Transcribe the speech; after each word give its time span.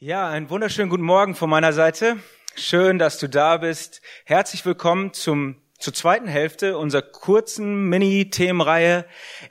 Ja, 0.00 0.28
einen 0.28 0.48
wunderschönen 0.48 0.90
guten 0.90 1.02
Morgen 1.02 1.34
von 1.34 1.50
meiner 1.50 1.72
Seite. 1.72 2.18
Schön, 2.54 3.00
dass 3.00 3.18
du 3.18 3.28
da 3.28 3.56
bist. 3.56 4.00
Herzlich 4.26 4.64
willkommen 4.64 5.12
zum, 5.12 5.60
zur 5.80 5.92
zweiten 5.92 6.28
Hälfte 6.28 6.78
unserer 6.78 7.02
kurzen 7.02 7.88
Mini-Themenreihe 7.88 9.06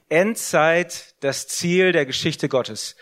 Endzeit, 0.08 1.16
das 1.20 1.50
Ziel 1.50 1.92
der 1.92 2.06
Geschichte 2.06 2.48
Gottes. 2.48 2.96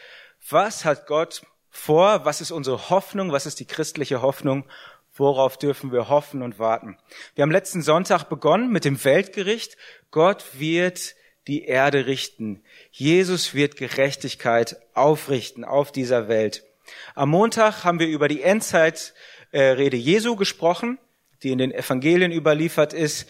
Was 0.49 0.85
hat 0.85 1.05
Gott 1.05 1.43
vor? 1.69 2.25
Was 2.25 2.41
ist 2.41 2.49
unsere 2.49 2.89
Hoffnung? 2.89 3.31
Was 3.31 3.45
ist 3.45 3.59
die 3.59 3.67
christliche 3.67 4.23
Hoffnung? 4.23 4.65
Worauf 5.13 5.59
dürfen 5.59 5.91
wir 5.91 6.09
hoffen 6.09 6.41
und 6.41 6.57
warten? 6.57 6.97
Wir 7.35 7.43
haben 7.43 7.51
letzten 7.51 7.83
Sonntag 7.83 8.23
begonnen 8.23 8.71
mit 8.71 8.85
dem 8.85 9.03
Weltgericht. 9.03 9.77
Gott 10.09 10.43
wird 10.53 11.13
die 11.45 11.65
Erde 11.65 12.07
richten. 12.07 12.63
Jesus 12.89 13.53
wird 13.53 13.77
Gerechtigkeit 13.77 14.77
aufrichten 14.95 15.63
auf 15.63 15.91
dieser 15.91 16.27
Welt. 16.27 16.63
Am 17.13 17.29
Montag 17.29 17.83
haben 17.83 17.99
wir 17.99 18.07
über 18.07 18.27
die 18.27 18.41
Endzeitrede 18.41 19.97
Jesu 19.97 20.35
gesprochen, 20.35 20.97
die 21.43 21.51
in 21.51 21.57
den 21.57 21.71
Evangelien 21.71 22.31
überliefert 22.31 22.93
ist. 22.93 23.29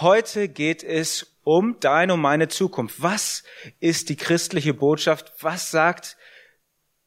Heute 0.00 0.48
geht 0.48 0.82
es 0.82 1.38
um 1.44 1.78
deine 1.80 2.14
und 2.14 2.20
meine 2.20 2.48
Zukunft. 2.48 3.02
Was 3.02 3.44
ist 3.80 4.08
die 4.08 4.16
christliche 4.16 4.74
Botschaft? 4.74 5.32
Was 5.40 5.70
sagt 5.70 6.16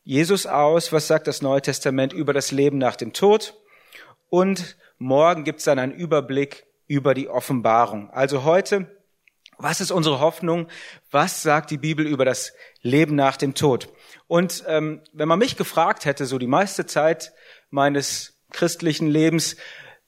Jesus 0.04 0.46
aus? 0.46 0.94
Was 0.94 1.08
sagt 1.08 1.28
das 1.28 1.42
Neue 1.42 1.62
Testament 1.62 2.14
über 2.14 2.34
das 2.34 2.52
Leben 2.52 2.78
nach 2.78 2.96
dem 2.96 3.14
Tod? 3.14 3.56
Und 4.30 4.78
morgen 4.98 5.44
gibt 5.44 5.60
es 5.60 5.66
dann 5.66 5.80
einen 5.80 5.92
Überblick 5.92 6.66
über 6.88 7.14
die 7.14 7.28
Offenbarung. 7.28 8.10
Also 8.12 8.44
heute, 8.44 8.88
was 9.58 9.82
ist 9.82 9.92
unsere 9.92 10.20
Hoffnung? 10.20 10.68
Was 11.12 11.44
sagt 11.44 11.72
die 11.72 11.78
Bibel 11.78 12.06
über 12.06 12.26
das 12.26 12.54
Leben 12.82 13.16
nach 13.16 13.38
dem 13.38 13.54
Tod? 13.54 13.90
Und 14.28 14.64
ähm, 14.68 15.02
wenn 15.14 15.28
man 15.28 15.40
mich 15.40 15.56
gefragt 15.56 16.06
hätte, 16.06 16.26
so 16.26 16.38
die 16.38 16.48
meiste 16.48 16.86
Zeit 16.86 17.34
meines 17.70 18.42
christlichen 18.52 19.08
Lebens, 19.08 19.56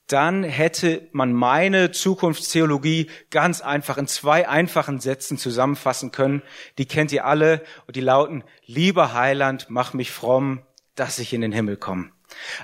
dann 0.06 0.42
hätte 0.42 1.08
man 1.12 1.32
meine 1.32 1.92
Zukunftstheologie 1.92 3.08
ganz 3.30 3.60
einfach 3.60 3.96
in 3.96 4.08
zwei 4.08 4.48
einfachen 4.48 4.98
Sätzen 4.98 5.38
zusammenfassen 5.38 6.10
können. 6.10 6.42
Die 6.78 6.86
kennt 6.86 7.12
ihr 7.12 7.24
alle 7.24 7.62
und 7.86 7.94
die 7.94 8.00
lauten, 8.00 8.42
lieber 8.66 9.14
Heiland, 9.14 9.66
mach 9.68 9.94
mich 9.94 10.10
fromm, 10.10 10.62
dass 10.96 11.20
ich 11.20 11.32
in 11.32 11.42
den 11.42 11.52
Himmel 11.52 11.76
komme. 11.76 12.10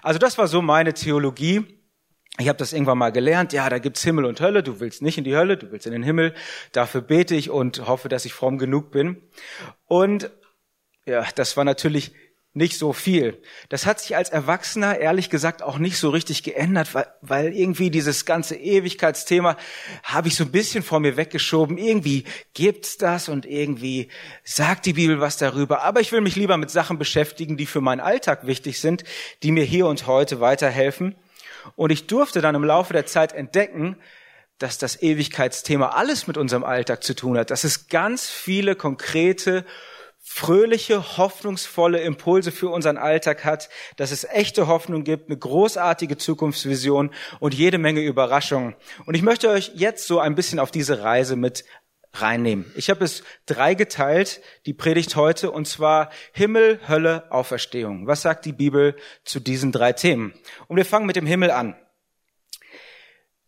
Also 0.02 0.18
das 0.18 0.38
war 0.38 0.48
so 0.48 0.60
meine 0.60 0.92
Theologie. 0.92 1.64
Ich 2.38 2.48
habe 2.48 2.58
das 2.58 2.72
irgendwann 2.72 2.98
mal 2.98 3.12
gelernt. 3.12 3.52
Ja, 3.52 3.70
da 3.70 3.78
gibt's 3.78 4.02
Himmel 4.02 4.24
und 4.24 4.40
Hölle. 4.40 4.62
Du 4.62 4.80
willst 4.80 5.00
nicht 5.00 5.16
in 5.16 5.24
die 5.24 5.36
Hölle, 5.36 5.56
du 5.56 5.70
willst 5.70 5.86
in 5.86 5.92
den 5.92 6.02
Himmel. 6.02 6.34
Dafür 6.72 7.00
bete 7.00 7.34
ich 7.34 7.48
und 7.48 7.86
hoffe, 7.86 8.08
dass 8.08 8.24
ich 8.24 8.34
fromm 8.34 8.58
genug 8.58 8.90
bin. 8.90 9.22
Und 9.86 10.30
ja, 11.06 11.26
das 11.34 11.56
war 11.56 11.64
natürlich 11.64 12.12
nicht 12.56 12.78
so 12.78 12.94
viel. 12.94 13.42
Das 13.68 13.84
hat 13.84 14.00
sich 14.00 14.16
als 14.16 14.30
Erwachsener 14.30 14.98
ehrlich 14.98 15.28
gesagt 15.28 15.62
auch 15.62 15.76
nicht 15.76 15.98
so 15.98 16.08
richtig 16.08 16.42
geändert, 16.42 16.94
weil, 16.94 17.06
weil 17.20 17.52
irgendwie 17.54 17.90
dieses 17.90 18.24
ganze 18.24 18.56
Ewigkeitsthema 18.56 19.58
habe 20.02 20.28
ich 20.28 20.36
so 20.36 20.44
ein 20.44 20.52
bisschen 20.52 20.82
vor 20.82 20.98
mir 20.98 21.18
weggeschoben. 21.18 21.76
Irgendwie 21.76 22.24
gibt's 22.54 22.96
das 22.96 23.28
und 23.28 23.44
irgendwie 23.44 24.08
sagt 24.42 24.86
die 24.86 24.94
Bibel 24.94 25.20
was 25.20 25.36
darüber. 25.36 25.82
Aber 25.82 26.00
ich 26.00 26.12
will 26.12 26.22
mich 26.22 26.34
lieber 26.34 26.56
mit 26.56 26.70
Sachen 26.70 26.98
beschäftigen, 26.98 27.58
die 27.58 27.66
für 27.66 27.82
meinen 27.82 28.00
Alltag 28.00 28.46
wichtig 28.46 28.80
sind, 28.80 29.04
die 29.42 29.52
mir 29.52 29.64
hier 29.64 29.86
und 29.86 30.06
heute 30.06 30.40
weiterhelfen. 30.40 31.14
Und 31.76 31.90
ich 31.90 32.06
durfte 32.06 32.40
dann 32.40 32.54
im 32.54 32.64
Laufe 32.64 32.94
der 32.94 33.04
Zeit 33.04 33.34
entdecken, 33.34 33.96
dass 34.56 34.78
das 34.78 35.02
Ewigkeitsthema 35.02 35.90
alles 35.90 36.26
mit 36.26 36.38
unserem 36.38 36.64
Alltag 36.64 37.04
zu 37.04 37.14
tun 37.14 37.36
hat, 37.36 37.50
dass 37.50 37.64
es 37.64 37.88
ganz 37.88 38.30
viele 38.30 38.76
konkrete 38.76 39.66
fröhliche, 40.28 41.16
hoffnungsvolle 41.16 42.00
Impulse 42.00 42.50
für 42.50 42.68
unseren 42.68 42.98
Alltag 42.98 43.44
hat, 43.44 43.68
dass 43.96 44.10
es 44.10 44.24
echte 44.24 44.66
Hoffnung 44.66 45.04
gibt, 45.04 45.28
eine 45.28 45.38
großartige 45.38 46.18
Zukunftsvision 46.18 47.10
und 47.38 47.54
jede 47.54 47.78
Menge 47.78 48.00
Überraschungen. 48.00 48.74
Und 49.06 49.14
ich 49.14 49.22
möchte 49.22 49.48
euch 49.48 49.70
jetzt 49.76 50.08
so 50.08 50.18
ein 50.18 50.34
bisschen 50.34 50.58
auf 50.58 50.72
diese 50.72 51.00
Reise 51.00 51.36
mit 51.36 51.64
reinnehmen. 52.12 52.70
Ich 52.74 52.90
habe 52.90 53.04
es 53.04 53.22
drei 53.46 53.74
geteilt, 53.74 54.40
die 54.66 54.74
Predigt 54.74 55.14
heute, 55.14 55.52
und 55.52 55.68
zwar 55.68 56.10
Himmel, 56.32 56.80
Hölle, 56.88 57.30
Auferstehung. 57.30 58.08
Was 58.08 58.22
sagt 58.22 58.46
die 58.46 58.52
Bibel 58.52 58.96
zu 59.24 59.38
diesen 59.38 59.70
drei 59.70 59.92
Themen? 59.92 60.34
Und 60.66 60.76
wir 60.76 60.84
fangen 60.84 61.06
mit 61.06 61.14
dem 61.14 61.26
Himmel 61.26 61.52
an. 61.52 61.76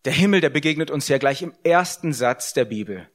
Der 0.04 0.12
Himmel, 0.12 0.41
der 0.41 0.50
begegnet 0.50 0.92
uns 0.92 1.08
ja 1.08 1.19
gleich 1.19 1.42
im 1.42 1.54
ersten 1.64 2.12
Satz 2.12 2.52
der 2.52 2.66
Bibel. 2.66 3.10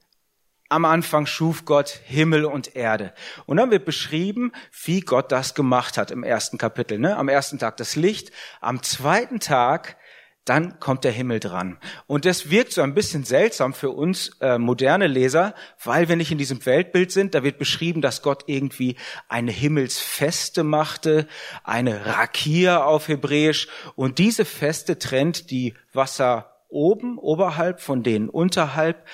Am 0.70 0.86
Anfang 0.86 1.26
schuf 1.26 1.66
Gott 1.66 1.90
Himmel 2.06 2.46
und 2.46 2.76
Erde. 2.76 3.14
Und 3.46 3.58
dann 3.58 3.72
wird 3.72 3.86
beschrieben, 3.86 4.52
wie 4.84 5.02
Gott 5.02 5.32
das 5.32 5.54
gemacht 5.54 5.98
hat 5.98 6.12
im 6.12 6.24
ersten 6.24 6.58
Kapitel. 6.58 6.98
Ne? 6.98 7.16
Am 7.18 7.30
ersten 7.30 7.60
Tag 7.60 7.78
das 7.78 7.96
Licht, 7.96 8.32
am 8.60 8.82
zweiten 8.82 9.40
Tag 9.40 9.98
dann 10.46 10.80
kommt 10.82 11.06
der 11.06 11.14
Himmel 11.14 11.40
dran. 11.40 11.78
Und 12.06 12.26
das 12.26 12.50
wirkt 12.50 12.74
so 12.74 12.82
ein 12.82 12.94
bisschen 12.94 13.24
seltsam 13.24 13.74
für 13.74 13.92
uns 13.92 14.32
äh, 14.42 14.58
moderne 14.58 15.08
Leser, 15.08 15.56
weil 15.82 16.10
wir 16.10 16.18
nicht 16.18 16.32
in 16.32 16.38
diesem 16.38 16.66
Weltbild 16.66 17.12
sind. 17.12 17.34
Da 17.34 17.44
wird 17.44 17.58
beschrieben, 17.58 18.02
dass 18.02 18.22
Gott 18.22 18.44
irgendwie 18.48 18.98
eine 19.30 19.52
Himmelsfeste 19.52 20.66
machte, 20.66 21.28
eine 21.64 22.06
Rakia 22.06 22.84
auf 22.84 23.08
Hebräisch. 23.08 23.70
Und 23.96 24.20
diese 24.20 24.44
Feste 24.44 25.00
trennt 25.00 25.50
die 25.50 25.76
Wasser 25.94 26.58
oben, 26.68 27.18
oberhalb 27.18 27.80
von 27.80 28.04
denen 28.04 28.28
unterhalb. 28.28 29.08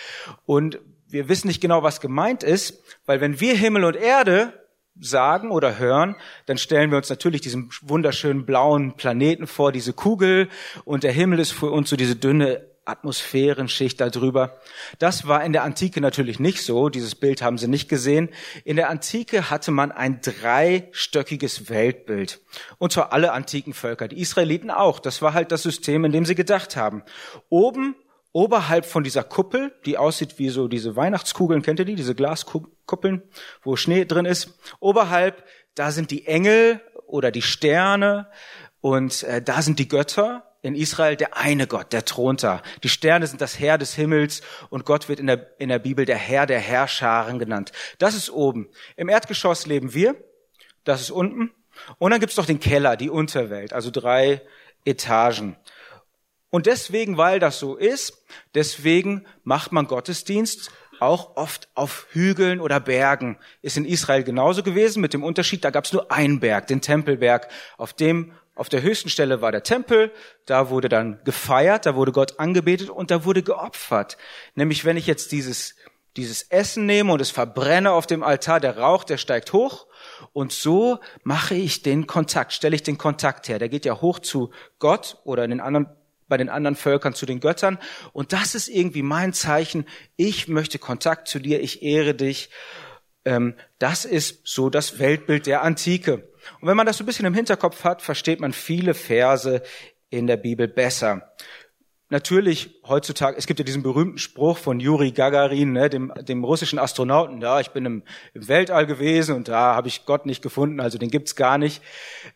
Und 0.48 0.80
wir 1.10 1.28
wissen 1.28 1.48
nicht 1.48 1.62
genau, 1.62 1.84
was 1.84 2.02
gemeint 2.02 2.44
ist, 2.44 2.84
weil 3.06 3.20
wenn 3.22 3.40
wir 3.40 3.56
Himmel 3.56 3.84
und 3.84 3.96
Erde 3.96 4.54
sagen 5.00 5.52
oder 5.52 5.80
hören, 5.80 6.16
dann 6.46 6.58
stellen 6.58 6.92
wir 6.92 6.98
uns 6.98 7.10
natürlich 7.10 7.42
diesen 7.42 7.72
wunderschönen 7.82 8.46
blauen 8.46 8.94
Planeten 8.96 9.48
vor, 9.48 9.72
diese 9.72 9.94
Kugel 9.94 10.50
und 10.86 11.04
der 11.04 11.12
Himmel 11.12 11.40
ist 11.40 11.52
für 11.52 11.72
uns 11.72 11.90
so 11.90 11.96
diese 11.96 12.16
dünne 12.16 12.70
Atmosphärenschicht 12.86 14.02
darüber. 14.02 14.60
Das 14.98 15.28
war 15.28 15.44
in 15.44 15.54
der 15.54 15.64
Antike 15.64 16.02
natürlich 16.02 16.40
nicht 16.40 16.64
so. 16.64 16.90
Dieses 16.90 17.16
Bild 17.16 17.42
haben 17.42 17.58
sie 17.58 17.68
nicht 17.68 17.88
gesehen. 17.88 18.30
In 18.66 18.76
der 18.76 18.90
Antike 18.90 19.50
hatte 19.50 19.72
man 19.72 19.92
ein 19.92 20.22
dreistöckiges 20.22 21.70
Weltbild. 21.70 22.42
Und 22.80 22.92
zwar 22.92 23.14
alle 23.14 23.32
antiken 23.32 23.74
Völker, 23.74 24.08
die 24.08 24.20
Israeliten 24.20 24.72
auch. 24.72 25.00
Das 25.00 25.22
war 25.22 25.34
halt 25.34 25.52
das 25.52 25.64
System, 25.64 26.04
in 26.04 26.12
dem 26.12 26.26
sie 26.26 26.36
gedacht 26.36 26.76
haben. 26.76 27.04
Oben 27.50 27.96
oberhalb 28.32 28.86
von 28.86 29.04
dieser 29.04 29.24
Kuppel, 29.24 29.74
die 29.86 29.98
aussieht 29.98 30.38
wie 30.38 30.50
so 30.50 30.68
diese 30.68 30.96
Weihnachtskugeln, 30.96 31.62
kennt 31.62 31.80
ihr 31.80 31.86
die, 31.86 31.96
diese 31.96 32.16
Glaskuppeln, 32.16 33.24
wo 33.64 33.76
Schnee 33.76 34.06
drin 34.06 34.26
ist. 34.26 34.60
Oberhalb, 34.80 35.44
da 35.76 35.92
sind 35.92 36.12
die 36.12 36.28
Engel 36.28 36.82
oder 37.08 37.32
die 37.32 37.42
Sterne 37.42 38.28
und 38.82 39.24
äh, 39.24 39.42
da 39.42 39.62
sind 39.62 39.80
die 39.80 39.88
Götter. 39.88 40.46
In 40.62 40.76
Israel 40.76 41.16
der 41.16 41.38
eine 41.38 41.68
Gott, 41.68 41.94
der 41.94 42.04
thront 42.04 42.44
da. 42.44 42.62
Die 42.84 42.90
Sterne 42.90 43.26
sind 43.28 43.40
das 43.40 43.60
Herr 43.62 43.78
des 43.78 43.96
Himmels 43.96 44.42
und 44.70 44.84
Gott 44.84 45.08
wird 45.08 45.22
in 45.22 45.28
der, 45.28 45.58
in 45.58 45.70
der 45.70 45.80
Bibel 45.80 46.04
der 46.04 46.18
Herr 46.18 46.46
der 46.46 46.60
Herrscharen 46.60 47.40
genannt. 47.40 47.72
Das 47.98 48.14
ist 48.14 48.30
oben. 48.30 48.68
Im 48.98 49.08
Erdgeschoss 49.08 49.68
leben 49.68 49.94
wir. 49.94 50.18
Das 50.84 51.00
ist 51.00 51.12
unten. 51.12 51.52
Und 51.98 52.12
dann 52.12 52.20
gibt's 52.20 52.36
noch 52.36 52.46
den 52.46 52.60
Keller, 52.60 52.98
die 52.98 53.10
Unterwelt, 53.10 53.72
also 53.72 53.90
drei 53.90 54.42
Etagen. 54.84 55.56
Und 56.50 56.66
deswegen, 56.66 57.18
weil 57.18 57.40
das 57.40 57.60
so 57.60 57.76
ist, 57.76 58.26
deswegen 58.56 59.26
macht 59.44 59.72
man 59.72 59.88
Gottesdienst 59.88 60.72
auch 61.00 61.36
oft 61.38 61.70
auf 61.76 62.08
Hügeln 62.12 62.60
oder 62.60 62.80
Bergen. 62.80 63.38
Ist 63.62 63.78
in 63.78 63.86
Israel 63.86 64.24
genauso 64.24 64.64
gewesen, 64.64 65.02
mit 65.02 65.14
dem 65.14 65.24
Unterschied, 65.24 65.64
da 65.64 65.70
gab 65.70 65.86
es 65.86 65.94
nur 65.94 66.12
einen 66.12 66.40
Berg, 66.40 66.68
den 66.68 66.82
Tempelberg. 66.82 67.48
Auf 67.78 67.94
dem, 67.94 68.34
auf 68.56 68.70
der 68.70 68.82
höchsten 68.82 69.10
Stelle 69.10 69.42
war 69.42 69.52
der 69.52 69.64
Tempel, 69.64 70.12
da 70.46 70.70
wurde 70.70 70.90
dann 70.90 71.20
gefeiert, 71.24 71.86
da 71.86 71.96
wurde 71.96 72.12
Gott 72.12 72.40
angebetet 72.40 72.90
und 72.90 73.12
da 73.12 73.24
wurde 73.26 73.44
geopfert. 73.44 74.18
Nämlich, 74.56 74.84
wenn 74.86 74.98
ich 74.98 75.08
jetzt 75.08 75.32
dieses, 75.32 75.76
dieses 76.18 76.44
Essen 76.44 76.86
nehme 76.86 77.14
und 77.14 77.22
es 77.22 77.32
verbrenne 77.32 77.92
auf 77.92 78.08
dem 78.08 78.24
Altar, 78.24 78.60
der 78.60 78.78
Rauch, 78.78 79.04
der 79.04 79.18
steigt 79.18 79.54
hoch 79.54 79.88
und 80.34 80.52
so 80.52 81.00
mache 81.24 81.56
ich 81.56 81.82
den 81.82 82.08
Kontakt, 82.08 82.52
stelle 82.52 82.76
ich 82.76 82.84
den 82.84 82.98
Kontakt 82.98 83.48
her. 83.48 83.60
Der 83.60 83.70
geht 83.70 83.86
ja 83.86 84.02
hoch 84.02 84.20
zu 84.20 84.52
Gott 84.80 85.18
oder 85.24 85.46
in 85.46 85.52
den 85.52 85.62
anderen 85.62 85.88
bei 86.30 86.38
den 86.38 86.50
anderen 86.50 86.76
Völkern 86.76 87.14
zu 87.14 87.26
den 87.26 87.42
Göttern. 87.42 87.78
Und 88.14 88.32
das 88.32 88.56
ist 88.56 88.70
irgendwie 88.70 89.02
mein 89.02 89.34
Zeichen. 89.34 89.86
Ich 90.16 90.48
möchte 90.48 90.80
Kontakt 90.80 91.28
zu 91.28 91.40
dir. 91.40 91.62
Ich 91.62 91.84
ehre 91.84 92.14
dich. 92.14 92.50
Ähm, 93.26 93.56
das 93.80 94.06
ist 94.06 94.42
so 94.48 94.70
das 94.70 95.00
Weltbild 95.00 95.46
der 95.46 95.64
Antike. 95.64 96.30
Und 96.62 96.68
wenn 96.68 96.78
man 96.78 96.86
das 96.86 96.98
so 96.98 97.04
ein 97.04 97.08
bisschen 97.08 97.26
im 97.26 97.34
Hinterkopf 97.34 97.84
hat, 97.84 98.02
versteht 98.02 98.40
man 98.40 98.54
viele 98.54 98.94
Verse 98.94 99.62
in 100.10 100.28
der 100.28 100.38
Bibel 100.38 100.68
besser. 100.68 101.34
Natürlich 102.12 102.82
heutzutage, 102.88 103.38
es 103.38 103.46
gibt 103.46 103.60
ja 103.60 103.64
diesen 103.64 103.84
berühmten 103.84 104.18
Spruch 104.18 104.58
von 104.58 104.80
Juri 104.80 105.12
Gagarin, 105.12 105.74
ne, 105.74 105.92
dem, 105.92 106.12
dem 106.28 106.44
russischen 106.44 106.80
Astronauten, 106.80 107.40
ja, 107.40 107.60
ich 107.60 107.70
bin 107.70 107.86
im, 107.86 108.04
im 108.34 108.48
Weltall 108.48 108.88
gewesen 108.88 109.36
und 109.36 109.48
da 109.48 109.76
habe 109.76 109.90
ich 109.90 110.06
Gott 110.06 110.26
nicht 110.26 110.42
gefunden, 110.42 110.80
also 110.80 110.98
den 110.98 111.12
gibt's 111.12 111.36
gar 111.36 111.60
nicht. 111.60 111.84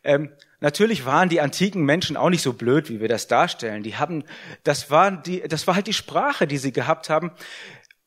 Ähm, 0.04 0.30
natürlich 0.60 1.08
waren 1.08 1.28
die 1.28 1.42
antiken 1.42 1.86
Menschen 1.86 2.18
auch 2.18 2.30
nicht 2.30 2.44
so 2.44 2.54
blöd, 2.54 2.88
wie 2.92 3.02
wir 3.02 3.08
das 3.08 3.25
darstellen. 3.25 3.81
Die 3.81 3.96
haben, 3.96 4.25
das 4.64 4.92
war 4.92 5.10
die, 5.10 5.42
das 5.42 5.66
war 5.66 5.74
halt 5.74 5.88
die 5.88 5.94
Sprache, 5.94 6.46
die 6.46 6.58
sie 6.60 6.72
gehabt 6.72 7.10
haben. 7.10 7.31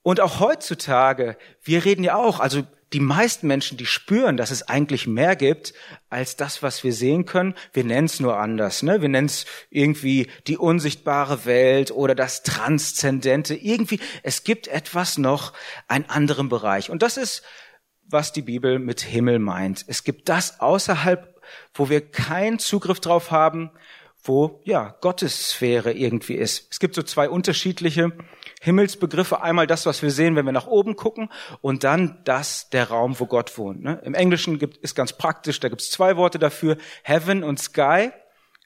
Und 0.07 0.21
auch 0.21 0.39
heutzutage, 0.39 1.37
wir 1.65 1.85
reden 1.85 2.05
ja 2.05 2.15
auch, 2.15 2.39
also 2.39 2.63
die 2.93 3.01
meisten 3.01 3.49
Menschen, 3.49 3.77
die 3.77 3.87
spüren, 3.87 4.37
dass 4.37 4.53
es 4.53 4.69
eigentlich 4.69 5.09
mehr 5.09 5.35
gibt 5.35 5.75
als 6.11 6.37
das, 6.37 6.63
was 6.63 6.85
wir 6.85 6.93
sehen 6.93 7.25
können. 7.25 7.57
Wir 7.73 7.83
nennen 7.83 8.05
es 8.05 8.21
nur 8.21 8.39
anders. 8.39 8.85
Ne? 8.85 9.03
Wir 9.03 9.09
nennen 9.09 9.27
es 9.27 9.47
irgendwie 9.69 10.29
die 10.47 10.59
unsichtbare 10.59 11.45
Welt 11.45 11.91
oder 11.91 12.15
das 12.15 12.45
Transzendente. 12.45 13.57
Irgendwie, 13.57 13.99
es 14.23 14.45
gibt 14.45 14.69
etwas 14.69 15.19
noch, 15.19 15.53
einen 15.89 16.09
anderen 16.09 16.49
Bereich. 16.49 16.89
Und 16.89 17.03
das 17.03 17.17
ist, 17.17 17.43
was 18.05 18.33
die 18.33 18.43
Bibel 18.43 18.79
mit 18.79 19.01
Himmel 19.01 19.41
meint. 19.41 19.85
Es 19.89 20.05
gibt 20.05 20.29
das 20.29 20.61
außerhalb, 20.61 21.35
wo 21.75 21.89
wir 21.89 22.13
keinen 22.13 22.61
Zugriff 22.61 23.01
drauf 23.01 23.33
haben, 23.33 23.73
wo 24.29 24.61
ja 24.65 24.97
Gottes 25.01 25.51
Sphäre 25.51 25.93
irgendwie 25.93 26.35
ist. 26.35 26.69
Es 26.71 26.79
gibt 26.81 26.95
so 26.95 27.03
zwei 27.03 27.29
unterschiedliche 27.29 28.13
Himmelsbegriffe. 28.61 29.43
Einmal 29.43 29.67
das, 29.67 29.87
was 29.87 30.03
wir 30.03 30.11
sehen, 30.11 30.37
wenn 30.37 30.47
wir 30.47 30.53
nach 30.53 30.67
oben 30.67 30.97
gucken, 30.97 31.31
und 31.61 31.85
dann 31.85 32.21
das, 32.25 32.69
der 32.71 32.89
Raum, 32.89 33.19
wo 33.19 33.27
Gott 33.27 33.57
wohnt. 33.59 33.83
Ne? 33.83 34.01
Im 34.05 34.15
Englischen 34.15 34.59
gibt, 34.59 34.79
ist 34.79 34.95
ganz 34.95 35.13
praktisch, 35.13 35.61
da 35.61 35.69
gibt 35.69 35.83
es 35.83 35.91
zwei 35.91 36.17
Worte 36.17 36.39
dafür, 36.39 36.77
Heaven 37.03 37.45
und 37.45 37.59
Sky. 37.61 38.11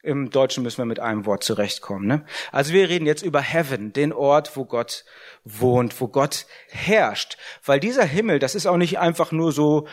Im 0.02 0.30
Deutschen 0.30 0.62
müssen 0.62 0.78
wir 0.78 0.86
mit 0.86 1.00
einem 1.00 1.26
Wort 1.26 1.44
zurechtkommen. 1.44 2.06
Ne? 2.06 2.24
Also 2.52 2.72
wir 2.72 2.88
reden 2.88 3.04
jetzt 3.04 3.22
über 3.22 3.40
Heaven, 3.40 3.92
den 3.92 4.12
Ort, 4.14 4.56
wo 4.56 4.64
Gott 4.64 5.04
wohnt, 5.44 6.00
wo 6.00 6.08
Gott 6.08 6.46
herrscht. 6.68 7.36
Weil 7.64 7.80
dieser 7.80 8.04
Himmel, 8.04 8.38
das 8.38 8.54
ist 8.54 8.66
auch 8.66 8.78
nicht 8.78 8.98
einfach 8.98 9.30
nur 9.32 9.52
so 9.52 9.86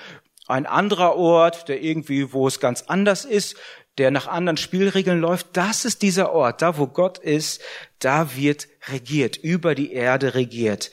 ein 0.48 0.66
anderer 0.66 1.18
Ort, 1.18 1.68
der 1.68 1.84
irgendwie, 1.84 2.32
wo 2.32 2.48
es 2.48 2.62
ganz 2.62 2.84
anders 2.84 3.26
ist, 3.26 3.58
der 3.98 4.12
nach 4.12 4.28
anderen 4.28 4.58
Spielregeln 4.58 5.20
läuft, 5.20 5.48
das 5.54 5.86
ist 5.86 6.02
dieser 6.02 6.32
Ort, 6.32 6.62
da 6.62 6.78
wo 6.78 6.88
Gott 6.88 7.18
ist, 7.18 7.62
da 8.00 8.36
wird 8.36 8.68
regiert, 8.90 9.38
über 9.38 9.76
die 9.76 9.92
Erde 9.92 10.36
regiert. 10.36 10.92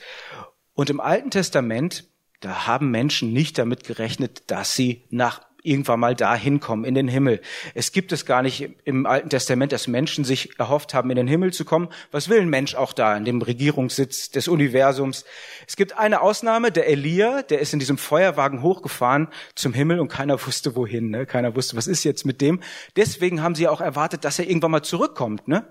Und 0.73 0.89
im 0.89 0.99
Alten 0.99 1.31
Testament, 1.31 2.05
da 2.41 2.67
haben 2.67 2.91
Menschen 2.91 3.31
nicht 3.31 3.57
damit 3.57 3.83
gerechnet, 3.83 4.43
dass 4.47 4.75
sie 4.75 5.03
nach 5.09 5.41
irgendwann 5.65 5.99
mal 5.99 6.15
dahin 6.15 6.59
kommen, 6.59 6.85
in 6.85 6.95
den 6.95 7.07
Himmel. 7.07 7.41
Es 7.73 7.91
gibt 7.91 8.11
es 8.11 8.25
gar 8.25 8.41
nicht 8.41 8.69
im 8.83 9.05
Alten 9.05 9.29
Testament, 9.29 9.71
dass 9.71 9.87
Menschen 9.87 10.23
sich 10.23 10.59
erhofft 10.59 10.93
haben, 10.93 11.09
in 11.09 11.15
den 11.15 11.27
Himmel 11.27 11.53
zu 11.53 11.65
kommen. 11.65 11.89
Was 12.11 12.29
will 12.29 12.39
ein 12.39 12.49
Mensch 12.49 12.75
auch 12.75 12.93
da, 12.93 13.15
in 13.15 13.25
dem 13.25 13.41
Regierungssitz 13.41 14.29
des 14.31 14.47
Universums? 14.47 15.25
Es 15.67 15.75
gibt 15.75 15.97
eine 15.97 16.21
Ausnahme, 16.21 16.71
der 16.71 16.87
Elia, 16.87 17.41
der 17.41 17.59
ist 17.59 17.73
in 17.73 17.79
diesem 17.79 17.97
Feuerwagen 17.97 18.61
hochgefahren 18.61 19.27
zum 19.55 19.73
Himmel 19.73 19.99
und 19.99 20.09
keiner 20.09 20.45
wusste 20.45 20.75
wohin. 20.75 21.09
Ne? 21.09 21.25
Keiner 21.25 21.55
wusste, 21.55 21.75
was 21.75 21.87
ist 21.87 22.03
jetzt 22.03 22.25
mit 22.25 22.41
dem. 22.41 22.59
Deswegen 22.95 23.41
haben 23.41 23.55
sie 23.55 23.67
auch 23.67 23.81
erwartet, 23.81 24.25
dass 24.25 24.39
er 24.39 24.47
irgendwann 24.47 24.71
mal 24.71 24.83
zurückkommt. 24.83 25.47
Ne? 25.47 25.67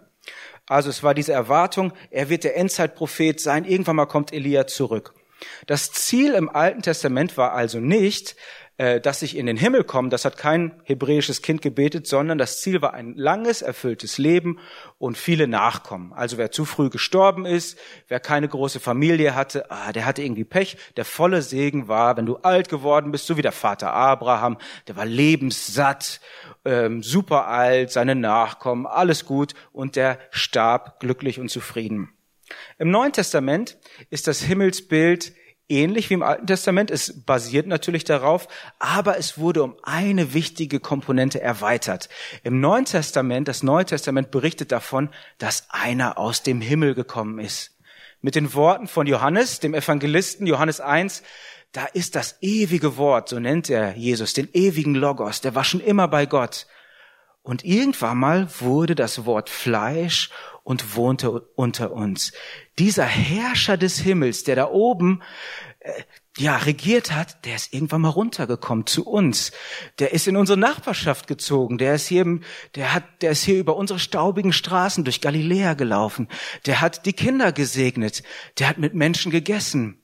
Also 0.66 0.88
es 0.88 1.02
war 1.02 1.14
diese 1.14 1.32
Erwartung, 1.32 1.92
er 2.10 2.30
wird 2.30 2.44
der 2.44 2.56
Endzeitprophet 2.56 3.40
sein, 3.40 3.64
irgendwann 3.64 3.96
mal 3.96 4.06
kommt 4.06 4.32
Elia 4.32 4.66
zurück. 4.66 5.14
Das 5.66 5.92
Ziel 5.92 6.32
im 6.34 6.48
Alten 6.48 6.82
Testament 6.82 7.36
war 7.36 7.52
also 7.52 7.80
nicht, 7.80 8.36
dass 8.76 9.22
ich 9.22 9.36
in 9.36 9.46
den 9.46 9.56
Himmel 9.56 9.84
komme, 9.84 10.08
das 10.08 10.24
hat 10.24 10.36
kein 10.36 10.82
hebräisches 10.82 11.42
Kind 11.42 11.62
gebetet, 11.62 12.08
sondern 12.08 12.38
das 12.38 12.60
Ziel 12.60 12.82
war 12.82 12.92
ein 12.92 13.14
langes, 13.14 13.62
erfülltes 13.62 14.18
Leben 14.18 14.58
und 14.98 15.16
viele 15.16 15.46
Nachkommen. 15.46 16.12
Also 16.12 16.38
wer 16.38 16.50
zu 16.50 16.64
früh 16.64 16.90
gestorben 16.90 17.46
ist, 17.46 17.78
wer 18.08 18.18
keine 18.18 18.48
große 18.48 18.80
Familie 18.80 19.36
hatte, 19.36 19.70
ah, 19.70 19.92
der 19.92 20.06
hatte 20.06 20.22
irgendwie 20.22 20.44
Pech. 20.44 20.76
Der 20.96 21.04
volle 21.04 21.42
Segen 21.42 21.86
war, 21.86 22.16
wenn 22.16 22.26
du 22.26 22.36
alt 22.38 22.68
geworden 22.68 23.12
bist, 23.12 23.26
so 23.26 23.36
wie 23.36 23.42
der 23.42 23.52
Vater 23.52 23.92
Abraham, 23.92 24.58
der 24.88 24.96
war 24.96 25.06
lebenssatt, 25.06 26.20
ähm, 26.64 27.02
super 27.02 27.46
alt, 27.46 27.92
seine 27.92 28.16
Nachkommen, 28.16 28.86
alles 28.86 29.24
gut 29.24 29.54
und 29.72 29.94
der 29.94 30.18
starb 30.30 30.98
glücklich 30.98 31.38
und 31.38 31.48
zufrieden. 31.48 32.10
Im 32.78 32.90
Neuen 32.90 33.12
Testament 33.12 33.78
ist 34.10 34.26
das 34.26 34.42
Himmelsbild 34.42 35.32
ähnlich 35.68 36.10
wie 36.10 36.14
im 36.14 36.22
Alten 36.22 36.46
Testament. 36.46 36.90
Es 36.90 37.24
basiert 37.24 37.66
natürlich 37.66 38.04
darauf, 38.04 38.48
aber 38.78 39.18
es 39.18 39.38
wurde 39.38 39.62
um 39.62 39.76
eine 39.82 40.34
wichtige 40.34 40.80
Komponente 40.80 41.40
erweitert. 41.40 42.08
Im 42.42 42.60
Neuen 42.60 42.84
Testament, 42.84 43.48
das 43.48 43.62
Neue 43.62 43.84
Testament 43.84 44.30
berichtet 44.30 44.72
davon, 44.72 45.10
dass 45.38 45.66
einer 45.70 46.18
aus 46.18 46.42
dem 46.42 46.60
Himmel 46.60 46.94
gekommen 46.94 47.38
ist. 47.38 47.72
Mit 48.20 48.34
den 48.34 48.54
Worten 48.54 48.86
von 48.86 49.06
Johannes, 49.06 49.60
dem 49.60 49.74
Evangelisten, 49.74 50.46
Johannes 50.46 50.80
1, 50.80 51.22
da 51.72 51.86
ist 51.86 52.14
das 52.14 52.36
ewige 52.40 52.96
Wort, 52.96 53.28
so 53.28 53.40
nennt 53.40 53.68
er 53.68 53.96
Jesus, 53.96 54.32
den 54.32 54.48
ewigen 54.52 54.94
Logos, 54.94 55.40
der 55.40 55.54
war 55.54 55.64
schon 55.64 55.80
immer 55.80 56.08
bei 56.08 56.24
Gott. 56.24 56.66
Und 57.42 57.64
irgendwann 57.64 58.16
mal 58.16 58.48
wurde 58.60 58.94
das 58.94 59.26
Wort 59.26 59.50
Fleisch 59.50 60.30
und 60.64 60.96
wohnte 60.96 61.30
unter 61.30 61.92
uns. 61.92 62.32
Dieser 62.78 63.04
Herrscher 63.04 63.76
des 63.76 63.98
Himmels, 63.98 64.42
der 64.44 64.56
da 64.56 64.70
oben 64.70 65.22
äh, 65.80 65.92
ja 66.36 66.56
regiert 66.56 67.12
hat, 67.12 67.44
der 67.44 67.54
ist 67.54 67.72
irgendwann 67.72 68.00
mal 68.00 68.08
runtergekommen 68.08 68.86
zu 68.86 69.06
uns. 69.06 69.52
Der 70.00 70.12
ist 70.12 70.26
in 70.26 70.36
unsere 70.36 70.58
Nachbarschaft 70.58 71.28
gezogen. 71.28 71.78
Der 71.78 71.94
ist 71.94 72.08
hier, 72.08 72.40
der 72.74 72.92
hat, 72.92 73.04
der 73.22 73.32
ist 73.32 73.44
hier 73.44 73.58
über 73.58 73.76
unsere 73.76 74.00
staubigen 74.00 74.52
Straßen 74.52 75.04
durch 75.04 75.20
Galiläa 75.20 75.74
gelaufen. 75.74 76.28
Der 76.66 76.80
hat 76.80 77.06
die 77.06 77.12
Kinder 77.12 77.52
gesegnet. 77.52 78.24
Der 78.58 78.68
hat 78.68 78.78
mit 78.78 78.94
Menschen 78.94 79.30
gegessen. 79.30 80.00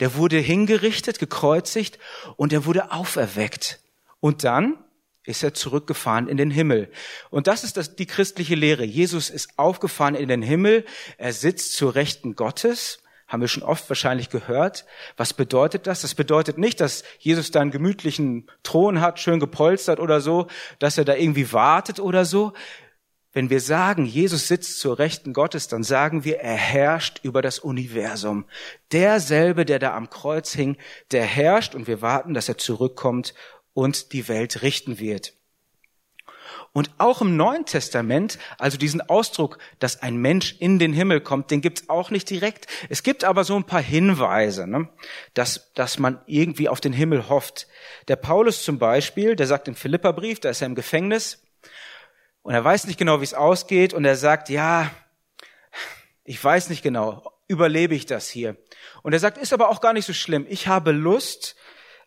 Der 0.00 0.14
wurde 0.14 0.38
hingerichtet, 0.38 1.18
gekreuzigt 1.18 1.98
und 2.36 2.52
er 2.52 2.64
wurde 2.64 2.92
auferweckt. 2.92 3.80
Und 4.20 4.44
dann 4.44 4.78
ist 5.26 5.42
er 5.42 5.52
zurückgefahren 5.52 6.28
in 6.28 6.36
den 6.36 6.50
Himmel. 6.50 6.90
Und 7.30 7.48
das 7.48 7.64
ist 7.64 7.76
das, 7.76 7.96
die 7.96 8.06
christliche 8.06 8.54
Lehre. 8.54 8.84
Jesus 8.84 9.28
ist 9.28 9.58
aufgefahren 9.58 10.14
in 10.14 10.28
den 10.28 10.42
Himmel. 10.42 10.84
Er 11.18 11.32
sitzt 11.32 11.74
zur 11.74 11.94
Rechten 11.94 12.36
Gottes. 12.36 13.00
Haben 13.26 13.40
wir 13.40 13.48
schon 13.48 13.64
oft 13.64 13.88
wahrscheinlich 13.88 14.30
gehört. 14.30 14.86
Was 15.16 15.34
bedeutet 15.34 15.88
das? 15.88 16.02
Das 16.02 16.14
bedeutet 16.14 16.58
nicht, 16.58 16.80
dass 16.80 17.02
Jesus 17.18 17.50
da 17.50 17.60
einen 17.60 17.72
gemütlichen 17.72 18.48
Thron 18.62 19.00
hat, 19.00 19.18
schön 19.18 19.40
gepolstert 19.40 19.98
oder 19.98 20.20
so, 20.20 20.46
dass 20.78 20.96
er 20.96 21.04
da 21.04 21.16
irgendwie 21.16 21.52
wartet 21.52 21.98
oder 21.98 22.24
so. 22.24 22.52
Wenn 23.32 23.50
wir 23.50 23.60
sagen, 23.60 24.06
Jesus 24.06 24.48
sitzt 24.48 24.78
zur 24.78 24.98
Rechten 24.98 25.34
Gottes, 25.34 25.68
dann 25.68 25.82
sagen 25.82 26.24
wir, 26.24 26.38
er 26.38 26.54
herrscht 26.54 27.20
über 27.22 27.42
das 27.42 27.58
Universum. 27.58 28.46
Derselbe, 28.92 29.66
der 29.66 29.78
da 29.78 29.94
am 29.94 30.08
Kreuz 30.08 30.52
hing, 30.52 30.78
der 31.10 31.24
herrscht 31.24 31.74
und 31.74 31.86
wir 31.86 32.00
warten, 32.00 32.32
dass 32.32 32.48
er 32.48 32.56
zurückkommt 32.56 33.34
und 33.76 34.14
die 34.14 34.26
Welt 34.26 34.62
richten 34.62 34.98
wird. 34.98 35.34
Und 36.72 36.90
auch 36.96 37.20
im 37.20 37.36
Neuen 37.36 37.66
Testament, 37.66 38.38
also 38.56 38.78
diesen 38.78 39.02
Ausdruck, 39.02 39.58
dass 39.78 40.02
ein 40.02 40.16
Mensch 40.16 40.56
in 40.58 40.78
den 40.78 40.94
Himmel 40.94 41.20
kommt, 41.20 41.50
den 41.50 41.60
gibt's 41.60 41.90
auch 41.90 42.10
nicht 42.10 42.28
direkt. 42.30 42.66
Es 42.88 43.02
gibt 43.02 43.22
aber 43.22 43.44
so 43.44 43.54
ein 43.54 43.64
paar 43.64 43.82
Hinweise, 43.82 44.66
ne, 44.66 44.88
dass, 45.34 45.72
dass 45.74 45.98
man 45.98 46.22
irgendwie 46.26 46.70
auf 46.70 46.80
den 46.80 46.94
Himmel 46.94 47.28
hofft. 47.28 47.66
Der 48.08 48.16
Paulus 48.16 48.64
zum 48.64 48.78
Beispiel, 48.78 49.36
der 49.36 49.46
sagt 49.46 49.68
im 49.68 49.74
Philipperbrief, 49.74 50.40
da 50.40 50.48
ist 50.48 50.62
er 50.62 50.66
im 50.66 50.74
Gefängnis 50.74 51.42
und 52.42 52.54
er 52.54 52.64
weiß 52.64 52.86
nicht 52.86 52.98
genau, 52.98 53.20
wie 53.20 53.24
es 53.24 53.34
ausgeht 53.34 53.92
und 53.92 54.06
er 54.06 54.16
sagt, 54.16 54.48
ja, 54.48 54.90
ich 56.24 56.42
weiß 56.42 56.70
nicht 56.70 56.82
genau, 56.82 57.30
überlebe 57.46 57.94
ich 57.94 58.06
das 58.06 58.28
hier? 58.28 58.56
Und 59.02 59.12
er 59.12 59.18
sagt, 59.18 59.36
ist 59.36 59.52
aber 59.52 59.68
auch 59.68 59.82
gar 59.82 59.92
nicht 59.92 60.06
so 60.06 60.14
schlimm. 60.14 60.46
Ich 60.48 60.66
habe 60.66 60.92
Lust, 60.92 61.56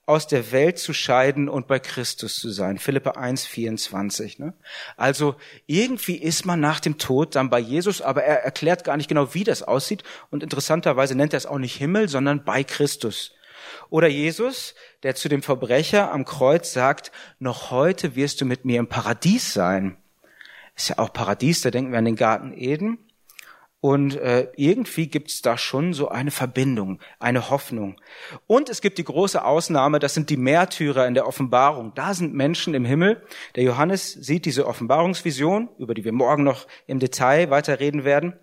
aus 0.10 0.26
der 0.26 0.52
Welt 0.52 0.80
zu 0.80 0.92
scheiden 0.92 1.48
und 1.48 1.68
bei 1.68 1.78
Christus 1.78 2.40
zu 2.40 2.50
sein. 2.50 2.80
Philippe 2.80 3.16
1, 3.16 3.46
24. 3.46 4.40
Ne? 4.40 4.56
Also 4.98 5.36
irgendwie 5.68 6.16
ist 6.16 6.48
man 6.48 6.60
nach 6.60 6.80
dem 6.80 6.98
Tod 6.98 7.36
dann 7.36 7.52
bei 7.52 7.60
Jesus, 7.60 8.02
aber 8.02 8.24
er 8.24 8.44
erklärt 8.44 8.84
gar 8.84 8.98
nicht 8.98 9.08
genau, 9.08 9.36
wie 9.36 9.44
das 9.44 9.62
aussieht. 9.62 10.04
Und 10.32 10.42
interessanterweise 10.42 11.14
nennt 11.14 11.34
er 11.34 11.38
es 11.38 11.46
auch 11.46 11.60
nicht 11.60 11.76
Himmel, 11.76 12.10
sondern 12.10 12.44
bei 12.44 12.64
Christus. 12.64 13.36
Oder 13.92 14.08
Jesus, 14.08 14.74
der 15.04 15.14
zu 15.14 15.30
dem 15.30 15.44
Verbrecher 15.44 16.12
am 16.12 16.26
Kreuz 16.26 16.74
sagt, 16.74 17.12
noch 17.38 17.70
heute 17.70 18.16
wirst 18.16 18.42
du 18.42 18.46
mit 18.46 18.66
mir 18.66 18.80
im 18.80 18.88
Paradies 18.88 19.54
sein. 19.54 19.96
Ist 20.76 20.90
ja 20.90 20.98
auch 20.98 21.14
Paradies, 21.14 21.62
da 21.62 21.70
denken 21.70 21.92
wir 21.92 22.00
an 22.00 22.06
den 22.06 22.16
Garten 22.16 22.52
Eden. 22.52 22.98
Und 23.82 24.18
äh, 24.18 24.50
irgendwie 24.58 25.08
gibt 25.08 25.30
es 25.30 25.42
da 25.42 25.58
schon 25.58 25.94
so 25.94 26.10
eine 26.10 26.32
Verbindung, 26.32 27.00
eine 27.18 27.50
Hoffnung. 27.50 27.96
Und 28.46 28.68
es 28.68 28.82
gibt 28.82 28.98
die 28.98 29.06
große 29.06 29.44
Ausnahme, 29.44 30.00
das 30.00 30.14
sind 30.14 30.30
die 30.30 30.36
Märtyrer 30.36 31.08
in 31.08 31.14
der 31.14 31.26
Offenbarung. 31.26 31.94
Da 31.96 32.14
sind 32.14 32.34
Menschen 32.34 32.74
im 32.74 32.84
Himmel. 32.84 33.24
Der 33.56 33.64
Johannes 33.64 34.12
sieht 34.12 34.44
diese 34.44 34.68
Offenbarungsvision, 34.68 35.70
über 35.78 35.94
die 35.94 36.04
wir 36.04 36.12
morgen 36.12 36.44
noch 36.44 36.68
im 36.88 37.00
Detail 37.00 37.52
weiterreden 37.52 38.04
werden. 38.04 38.34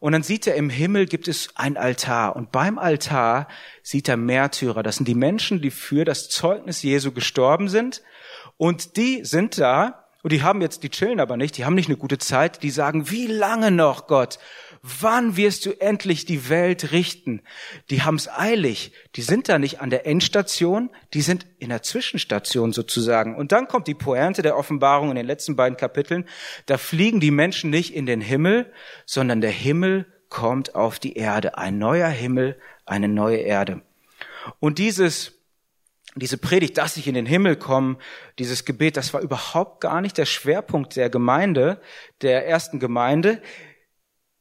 Und 0.00 0.12
dann 0.12 0.22
sieht 0.22 0.46
er, 0.46 0.54
im 0.54 0.70
Himmel 0.70 1.04
gibt 1.04 1.28
es 1.28 1.50
ein 1.54 1.76
Altar. 1.76 2.34
Und 2.34 2.50
beim 2.50 2.78
Altar 2.78 3.46
sieht 3.82 4.08
er 4.08 4.16
Märtyrer. 4.16 4.82
Das 4.82 4.96
sind 4.96 5.06
die 5.06 5.14
Menschen, 5.14 5.60
die 5.60 5.70
für 5.70 6.06
das 6.06 6.30
Zeugnis 6.30 6.82
Jesu 6.82 7.12
gestorben 7.12 7.68
sind. 7.68 8.02
Und 8.56 8.96
die 8.96 9.22
sind 9.24 9.58
da, 9.58 10.06
und 10.22 10.32
die 10.32 10.42
haben 10.42 10.60
jetzt, 10.60 10.82
die 10.82 10.90
chillen 10.90 11.20
aber 11.20 11.36
nicht, 11.36 11.56
die 11.56 11.64
haben 11.64 11.74
nicht 11.74 11.88
eine 11.88 11.96
gute 11.96 12.18
Zeit, 12.18 12.62
die 12.62 12.70
sagen, 12.70 13.10
wie 13.10 13.26
lange 13.26 13.70
noch, 13.70 14.06
Gott? 14.06 14.38
Wann 14.82 15.36
wirst 15.36 15.66
du 15.66 15.72
endlich 15.80 16.24
die 16.24 16.48
Welt 16.48 16.92
richten? 16.92 17.42
Die 17.90 18.02
haben's 18.02 18.28
eilig. 18.28 18.92
Die 19.16 19.22
sind 19.22 19.48
da 19.48 19.58
nicht 19.58 19.80
an 19.80 19.90
der 19.90 20.06
Endstation, 20.06 20.90
die 21.14 21.20
sind 21.20 21.46
in 21.58 21.70
der 21.70 21.82
Zwischenstation 21.82 22.72
sozusagen. 22.72 23.36
Und 23.36 23.52
dann 23.52 23.68
kommt 23.68 23.88
die 23.88 23.94
Pointe 23.94 24.42
der 24.42 24.56
Offenbarung 24.56 25.10
in 25.10 25.16
den 25.16 25.26
letzten 25.26 25.56
beiden 25.56 25.76
Kapiteln. 25.76 26.24
Da 26.66 26.78
fliegen 26.78 27.20
die 27.20 27.30
Menschen 27.30 27.70
nicht 27.70 27.94
in 27.94 28.06
den 28.06 28.20
Himmel, 28.20 28.72
sondern 29.06 29.40
der 29.40 29.50
Himmel 29.50 30.06
kommt 30.28 30.74
auf 30.74 30.98
die 30.98 31.14
Erde. 31.14 31.58
Ein 31.58 31.78
neuer 31.78 32.08
Himmel, 32.08 32.58
eine 32.84 33.08
neue 33.08 33.38
Erde. 33.38 33.82
Und 34.60 34.78
dieses 34.78 35.38
diese 36.18 36.38
Predigt, 36.38 36.78
dass 36.78 36.96
ich 36.96 37.06
in 37.06 37.14
den 37.14 37.26
Himmel 37.26 37.56
komme, 37.56 37.96
dieses 38.38 38.64
Gebet, 38.64 38.96
das 38.96 39.14
war 39.14 39.20
überhaupt 39.20 39.80
gar 39.80 40.00
nicht 40.00 40.18
der 40.18 40.26
Schwerpunkt 40.26 40.96
der 40.96 41.10
Gemeinde, 41.10 41.80
der 42.22 42.46
ersten 42.46 42.80
Gemeinde. 42.80 43.40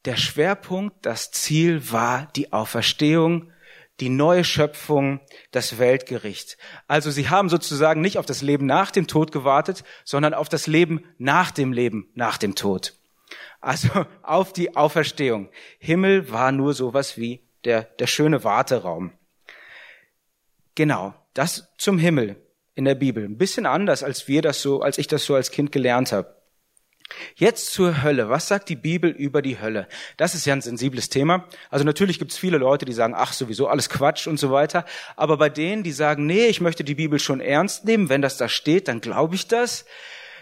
Der 0.08 0.16
Schwerpunkt, 0.16 1.06
das 1.06 1.32
Ziel 1.32 1.92
war 1.92 2.30
die 2.38 2.54
Auferstehung, 2.54 3.52
die 4.00 4.08
neue 4.08 4.46
Schöpfung, 4.46 5.20
das 5.52 5.80
Weltgericht. 5.80 6.58
Also 6.88 7.12
sie 7.12 7.28
haben 7.28 7.50
sozusagen 7.50 8.00
nicht 8.00 8.18
auf 8.18 8.26
das 8.26 8.42
Leben 8.42 8.66
nach 8.66 8.90
dem 8.90 9.08
Tod 9.08 9.34
gewartet, 9.34 9.84
sondern 10.06 10.34
auf 10.34 10.48
das 10.48 10.66
Leben 10.66 11.04
nach 11.18 11.52
dem 11.52 11.74
Leben 11.74 12.10
nach 12.14 12.38
dem 12.38 12.56
Tod. 12.56 12.94
Also 13.60 13.90
auf 14.22 14.54
die 14.54 14.78
Auferstehung. 14.78 15.50
Himmel 15.78 16.32
war 16.32 16.54
nur 16.54 16.74
sowas 16.74 17.18
wie 17.18 17.42
der, 17.66 17.84
der 17.84 18.08
schöne 18.08 18.46
Warteraum. 18.46 19.12
Genau, 20.76 21.16
das 21.34 21.68
zum 21.78 22.00
Himmel 22.00 22.42
in 22.76 22.86
der 22.86 22.96
Bibel. 22.96 23.26
Ein 23.26 23.38
bisschen 23.38 23.66
anders, 23.66 24.04
als 24.04 24.30
wir 24.30 24.42
das 24.42 24.62
so, 24.62 24.80
als 24.80 25.00
ich 25.00 25.08
das 25.08 25.26
so 25.26 25.36
als 25.36 25.52
Kind 25.52 25.74
gelernt 25.74 26.14
habe. 26.14 26.37
Jetzt 27.36 27.72
zur 27.74 28.04
Hölle. 28.04 28.30
Was 28.30 28.48
sagt 28.48 28.70
die 28.70 28.76
Bibel 28.76 29.10
über 29.10 29.42
die 29.42 29.60
Hölle? 29.60 29.88
Das 30.18 30.36
ist 30.36 30.46
ja 30.46 30.54
ein 30.54 30.62
sensibles 30.62 31.10
Thema. 31.10 31.48
Also 31.70 31.86
natürlich 31.86 32.20
gibt 32.20 32.32
es 32.32 32.38
viele 32.38 32.58
Leute, 32.58 32.86
die 32.86 32.94
sagen, 32.94 33.14
ach 33.16 33.34
sowieso 33.34 33.68
alles 33.68 33.90
Quatsch 33.90 34.28
und 34.28 34.40
so 34.40 34.52
weiter. 34.52 34.86
Aber 35.16 35.38
bei 35.38 35.50
denen, 35.50 35.84
die 35.84 35.92
sagen, 35.92 36.26
nee, 36.26 36.48
ich 36.48 36.62
möchte 36.62 36.84
die 36.84 36.96
Bibel 36.96 37.20
schon 37.20 37.40
ernst 37.40 37.86
nehmen, 37.86 38.10
wenn 38.10 38.22
das 38.22 38.38
da 38.38 38.50
steht, 38.50 38.88
dann 38.88 39.02
glaube 39.02 39.36
ich 39.36 39.48
das. 39.48 39.86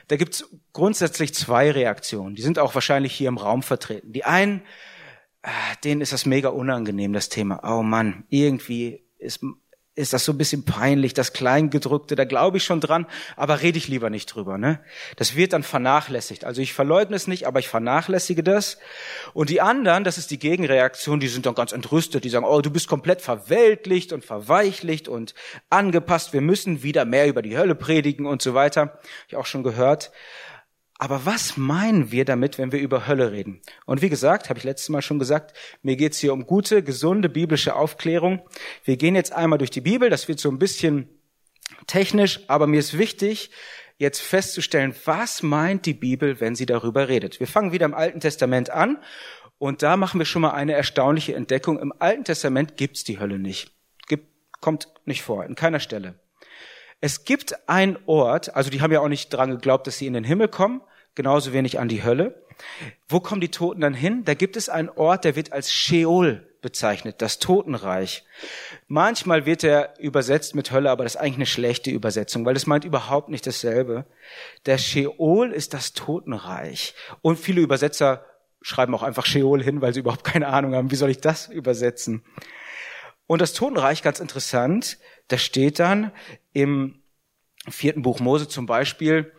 Da 0.08 0.18
gibt 0.18 0.36
es 0.36 0.50
grundsätzlich 0.74 1.34
zwei 1.34 1.72
Reaktionen. 1.72 2.36
Die 2.36 2.42
sind 2.42 2.60
auch 2.60 2.76
wahrscheinlich 2.76 3.14
hier 3.14 3.30
im 3.30 3.38
Raum 3.38 3.64
vertreten. 3.64 4.12
Die 4.12 4.24
einen, 4.24 4.62
ah, 5.42 5.50
denen 5.84 6.02
ist 6.02 6.14
das 6.14 6.26
mega 6.26 6.50
unangenehm, 6.50 7.14
das 7.14 7.30
Thema. 7.30 7.62
Oh 7.64 7.82
Mann, 7.82 8.26
irgendwie 8.30 9.04
ist 9.18 9.44
ist 9.96 10.12
das 10.12 10.26
so 10.26 10.34
ein 10.34 10.38
bisschen 10.38 10.66
peinlich, 10.66 11.14
das 11.14 11.32
Kleingedrückte, 11.32 12.16
da 12.16 12.26
glaube 12.26 12.58
ich 12.58 12.66
schon 12.66 12.82
dran, 12.82 13.06
aber 13.38 13.62
rede 13.62 13.78
ich 13.78 13.88
lieber 13.88 14.10
nicht 14.10 14.26
drüber. 14.28 14.58
Ne? 14.58 14.80
Das 15.16 15.36
wird 15.36 15.54
dann 15.54 15.64
vernachlässigt. 15.64 16.44
Also 16.44 16.62
ich 16.62 16.74
verleugne 16.74 17.16
es 17.16 17.28
nicht, 17.28 17.48
aber 17.48 17.60
ich 17.60 17.70
vernachlässige 17.70 18.44
das. 18.44 18.78
Und 19.34 19.50
die 19.50 19.62
anderen, 19.62 20.04
das 20.04 20.18
ist 20.18 20.32
die 20.32 20.40
Gegenreaktion, 20.40 21.22
die 21.22 21.30
sind 21.30 21.46
dann 21.46 21.56
ganz 21.56 21.72
entrüstet, 21.72 22.26
die 22.26 22.30
sagen, 22.30 22.46
oh, 22.46 22.62
du 22.62 22.70
bist 22.70 22.90
komplett 22.90 23.22
verweltlicht 23.22 24.12
und 24.12 24.26
verweichlicht 24.26 25.08
und 25.08 25.34
angepasst, 25.70 26.34
wir 26.34 26.42
müssen 26.42 26.84
wieder 26.84 27.06
mehr 27.06 27.28
über 27.28 27.42
die 27.42 27.58
Hölle 27.58 27.76
predigen 27.76 28.26
und 28.26 28.42
so 28.42 28.54
weiter. 28.54 28.82
Hab 28.82 29.00
ich 29.30 29.36
auch 29.38 29.46
schon 29.46 29.64
gehört. 29.64 30.12
Aber 30.98 31.26
was 31.26 31.58
meinen 31.58 32.12
wir 32.12 32.24
damit, 32.24 32.58
wenn 32.58 32.72
wir 32.72 32.80
über 32.80 33.06
Hölle 33.06 33.32
reden? 33.32 33.62
Und 33.86 34.02
wie 34.02 34.10
gesagt, 34.10 34.50
habe 34.50 34.60
ich 34.60 34.64
letztes 34.64 34.90
Mal 34.90 35.02
schon 35.02 35.20
gesagt, 35.20 35.54
mir 35.82 35.98
geht's 35.98 36.20
hier 36.20 36.32
um 36.32 36.46
gute, 36.46 36.84
gesunde 36.84 37.28
biblische 37.28 37.76
Aufklärung. 37.76 38.42
Wir 38.86 38.96
gehen 38.96 39.16
jetzt 39.16 39.34
einmal 39.34 39.58
durch 39.58 39.72
die 39.72 39.82
Bibel, 39.82 40.10
das 40.10 40.28
wird 40.30 40.40
so 40.40 40.50
ein 40.50 40.60
bisschen 40.60 41.10
technisch, 41.88 42.42
aber 42.48 42.66
mir 42.66 42.80
ist 42.80 42.98
wichtig, 42.98 43.52
jetzt 43.98 44.22
festzustellen, 44.22 44.96
was 45.04 45.44
meint 45.44 45.86
die 45.86 45.94
Bibel, 45.94 46.40
wenn 46.40 46.56
sie 46.56 46.66
darüber 46.66 47.10
redet. 47.10 47.40
Wir 47.40 47.48
fangen 47.48 47.74
wieder 47.74 47.86
im 47.86 47.94
Alten 47.94 48.22
Testament 48.22 48.70
an 48.70 48.98
und 49.58 49.84
da 49.84 49.98
machen 49.98 50.20
wir 50.20 50.26
schon 50.26 50.42
mal 50.42 50.52
eine 50.52 50.74
erstaunliche 50.74 51.36
Entdeckung. 51.36 51.80
Im 51.80 51.94
Alten 52.00 52.24
Testament 52.24 52.78
gibt's 52.78 53.04
die 53.04 53.20
Hölle 53.20 53.40
nicht. 53.40 53.72
Gibt, 54.08 54.28
kommt 54.62 54.88
nicht 55.06 55.24
vor, 55.24 55.46
in 55.46 55.56
keiner 55.56 55.80
Stelle. 55.80 56.20
Es 57.02 57.26
gibt 57.26 57.70
einen 57.70 57.98
Ort, 58.06 58.56
also 58.56 58.70
die 58.70 58.82
haben 58.82 58.92
ja 58.92 59.02
auch 59.02 59.08
nicht 59.08 59.30
dran 59.30 59.52
geglaubt, 59.52 59.88
dass 59.88 59.98
sie 59.98 60.08
in 60.08 60.14
den 60.14 60.24
Himmel 60.24 60.48
kommen, 60.48 60.82
genauso 61.14 61.54
wenig 61.54 61.80
an 61.80 61.88
die 61.88 62.04
Hölle. 62.04 62.44
Wo 63.08 63.20
kommen 63.20 63.42
die 63.42 63.52
Toten 63.52 63.82
dann 63.82 63.94
hin? 63.94 64.24
Da 64.26 64.34
gibt 64.34 64.56
es 64.56 64.70
einen 64.70 64.90
Ort, 64.90 65.26
der 65.26 65.36
wird 65.36 65.52
als 65.52 65.72
Sheol 65.72 66.48
bezeichnet, 66.62 67.22
das 67.22 67.38
Totenreich. 67.38 68.26
Manchmal 68.88 69.46
wird 69.46 69.64
er 69.64 70.00
übersetzt 70.00 70.56
mit 70.56 70.72
Hölle, 70.72 70.90
aber 70.90 71.04
das 71.04 71.14
ist 71.16 71.22
eigentlich 71.22 71.36
eine 71.36 71.46
schlechte 71.46 71.92
Übersetzung, 71.92 72.44
weil 72.44 72.56
das 72.56 72.66
meint 72.66 72.86
überhaupt 72.86 73.30
nicht 73.30 73.46
dasselbe. 73.46 74.06
Der 74.66 74.80
Sheol 74.80 75.52
ist 75.52 75.76
das 75.76 75.94
Totenreich. 75.94 76.96
Und 77.22 77.38
viele 77.38 77.62
Übersetzer 77.62 78.26
schreiben 78.64 78.96
auch 78.96 79.04
einfach 79.04 79.28
Sheol 79.28 79.62
hin, 79.62 79.82
weil 79.82 79.94
sie 79.94 80.00
überhaupt 80.00 80.24
keine 80.24 80.48
Ahnung 80.48 80.74
haben, 80.74 80.90
wie 80.90 80.96
soll 80.96 81.12
ich 81.12 81.22
das 81.22 81.50
übersetzen. 81.50 82.24
Und 83.28 83.42
das 83.42 83.54
Totenreich, 83.54 84.02
ganz 84.02 84.20
interessant, 84.20 84.98
da 85.28 85.38
steht 85.38 85.80
dann 85.80 86.12
im 86.54 87.02
vierten 87.68 88.04
Buch 88.04 88.20
Mose 88.20 88.48
zum 88.48 88.66
Beispiel, 88.66 89.32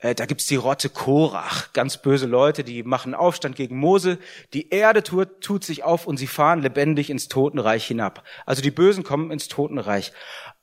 äh, 0.00 0.14
da 0.14 0.26
gibt's 0.26 0.46
die 0.46 0.56
Rotte 0.56 0.88
Korach, 0.88 1.72
ganz 1.72 1.98
böse 1.98 2.26
Leute, 2.26 2.64
die 2.64 2.82
machen 2.82 3.14
Aufstand 3.14 3.54
gegen 3.54 3.76
Mose. 3.76 4.18
Die 4.54 4.70
Erde 4.70 5.02
tut, 5.02 5.40
tut 5.40 5.62
sich 5.64 5.84
auf 5.84 6.06
und 6.06 6.16
sie 6.16 6.26
fahren 6.26 6.62
lebendig 6.62 7.10
ins 7.10 7.28
Totenreich 7.28 7.86
hinab. 7.86 8.24
Also 8.46 8.62
die 8.62 8.70
Bösen 8.70 9.04
kommen 9.04 9.30
ins 9.30 9.48
Totenreich. 9.48 10.12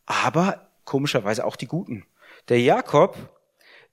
Aber 0.06 0.72
komischerweise 0.86 1.46
auch 1.46 1.56
die 1.56 1.68
Guten. 1.68 2.06
Der 2.50 2.60
Jakob, 2.60 3.16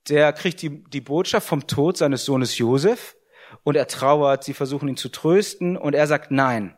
der 0.09 0.33
kriegt 0.33 0.62
die, 0.62 0.83
die 0.85 1.00
Botschaft 1.00 1.47
vom 1.47 1.66
Tod 1.66 1.97
seines 1.97 2.25
Sohnes 2.25 2.57
Josef 2.57 3.16
und 3.64 3.76
er 3.76 3.87
trauert, 3.87 4.45
sie 4.45 4.54
versuchen 4.54 4.88
ihn 4.88 4.97
zu 4.97 5.11
trösten 5.11 5.76
und 5.76 5.95
er 5.95 6.07
sagt 6.07 6.31
nein. 6.31 6.75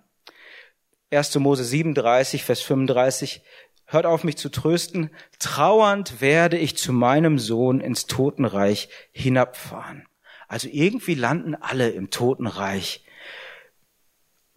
1. 1.11 1.37
Mose 1.37 1.65
37, 1.65 2.45
Vers 2.45 2.63
35, 2.63 3.43
hört 3.87 4.07
auf 4.07 4.25
mich 4.25 4.37
zu 4.37 4.49
trösten, 4.49 5.11
trauernd 5.39 6.21
werde 6.21 6.59
ich 6.59 6.77
zu 6.77 6.93
meinem 6.93 7.39
Sohn 7.39 7.81
ins 7.81 8.07
Totenreich 8.07 8.89
hinabfahren. 9.13 10.07
Also 10.49 10.69
irgendwie 10.71 11.15
landen 11.15 11.55
alle 11.55 11.91
im 11.91 12.11
Totenreich. 12.11 13.05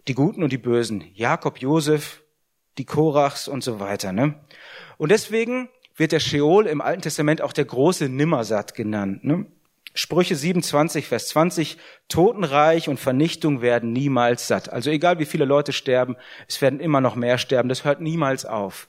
Die 0.08 0.14
Guten 0.14 0.42
und 0.42 0.52
die 0.52 0.58
Bösen, 0.58 1.04
Jakob, 1.14 1.58
Josef, 1.58 2.22
die 2.78 2.84
Korachs 2.84 3.46
und 3.46 3.62
so 3.62 3.78
weiter. 3.78 4.12
Ne? 4.12 4.40
Und 4.98 5.10
deswegen 5.10 5.68
wird 5.94 6.12
der 6.12 6.20
Sheol 6.20 6.66
im 6.66 6.80
Alten 6.80 7.02
Testament 7.02 7.42
auch 7.42 7.52
der 7.52 7.66
große 7.66 8.08
Nimmersatt 8.08 8.74
genannt. 8.74 9.24
Ne? 9.24 9.46
Sprüche 9.92 10.36
27, 10.36 11.06
Vers 11.06 11.28
20, 11.28 11.76
Totenreich 12.08 12.88
und 12.88 13.00
Vernichtung 13.00 13.60
werden 13.60 13.92
niemals 13.92 14.46
satt. 14.46 14.72
Also 14.72 14.90
egal 14.90 15.18
wie 15.18 15.24
viele 15.24 15.44
Leute 15.44 15.72
sterben, 15.72 16.16
es 16.46 16.62
werden 16.62 16.78
immer 16.78 17.00
noch 17.00 17.16
mehr 17.16 17.38
sterben, 17.38 17.68
das 17.68 17.84
hört 17.84 18.00
niemals 18.00 18.44
auf. 18.44 18.88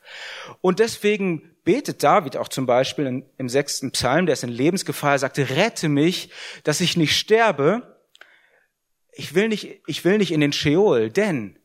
Und 0.61 0.79
deswegen 0.79 1.51
betet 1.63 2.03
David 2.03 2.37
auch 2.37 2.47
zum 2.47 2.65
Beispiel 2.65 3.23
im 3.37 3.49
sechsten 3.49 3.91
Psalm, 3.91 4.27
der 4.27 4.33
ist 4.33 4.43
in 4.43 4.49
Lebensgefahr, 4.49 5.13
er 5.13 5.19
sagte, 5.19 5.49
rette 5.49 5.89
mich, 5.89 6.29
dass 6.63 6.81
ich 6.81 6.97
nicht 6.97 7.17
sterbe. 7.17 7.97
Ich 9.11 9.33
will 9.33 9.47
nicht, 9.47 9.81
ich 9.87 10.05
will 10.05 10.17
nicht 10.19 10.31
in 10.31 10.41
den 10.41 10.53
Sheol, 10.53 11.09
denn 11.09 11.57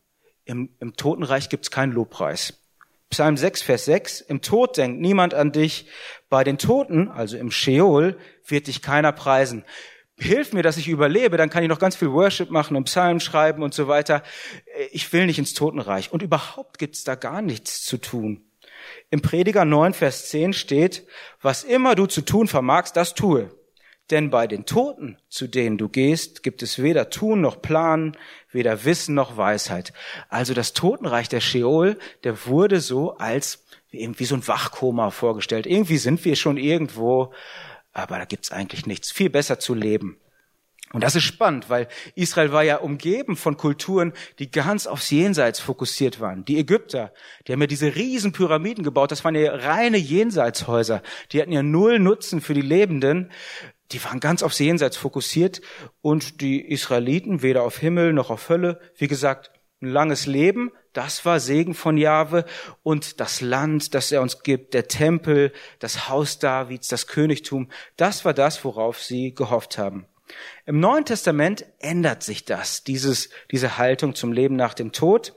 im, 0.45 0.69
im 0.79 0.95
Totenreich 0.95 1.49
gibt's 1.49 1.71
keinen 1.71 1.91
Lobpreis. 1.91 2.59
Psalm 3.09 3.37
6, 3.37 3.61
Vers 3.61 3.85
6, 3.85 4.21
im 4.21 4.41
Tod 4.41 4.77
denkt 4.77 4.99
niemand 4.99 5.33
an 5.33 5.51
dich, 5.51 5.87
bei 6.29 6.43
den 6.43 6.57
Toten, 6.57 7.07
also 7.09 7.37
im 7.37 7.51
Sheol, 7.51 8.17
wird 8.45 8.67
dich 8.67 8.81
keiner 8.81 9.13
preisen. 9.13 9.63
Hilf 10.19 10.51
mir, 10.51 10.63
dass 10.63 10.77
ich 10.77 10.87
überlebe, 10.87 11.37
dann 11.37 11.49
kann 11.49 11.63
ich 11.63 11.69
noch 11.69 11.79
ganz 11.79 11.95
viel 11.95 12.11
Worship 12.11 12.49
machen 12.49 12.75
und 12.75 12.85
Psalmen 12.85 13.19
schreiben 13.19 13.61
und 13.63 13.73
so 13.73 13.87
weiter. 13.87 14.23
Ich 14.91 15.13
will 15.13 15.27
nicht 15.27 15.37
ins 15.37 15.53
Totenreich. 15.53 16.11
Und 16.11 16.23
überhaupt 16.23 16.79
gibt's 16.79 17.03
da 17.03 17.15
gar 17.15 17.41
nichts 17.41 17.83
zu 17.83 17.97
tun. 17.97 18.43
Im 19.09 19.21
Prediger 19.21 19.63
9, 19.63 19.93
Vers 19.93 20.29
10 20.29 20.53
steht, 20.53 21.05
was 21.41 21.63
immer 21.63 21.95
du 21.95 22.07
zu 22.07 22.21
tun 22.21 22.47
vermagst, 22.47 22.97
das 22.97 23.13
tue. 23.13 23.51
Denn 24.09 24.29
bei 24.29 24.47
den 24.47 24.65
Toten, 24.65 25.17
zu 25.27 25.47
denen 25.47 25.77
du 25.77 25.89
gehst, 25.89 26.41
gibt 26.41 26.63
es 26.63 26.81
weder 26.81 27.09
Tun 27.09 27.41
noch 27.41 27.61
Planen, 27.61 28.15
weder 28.51 28.85
Wissen 28.85 29.15
noch 29.15 29.35
Weisheit. 29.35 29.91
Also 30.29 30.53
das 30.53 30.73
Totenreich 30.73 31.27
der 31.27 31.41
Sheol, 31.41 31.97
der 32.23 32.45
wurde 32.45 32.79
so 32.79 33.17
als 33.17 33.65
wie 33.91 34.25
so 34.25 34.35
ein 34.35 34.47
Wachkoma 34.47 35.11
vorgestellt. 35.11 35.65
Irgendwie 35.65 35.97
sind 35.97 36.23
wir 36.23 36.35
schon 36.35 36.57
irgendwo, 36.57 37.33
aber 37.91 38.17
da 38.17 38.25
gibt's 38.25 38.51
eigentlich 38.51 38.85
nichts. 38.85 39.11
Viel 39.11 39.29
besser 39.29 39.59
zu 39.59 39.73
leben. 39.73 40.17
Und 40.93 41.03
das 41.03 41.15
ist 41.15 41.23
spannend, 41.23 41.69
weil 41.69 41.89
Israel 42.15 42.53
war 42.53 42.63
ja 42.63 42.77
umgeben 42.77 43.35
von 43.35 43.57
Kulturen, 43.57 44.13
die 44.39 44.49
ganz 44.49 44.87
aufs 44.87 45.09
Jenseits 45.09 45.59
fokussiert 45.59 46.21
waren. 46.21 46.45
Die 46.45 46.57
Ägypter, 46.57 47.13
die 47.45 47.51
haben 47.51 47.59
ja 47.59 47.67
diese 47.67 47.95
riesen 47.95 48.31
Pyramiden 48.31 48.85
gebaut, 48.85 49.11
das 49.11 49.25
waren 49.25 49.35
ja 49.35 49.53
reine 49.53 49.97
Jenseitshäuser. 49.97 51.01
Die 51.31 51.41
hatten 51.41 51.51
ja 51.51 51.61
null 51.61 51.99
Nutzen 51.99 52.39
für 52.39 52.53
die 52.53 52.61
Lebenden 52.61 53.31
die 53.91 54.03
waren 54.03 54.19
ganz 54.19 54.43
aufs 54.43 54.59
Jenseits 54.59 54.97
fokussiert 54.97 55.61
und 56.01 56.41
die 56.41 56.61
Israeliten 56.61 57.41
weder 57.41 57.63
auf 57.63 57.77
Himmel 57.77 58.13
noch 58.13 58.29
auf 58.29 58.49
Hölle. 58.49 58.79
Wie 58.97 59.07
gesagt, 59.07 59.51
ein 59.81 59.89
langes 59.89 60.25
Leben, 60.25 60.71
das 60.93 61.25
war 61.25 61.39
Segen 61.39 61.75
von 61.75 61.97
Jahwe 61.97 62.45
und 62.83 63.19
das 63.19 63.41
Land, 63.41 63.93
das 63.93 64.11
er 64.11 64.21
uns 64.21 64.41
gibt, 64.41 64.73
der 64.73 64.87
Tempel, 64.87 65.53
das 65.79 66.09
Haus 66.09 66.39
Davids, 66.39 66.87
das 66.87 67.07
Königtum, 67.07 67.69
das 67.95 68.25
war 68.25 68.33
das, 68.33 68.65
worauf 68.65 69.01
sie 69.01 69.35
gehofft 69.35 69.77
haben. 69.77 70.07
Im 70.65 70.79
Neuen 70.79 71.05
Testament 71.05 71.65
ändert 71.79 72.23
sich 72.23 72.43
das, 72.45 72.83
dieses, 72.83 73.29
diese 73.51 73.77
Haltung 73.77 74.15
zum 74.15 74.33
Leben 74.33 74.55
nach 74.55 74.73
dem 74.73 74.91
Tod. 74.91 75.33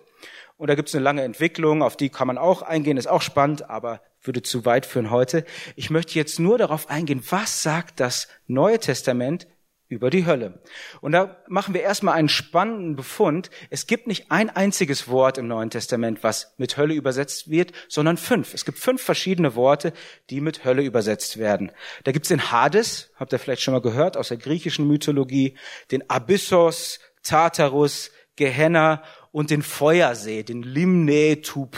Und 0.56 0.68
da 0.68 0.74
gibt 0.74 0.88
es 0.88 0.94
eine 0.94 1.04
lange 1.04 1.22
Entwicklung, 1.22 1.82
auf 1.82 1.96
die 1.96 2.08
kann 2.08 2.26
man 2.26 2.38
auch 2.38 2.62
eingehen, 2.62 2.96
ist 2.96 3.06
auch 3.06 3.22
spannend, 3.22 3.70
aber 3.70 4.02
würde 4.22 4.42
zu 4.42 4.64
weit 4.64 4.86
führen 4.86 5.10
heute. 5.10 5.44
Ich 5.76 5.90
möchte 5.90 6.14
jetzt 6.14 6.38
nur 6.38 6.58
darauf 6.58 6.90
eingehen, 6.90 7.22
was 7.30 7.62
sagt 7.62 8.00
das 8.00 8.28
Neue 8.46 8.78
Testament 8.78 9.46
über 9.90 10.08
die 10.08 10.24
Hölle. 10.24 10.62
Und 11.00 11.12
da 11.12 11.42
machen 11.48 11.74
wir 11.74 11.82
erstmal 11.82 12.14
einen 12.14 12.28
spannenden 12.28 12.94
Befund. 12.94 13.50
Es 13.70 13.88
gibt 13.88 14.06
nicht 14.06 14.30
ein 14.30 14.48
einziges 14.48 15.08
Wort 15.08 15.36
im 15.36 15.48
Neuen 15.48 15.68
Testament, 15.68 16.22
was 16.22 16.54
mit 16.58 16.76
Hölle 16.76 16.94
übersetzt 16.94 17.50
wird, 17.50 17.72
sondern 17.88 18.16
fünf. 18.16 18.54
Es 18.54 18.64
gibt 18.64 18.78
fünf 18.78 19.02
verschiedene 19.02 19.56
Worte, 19.56 19.92
die 20.30 20.40
mit 20.40 20.64
Hölle 20.64 20.82
übersetzt 20.82 21.38
werden. 21.38 21.72
Da 22.04 22.12
gibt's 22.12 22.28
den 22.28 22.52
Hades, 22.52 23.10
habt 23.16 23.32
ihr 23.32 23.40
vielleicht 23.40 23.62
schon 23.62 23.74
mal 23.74 23.80
gehört, 23.80 24.16
aus 24.16 24.28
der 24.28 24.36
griechischen 24.36 24.86
Mythologie, 24.86 25.56
den 25.90 26.08
Abyssos, 26.08 27.00
Tartarus, 27.24 28.12
Gehenna 28.36 29.02
und 29.32 29.50
den 29.50 29.62
Feuersee, 29.62 30.44
den 30.44 30.62
Limne 30.62 31.42
tu 31.42 31.68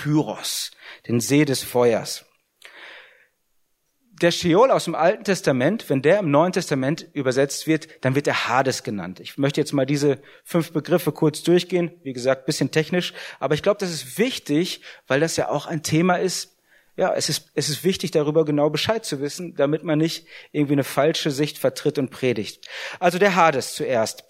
den 1.06 1.20
See 1.20 1.44
des 1.46 1.62
Feuers 1.62 2.26
der 4.22 4.30
Sheol 4.30 4.70
aus 4.70 4.84
dem 4.84 4.94
Alten 4.94 5.24
Testament, 5.24 5.90
wenn 5.90 6.00
der 6.00 6.20
im 6.20 6.30
Neuen 6.30 6.52
Testament 6.52 7.08
übersetzt 7.12 7.66
wird, 7.66 7.88
dann 8.04 8.14
wird 8.14 8.26
er 8.26 8.48
Hades 8.48 8.84
genannt. 8.84 9.20
Ich 9.20 9.36
möchte 9.36 9.60
jetzt 9.60 9.72
mal 9.72 9.86
diese 9.86 10.18
fünf 10.44 10.72
Begriffe 10.72 11.12
kurz 11.12 11.42
durchgehen. 11.42 11.90
Wie 12.02 12.12
gesagt, 12.12 12.46
bisschen 12.46 12.70
technisch. 12.70 13.14
Aber 13.40 13.54
ich 13.54 13.62
glaube, 13.62 13.78
das 13.80 13.90
ist 13.90 14.18
wichtig, 14.18 14.82
weil 15.08 15.20
das 15.20 15.36
ja 15.36 15.48
auch 15.48 15.66
ein 15.66 15.82
Thema 15.82 16.16
ist. 16.16 16.56
Ja, 16.96 17.14
es 17.14 17.28
ist, 17.28 17.50
es 17.54 17.68
ist 17.68 17.84
wichtig, 17.84 18.10
darüber 18.10 18.44
genau 18.44 18.70
Bescheid 18.70 19.04
zu 19.04 19.20
wissen, 19.20 19.54
damit 19.56 19.82
man 19.82 19.98
nicht 19.98 20.26
irgendwie 20.52 20.74
eine 20.74 20.84
falsche 20.84 21.30
Sicht 21.30 21.58
vertritt 21.58 21.98
und 21.98 22.10
predigt. 22.10 22.68
Also 23.00 23.18
der 23.18 23.34
Hades 23.34 23.74
zuerst. 23.74 24.24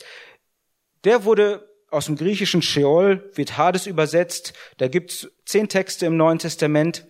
Der 1.05 1.25
wurde 1.25 1.69
aus 1.91 2.07
dem 2.07 2.17
griechischen 2.17 2.63
Sheol, 2.63 3.31
wird 3.35 3.59
Hades 3.59 3.87
übersetzt. 3.87 4.55
Da 4.79 4.89
gibt's 4.89 5.29
zehn 5.45 5.69
Texte 5.69 6.07
im 6.07 6.17
Neuen 6.17 6.39
Testament. 6.39 7.05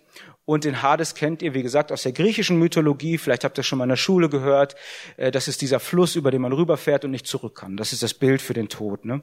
Und 0.45 0.65
den 0.65 0.81
Hades 0.81 1.15
kennt 1.15 1.41
ihr, 1.41 1.53
wie 1.53 1.63
gesagt, 1.63 1.91
aus 1.91 2.03
der 2.03 2.11
griechischen 2.11 2.59
Mythologie. 2.59 3.17
Vielleicht 3.17 3.43
habt 3.43 3.57
ihr 3.57 3.63
schon 3.63 3.77
mal 3.77 3.85
in 3.85 3.89
der 3.89 3.95
Schule 3.95 4.29
gehört. 4.29 4.75
Äh, 5.15 5.31
das 5.31 5.47
ist 5.47 5.61
dieser 5.61 5.79
Fluss, 5.79 6.15
über 6.15 6.31
den 6.31 6.41
man 6.41 6.53
rüberfährt 6.53 7.05
und 7.05 7.11
nicht 7.11 7.27
zurück 7.27 7.55
kann. 7.55 7.77
Das 7.77 7.93
ist 7.93 8.03
das 8.03 8.13
Bild 8.13 8.41
für 8.41 8.53
den 8.53 8.67
Tod. 8.67 9.05
Ne? 9.05 9.21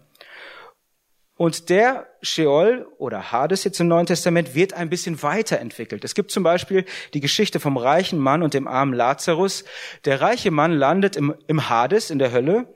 Und 1.37 1.71
der 1.71 2.07
Sheol 2.21 2.87
oder 2.99 3.33
Hades 3.33 3.65
jetzt 3.65 3.81
im 3.81 3.89
Neuen 3.89 4.05
Testament 4.05 4.55
wird 4.55 4.75
ein 4.75 4.91
bisschen 4.91 5.23
weiterentwickelt. 5.23 6.05
Es 6.05 6.15
gibt 6.15 6.31
zum 6.31 6.43
Beispiel 6.43 6.85
die 7.15 7.21
Geschichte 7.21 7.61
vom 7.61 7.79
reichen 7.79 8.19
Mann 8.19 8.43
und 8.43 8.53
dem 8.53 8.69
armen 8.69 8.93
Lazarus. 8.93 9.65
Der 10.05 10.21
reiche 10.21 10.51
Mann 10.51 10.73
landet 10.73 11.17
im, 11.17 11.35
im 11.47 11.71
Hades, 11.71 12.11
in 12.11 12.19
der 12.19 12.33
Hölle. 12.33 12.75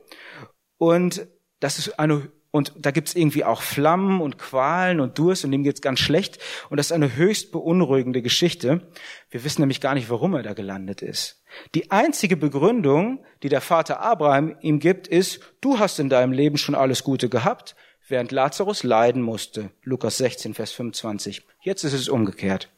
Und 0.79 1.27
das 1.61 1.79
ist 1.79 1.99
eine 1.99 2.31
und 2.55 2.73
da 2.77 2.93
gibt's 2.93 3.17
irgendwie 3.17 3.43
auch 3.43 3.63
Flammen 3.63 4.21
und 4.21 4.39
Qualen 4.39 5.01
und 5.01 5.19
Durst 5.19 5.45
und 5.45 5.53
ihm 5.53 5.65
geht's 5.65 5.81
ganz 5.81 5.99
schlecht. 5.99 6.39
Und 6.71 6.77
das 6.77 6.87
ist 6.87 6.93
eine 6.93 7.17
höchst 7.17 7.51
beunruhigende 7.51 8.23
Geschichte. 8.23 8.87
Wir 9.29 9.43
wissen 9.43 9.61
nämlich 9.61 9.81
gar 9.81 9.95
nicht, 9.95 10.09
warum 10.09 10.35
er 10.35 10.45
da 10.45 10.53
gelandet 10.53 11.03
ist. 11.03 11.43
Die 11.75 11.91
einzige 11.91 12.37
Begründung, 12.37 13.25
die 13.43 13.49
der 13.49 13.61
Vater 13.61 14.03
Abraham 14.03 14.55
ihm 14.61 14.79
gibt, 14.79 15.09
ist, 15.09 15.41
du 15.61 15.81
hast 15.81 15.99
in 15.99 16.09
deinem 16.09 16.31
Leben 16.31 16.57
schon 16.57 16.77
alles 16.77 17.03
Gute 17.03 17.29
gehabt, 17.29 17.75
während 18.07 18.31
Lazarus 18.31 18.85
leiden 18.85 19.21
musste. 19.21 19.71
Lukas 19.83 20.19
16, 20.19 20.55
Vers 20.55 20.71
25. 20.71 21.43
Jetzt 21.61 21.83
ist 21.83 21.93
es 21.93 22.09
umgekehrt. 22.09 22.71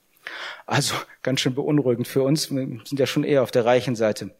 Also 0.65 0.95
ganz 1.21 1.41
schön 1.41 1.55
beunruhigend 1.55 2.09
für 2.09 2.23
uns. 2.23 2.51
Wir 2.51 2.81
sind 2.85 2.99
ja 2.99 3.07
schon 3.07 3.25
eher 3.25 3.43
auf 3.43 3.51
der 3.51 3.67
reichen 3.67 3.95
Seite. 3.95 4.31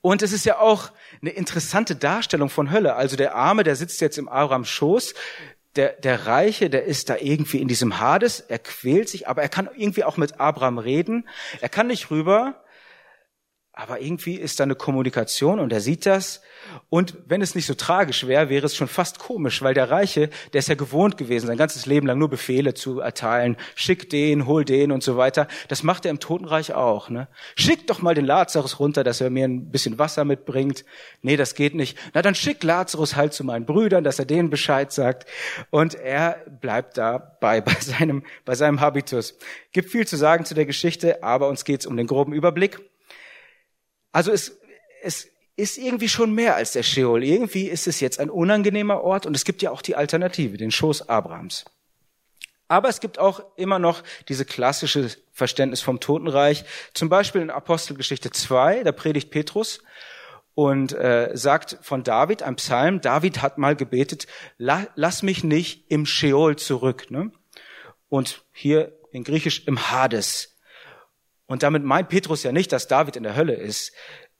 Und 0.00 0.22
es 0.22 0.32
ist 0.32 0.44
ja 0.44 0.58
auch 0.58 0.90
eine 1.20 1.30
interessante 1.30 1.96
Darstellung 1.96 2.48
von 2.48 2.70
Hölle. 2.70 2.94
Also 2.94 3.16
der 3.16 3.34
Arme, 3.34 3.64
der 3.64 3.76
sitzt 3.76 4.00
jetzt 4.00 4.18
im 4.18 4.28
Abrams 4.28 4.68
Schoß. 4.68 5.14
Der, 5.74 5.92
der 5.92 6.26
Reiche, 6.26 6.70
der 6.70 6.84
ist 6.84 7.10
da 7.10 7.16
irgendwie 7.16 7.60
in 7.60 7.68
diesem 7.68 8.00
Hades. 8.00 8.40
Er 8.40 8.58
quält 8.58 9.08
sich, 9.08 9.28
aber 9.28 9.42
er 9.42 9.48
kann 9.48 9.68
irgendwie 9.76 10.04
auch 10.04 10.16
mit 10.16 10.40
Abraham 10.40 10.78
reden. 10.78 11.28
Er 11.60 11.68
kann 11.68 11.88
nicht 11.88 12.10
rüber. 12.10 12.64
Aber 13.78 14.00
irgendwie 14.00 14.36
ist 14.36 14.58
da 14.58 14.64
eine 14.64 14.74
Kommunikation 14.74 15.60
und 15.60 15.70
er 15.70 15.82
sieht 15.82 16.06
das. 16.06 16.40
Und 16.88 17.14
wenn 17.26 17.42
es 17.42 17.54
nicht 17.54 17.66
so 17.66 17.74
tragisch 17.74 18.26
wäre, 18.26 18.48
wäre 18.48 18.64
es 18.64 18.74
schon 18.74 18.88
fast 18.88 19.18
komisch, 19.18 19.60
weil 19.60 19.74
der 19.74 19.90
Reiche, 19.90 20.30
der 20.54 20.60
ist 20.60 20.70
ja 20.70 20.76
gewohnt 20.76 21.18
gewesen, 21.18 21.46
sein 21.46 21.58
ganzes 21.58 21.84
Leben 21.84 22.06
lang 22.06 22.16
nur 22.16 22.30
Befehle 22.30 22.72
zu 22.72 23.00
erteilen. 23.00 23.58
Schick 23.74 24.08
den, 24.08 24.46
hol 24.46 24.64
den 24.64 24.92
und 24.92 25.02
so 25.02 25.18
weiter. 25.18 25.46
Das 25.68 25.82
macht 25.82 26.06
er 26.06 26.10
im 26.10 26.20
Totenreich 26.20 26.72
auch. 26.72 27.10
Ne? 27.10 27.28
Schick 27.54 27.86
doch 27.86 28.00
mal 28.00 28.14
den 28.14 28.24
Lazarus 28.24 28.80
runter, 28.80 29.04
dass 29.04 29.20
er 29.20 29.28
mir 29.28 29.44
ein 29.44 29.70
bisschen 29.70 29.98
Wasser 29.98 30.24
mitbringt. 30.24 30.86
Nee, 31.20 31.36
das 31.36 31.54
geht 31.54 31.74
nicht. 31.74 31.98
Na, 32.14 32.22
dann 32.22 32.34
schick 32.34 32.64
Lazarus 32.64 33.14
halt 33.14 33.34
zu 33.34 33.44
meinen 33.44 33.66
Brüdern, 33.66 34.04
dass 34.04 34.18
er 34.18 34.24
denen 34.24 34.48
Bescheid 34.48 34.90
sagt. 34.90 35.28
Und 35.68 35.94
er 35.94 36.42
bleibt 36.62 36.96
dabei 36.96 37.60
bei 37.60 37.76
seinem, 37.78 38.24
bei 38.46 38.54
seinem 38.54 38.80
Habitus. 38.80 39.36
Gibt 39.72 39.90
viel 39.90 40.06
zu 40.06 40.16
sagen 40.16 40.46
zu 40.46 40.54
der 40.54 40.64
Geschichte, 40.64 41.22
aber 41.22 41.50
uns 41.50 41.66
geht's 41.66 41.84
um 41.84 41.98
den 41.98 42.06
groben 42.06 42.32
Überblick. 42.32 42.80
Also 44.16 44.32
es, 44.32 44.58
es 45.02 45.28
ist 45.56 45.76
irgendwie 45.76 46.08
schon 46.08 46.32
mehr 46.32 46.56
als 46.56 46.72
der 46.72 46.82
Sheol. 46.82 47.22
Irgendwie 47.22 47.66
ist 47.66 47.86
es 47.86 48.00
jetzt 48.00 48.18
ein 48.18 48.30
unangenehmer 48.30 49.02
Ort 49.02 49.26
und 49.26 49.36
es 49.36 49.44
gibt 49.44 49.60
ja 49.60 49.70
auch 49.70 49.82
die 49.82 49.94
Alternative, 49.94 50.56
den 50.56 50.70
Schoß 50.70 51.10
Abrahams. 51.10 51.66
Aber 52.66 52.88
es 52.88 53.00
gibt 53.00 53.18
auch 53.18 53.44
immer 53.56 53.78
noch 53.78 54.02
diese 54.30 54.46
klassische 54.46 55.10
Verständnis 55.34 55.82
vom 55.82 56.00
Totenreich. 56.00 56.64
Zum 56.94 57.10
Beispiel 57.10 57.42
in 57.42 57.50
Apostelgeschichte 57.50 58.30
2, 58.30 58.84
da 58.84 58.92
predigt 58.92 59.30
Petrus 59.30 59.82
und 60.54 60.94
äh, 60.94 61.32
sagt 61.34 61.76
von 61.82 62.02
David, 62.02 62.42
ein 62.42 62.56
Psalm, 62.56 63.02
David 63.02 63.42
hat 63.42 63.58
mal 63.58 63.76
gebetet, 63.76 64.26
lass 64.56 65.22
mich 65.22 65.44
nicht 65.44 65.90
im 65.90 66.06
Sheol 66.06 66.56
zurück. 66.56 67.10
Ne? 67.10 67.32
Und 68.08 68.44
hier 68.54 68.98
in 69.12 69.24
Griechisch 69.24 69.66
im 69.66 69.90
Hades. 69.90 70.55
Und 71.46 71.62
damit 71.62 71.84
meint 71.84 72.08
Petrus 72.08 72.42
ja 72.42 72.52
nicht, 72.52 72.72
dass 72.72 72.88
David 72.88 73.16
in 73.16 73.22
der 73.22 73.36
Hölle 73.36 73.54
ist. 73.54 73.92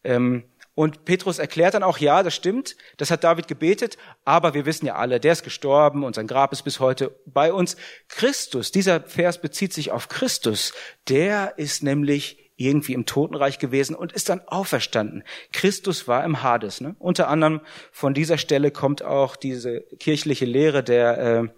Ähm, 0.05 0.45
und 0.77 1.07
Petrus 1.07 1.38
erklärt 1.38 1.73
dann 1.73 1.83
auch, 1.83 1.97
ja, 1.97 2.23
das 2.23 2.35
stimmt, 2.35 2.77
das 2.99 3.11
hat 3.11 3.25
David 3.25 3.49
gebetet, 3.49 3.97
aber 4.27 4.53
wir 4.53 4.66
wissen 4.66 4.85
ja 4.85 4.97
alle, 4.97 5.21
der 5.21 5.33
ist 5.33 5.42
gestorben 5.42 6.05
und 6.05 6.14
sein 6.14 6.27
Grab 6.27 6.53
ist 6.53 6.64
bis 6.64 6.81
heute 6.81 7.19
bei 7.25 7.51
uns. 7.51 7.77
Christus, 8.09 8.73
dieser 8.73 9.01
Vers 9.01 9.40
bezieht 9.40 9.73
sich 9.73 9.90
auf 9.90 10.09
Christus, 10.09 10.75
der 11.09 11.55
ist 11.57 11.83
nämlich 11.83 12.53
irgendwie 12.57 12.92
im 12.92 13.07
Totenreich 13.07 13.59
gewesen 13.59 13.97
und 13.97 14.12
ist 14.12 14.29
dann 14.29 14.40
auferstanden. 14.47 15.25
Christus 15.53 16.09
war 16.09 16.25
im 16.25 16.42
Hades. 16.42 16.83
Ne? 16.83 16.95
Unter 16.99 17.29
anderem 17.29 17.62
von 17.90 18.12
dieser 18.12 18.37
Stelle 18.37 18.71
kommt 18.71 19.03
auch 19.03 19.37
diese 19.37 19.81
kirchliche 19.99 20.45
Lehre 20.45 20.83
der 20.83 21.19
äh, 21.19 21.49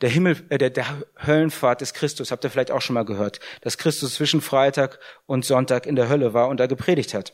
der 0.00 0.10
Himmel, 0.10 0.36
äh, 0.48 0.58
der, 0.58 0.70
der 0.70 0.86
Höllenfahrt 1.26 1.80
des 1.80 1.94
Christus, 1.94 2.30
habt 2.30 2.44
ihr 2.44 2.50
vielleicht 2.50 2.70
auch 2.70 2.82
schon 2.82 2.94
mal 2.94 3.04
gehört, 3.04 3.40
dass 3.62 3.78
Christus 3.78 4.14
zwischen 4.14 4.40
Freitag 4.40 4.98
und 5.26 5.44
Sonntag 5.44 5.86
in 5.86 5.96
der 5.96 6.08
Hölle 6.08 6.34
war 6.34 6.48
und 6.48 6.60
da 6.60 6.66
gepredigt 6.66 7.14
hat. 7.14 7.32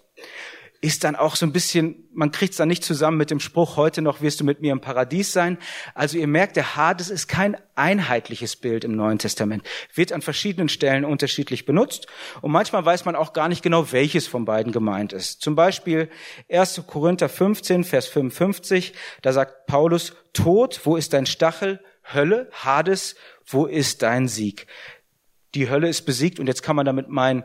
Ist 0.80 1.04
dann 1.04 1.16
auch 1.16 1.34
so 1.34 1.46
ein 1.46 1.52
bisschen, 1.52 2.08
man 2.12 2.30
kriegt 2.30 2.50
es 2.50 2.58
dann 2.58 2.68
nicht 2.68 2.84
zusammen 2.84 3.16
mit 3.16 3.30
dem 3.30 3.40
Spruch, 3.40 3.78
heute 3.78 4.02
noch 4.02 4.20
wirst 4.20 4.40
du 4.40 4.44
mit 4.44 4.60
mir 4.60 4.70
im 4.70 4.82
Paradies 4.82 5.32
sein. 5.32 5.56
Also 5.94 6.18
ihr 6.18 6.26
merkt, 6.26 6.56
der 6.56 6.76
Hades 6.76 7.08
ist 7.08 7.26
kein 7.26 7.56
einheitliches 7.74 8.56
Bild 8.56 8.84
im 8.84 8.94
Neuen 8.94 9.18
Testament. 9.18 9.62
Wird 9.94 10.12
an 10.12 10.20
verschiedenen 10.20 10.68
Stellen 10.68 11.06
unterschiedlich 11.06 11.64
benutzt 11.64 12.06
und 12.42 12.52
manchmal 12.52 12.84
weiß 12.84 13.06
man 13.06 13.16
auch 13.16 13.32
gar 13.32 13.48
nicht 13.48 13.62
genau, 13.62 13.92
welches 13.92 14.26
von 14.26 14.44
beiden 14.44 14.72
gemeint 14.72 15.14
ist. 15.14 15.40
Zum 15.40 15.54
Beispiel 15.54 16.10
1. 16.50 16.82
Korinther 16.86 17.30
15, 17.30 17.84
Vers 17.84 18.06
55, 18.06 18.92
da 19.22 19.32
sagt 19.32 19.66
Paulus, 19.66 20.12
Tod, 20.34 20.80
wo 20.84 20.96
ist 20.96 21.14
dein 21.14 21.24
Stachel? 21.24 21.80
Hölle, 22.12 22.48
Hades, 22.52 23.16
wo 23.46 23.66
ist 23.66 24.02
dein 24.02 24.28
Sieg? 24.28 24.66
Die 25.54 25.70
Hölle 25.70 25.88
ist 25.88 26.02
besiegt 26.02 26.38
und 26.38 26.46
jetzt 26.46 26.62
kann 26.62 26.76
man 26.76 26.86
damit 26.86 27.08
meinen, 27.08 27.44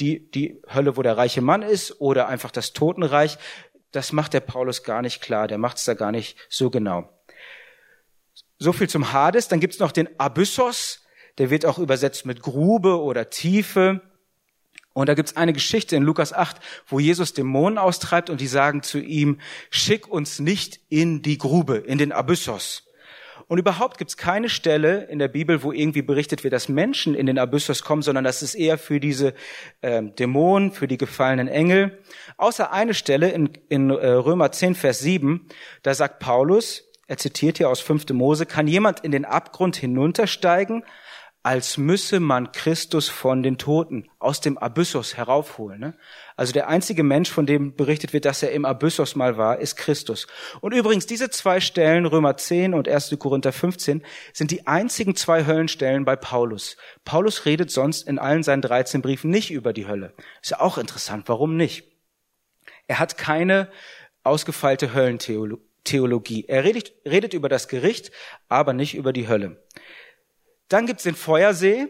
die, 0.00 0.30
die 0.30 0.60
Hölle, 0.72 0.96
wo 0.96 1.02
der 1.02 1.16
reiche 1.16 1.40
Mann 1.40 1.62
ist 1.62 2.00
oder 2.00 2.28
einfach 2.28 2.50
das 2.50 2.72
Totenreich. 2.72 3.38
Das 3.92 4.12
macht 4.12 4.32
der 4.32 4.40
Paulus 4.40 4.82
gar 4.82 5.02
nicht 5.02 5.20
klar, 5.20 5.46
der 5.46 5.58
macht 5.58 5.76
es 5.76 5.84
da 5.84 5.94
gar 5.94 6.10
nicht 6.10 6.36
so 6.48 6.70
genau. 6.70 7.08
So 8.58 8.72
viel 8.72 8.88
zum 8.88 9.12
Hades. 9.12 9.48
Dann 9.48 9.60
gibt's 9.60 9.78
noch 9.78 9.92
den 9.92 10.18
Abyssos, 10.18 11.04
der 11.38 11.50
wird 11.50 11.66
auch 11.66 11.78
übersetzt 11.78 12.26
mit 12.26 12.40
Grube 12.40 13.00
oder 13.00 13.30
Tiefe. 13.30 14.00
Und 14.92 15.08
da 15.08 15.14
gibt's 15.14 15.36
eine 15.36 15.52
Geschichte 15.52 15.96
in 15.96 16.04
Lukas 16.04 16.32
8, 16.32 16.60
wo 16.86 17.00
Jesus 17.00 17.34
Dämonen 17.34 17.78
austreibt 17.78 18.30
und 18.30 18.40
die 18.40 18.46
sagen 18.46 18.82
zu 18.82 19.00
ihm, 19.00 19.40
schick 19.68 20.08
uns 20.08 20.38
nicht 20.38 20.80
in 20.88 21.20
die 21.20 21.36
Grube, 21.36 21.76
in 21.76 21.98
den 21.98 22.12
Abyssos. 22.12 22.83
Und 23.46 23.58
überhaupt 23.58 23.98
gibt 23.98 24.10
es 24.10 24.16
keine 24.16 24.48
Stelle 24.48 25.04
in 25.04 25.18
der 25.18 25.28
Bibel, 25.28 25.62
wo 25.62 25.72
irgendwie 25.72 26.02
berichtet 26.02 26.44
wird, 26.44 26.52
dass 26.52 26.68
Menschen 26.68 27.14
in 27.14 27.26
den 27.26 27.38
Abyssos 27.38 27.82
kommen, 27.82 28.02
sondern 28.02 28.24
das 28.24 28.42
ist 28.42 28.54
eher 28.54 28.78
für 28.78 29.00
diese 29.00 29.34
äh, 29.82 30.02
Dämonen, 30.02 30.72
für 30.72 30.88
die 30.88 30.98
gefallenen 30.98 31.48
Engel. 31.48 31.98
Außer 32.36 32.72
eine 32.72 32.94
Stelle 32.94 33.30
in, 33.30 33.50
in 33.68 33.90
äh, 33.90 33.94
Römer 33.94 34.50
10, 34.52 34.74
Vers 34.74 35.00
7, 35.00 35.46
da 35.82 35.94
sagt 35.94 36.20
Paulus, 36.20 36.84
er 37.06 37.18
zitiert 37.18 37.58
hier 37.58 37.68
aus 37.68 37.80
5. 37.80 38.08
Mose, 38.10 38.46
kann 38.46 38.66
jemand 38.66 39.00
in 39.00 39.12
den 39.12 39.26
Abgrund 39.26 39.76
hinuntersteigen, 39.76 40.84
als 41.44 41.76
müsse 41.76 42.20
man 42.20 42.52
Christus 42.52 43.10
von 43.10 43.42
den 43.42 43.58
Toten 43.58 44.08
aus 44.18 44.40
dem 44.40 44.56
Abyssos 44.56 45.18
heraufholen. 45.18 45.78
Ne? 45.78 45.94
Also 46.36 46.54
der 46.54 46.68
einzige 46.68 47.02
Mensch, 47.02 47.30
von 47.30 47.44
dem 47.44 47.76
berichtet 47.76 48.14
wird, 48.14 48.24
dass 48.24 48.42
er 48.42 48.52
im 48.52 48.64
Abyssos 48.64 49.14
mal 49.14 49.36
war, 49.36 49.58
ist 49.58 49.76
Christus. 49.76 50.26
Und 50.62 50.72
übrigens, 50.72 51.04
diese 51.04 51.28
zwei 51.28 51.60
Stellen, 51.60 52.06
Römer 52.06 52.38
10 52.38 52.72
und 52.72 52.88
1. 52.88 53.14
Korinther 53.18 53.52
15, 53.52 54.02
sind 54.32 54.52
die 54.52 54.66
einzigen 54.66 55.16
zwei 55.16 55.44
Höllenstellen 55.44 56.06
bei 56.06 56.16
Paulus. 56.16 56.78
Paulus 57.04 57.44
redet 57.44 57.70
sonst 57.70 58.08
in 58.08 58.18
allen 58.18 58.42
seinen 58.42 58.62
13 58.62 59.02
Briefen 59.02 59.28
nicht 59.28 59.50
über 59.50 59.74
die 59.74 59.86
Hölle. 59.86 60.14
Ist 60.40 60.52
ja 60.52 60.60
auch 60.60 60.78
interessant, 60.78 61.28
warum 61.28 61.58
nicht? 61.58 61.92
Er 62.86 62.98
hat 62.98 63.18
keine 63.18 63.68
ausgefeilte 64.22 64.94
Höllentheologie. 64.94 66.46
Er 66.48 66.64
redet, 66.64 66.94
redet 67.04 67.34
über 67.34 67.50
das 67.50 67.68
Gericht, 67.68 68.12
aber 68.48 68.72
nicht 68.72 68.94
über 68.94 69.12
die 69.12 69.28
Hölle. 69.28 69.62
Dann 70.74 70.86
gibt's 70.86 71.04
den 71.04 71.14
Feuersee, 71.14 71.86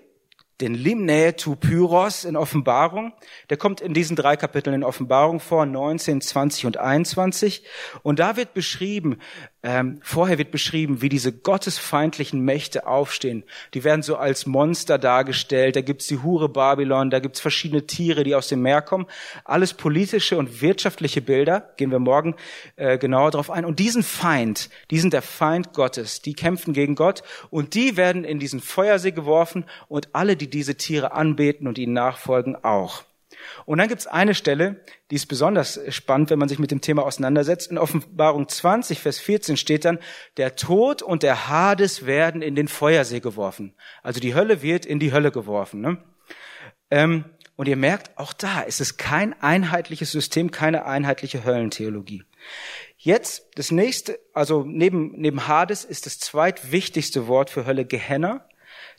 den 0.60 0.74
Limne 0.74 1.34
tu 1.34 1.56
Pyros 1.56 2.24
in 2.24 2.36
Offenbarung. 2.36 3.12
Der 3.50 3.56
kommt 3.56 3.80
in 3.80 3.92
diesen 3.92 4.14
drei 4.14 4.36
Kapiteln 4.36 4.76
in 4.76 4.84
Offenbarung 4.84 5.40
vor, 5.40 5.66
19, 5.66 6.20
20 6.20 6.66
und 6.66 6.76
21. 6.76 7.64
Und 8.02 8.20
da 8.20 8.36
wird 8.36 8.54
beschrieben, 8.54 9.18
ähm, 9.64 9.98
vorher 10.02 10.38
wird 10.38 10.52
beschrieben, 10.52 11.02
wie 11.02 11.08
diese 11.08 11.32
gottesfeindlichen 11.32 12.40
Mächte 12.40 12.86
aufstehen. 12.86 13.44
Die 13.72 13.82
werden 13.82 14.02
so 14.02 14.16
als 14.16 14.46
Monster 14.46 14.98
dargestellt. 14.98 15.74
Da 15.74 15.80
gibt's 15.80 16.06
die 16.06 16.22
Hure 16.22 16.48
Babylon, 16.48 17.10
da 17.10 17.18
gibt's 17.18 17.40
verschiedene 17.40 17.86
Tiere, 17.86 18.22
die 18.22 18.36
aus 18.36 18.48
dem 18.48 18.62
Meer 18.62 18.82
kommen. 18.82 19.06
Alles 19.44 19.74
politische 19.74 20.36
und 20.36 20.60
wirtschaftliche 20.60 21.20
Bilder. 21.20 21.72
Gehen 21.78 21.90
wir 21.90 21.98
morgen 21.98 22.36
äh, 22.76 22.96
genauer 22.98 23.32
drauf 23.32 23.50
ein. 23.50 23.64
Und 23.64 23.80
diesen 23.80 24.04
Feind, 24.04 24.70
die 24.90 25.00
sind 25.00 25.12
der 25.12 25.22
Feind 25.22 25.72
Gottes. 25.72 26.22
Die 26.22 26.34
kämpfen 26.34 26.74
gegen 26.74 26.94
Gott 26.94 27.24
und 27.50 27.74
die 27.74 27.96
werden 27.96 28.22
in 28.22 28.38
diesen 28.38 28.60
Feuersee 28.60 29.10
geworfen 29.10 29.64
und 29.88 30.14
alle, 30.14 30.36
die 30.44 30.58
diese 30.58 30.76
Tiere 30.76 31.12
anbeten 31.12 31.66
und 31.66 31.78
ihnen 31.78 31.92
nachfolgen, 31.92 32.56
auch. 32.62 33.04
Und 33.66 33.78
dann 33.78 33.88
gibt 33.88 34.00
es 34.00 34.06
eine 34.06 34.34
Stelle, 34.34 34.80
die 35.10 35.16
ist 35.16 35.26
besonders 35.26 35.80
spannend, 35.88 36.30
wenn 36.30 36.38
man 36.38 36.48
sich 36.48 36.58
mit 36.58 36.70
dem 36.70 36.80
Thema 36.80 37.04
auseinandersetzt. 37.04 37.70
In 37.70 37.78
Offenbarung 37.78 38.48
20, 38.48 39.00
Vers 39.00 39.18
14 39.18 39.56
steht 39.56 39.84
dann, 39.84 39.98
der 40.36 40.56
Tod 40.56 41.02
und 41.02 41.22
der 41.22 41.48
Hades 41.48 42.06
werden 42.06 42.42
in 42.42 42.54
den 42.54 42.68
Feuersee 42.68 43.20
geworfen. 43.20 43.74
Also 44.02 44.20
die 44.20 44.34
Hölle 44.34 44.62
wird 44.62 44.86
in 44.86 44.98
die 44.98 45.12
Hölle 45.12 45.30
geworfen. 45.30 45.80
Ne? 45.80 45.98
Ähm, 46.90 47.24
und 47.56 47.68
ihr 47.68 47.76
merkt, 47.76 48.18
auch 48.18 48.32
da 48.32 48.62
ist 48.62 48.80
es 48.80 48.96
kein 48.96 49.40
einheitliches 49.40 50.10
System, 50.10 50.50
keine 50.50 50.86
einheitliche 50.86 51.44
Höllentheologie. 51.44 52.24
Jetzt 52.96 53.46
das 53.54 53.70
nächste, 53.70 54.18
also 54.32 54.64
neben, 54.64 55.12
neben 55.20 55.46
Hades 55.46 55.84
ist 55.84 56.06
das 56.06 56.18
zweitwichtigste 56.18 57.28
Wort 57.28 57.50
für 57.50 57.66
Hölle 57.66 57.84
Gehenna. 57.84 58.48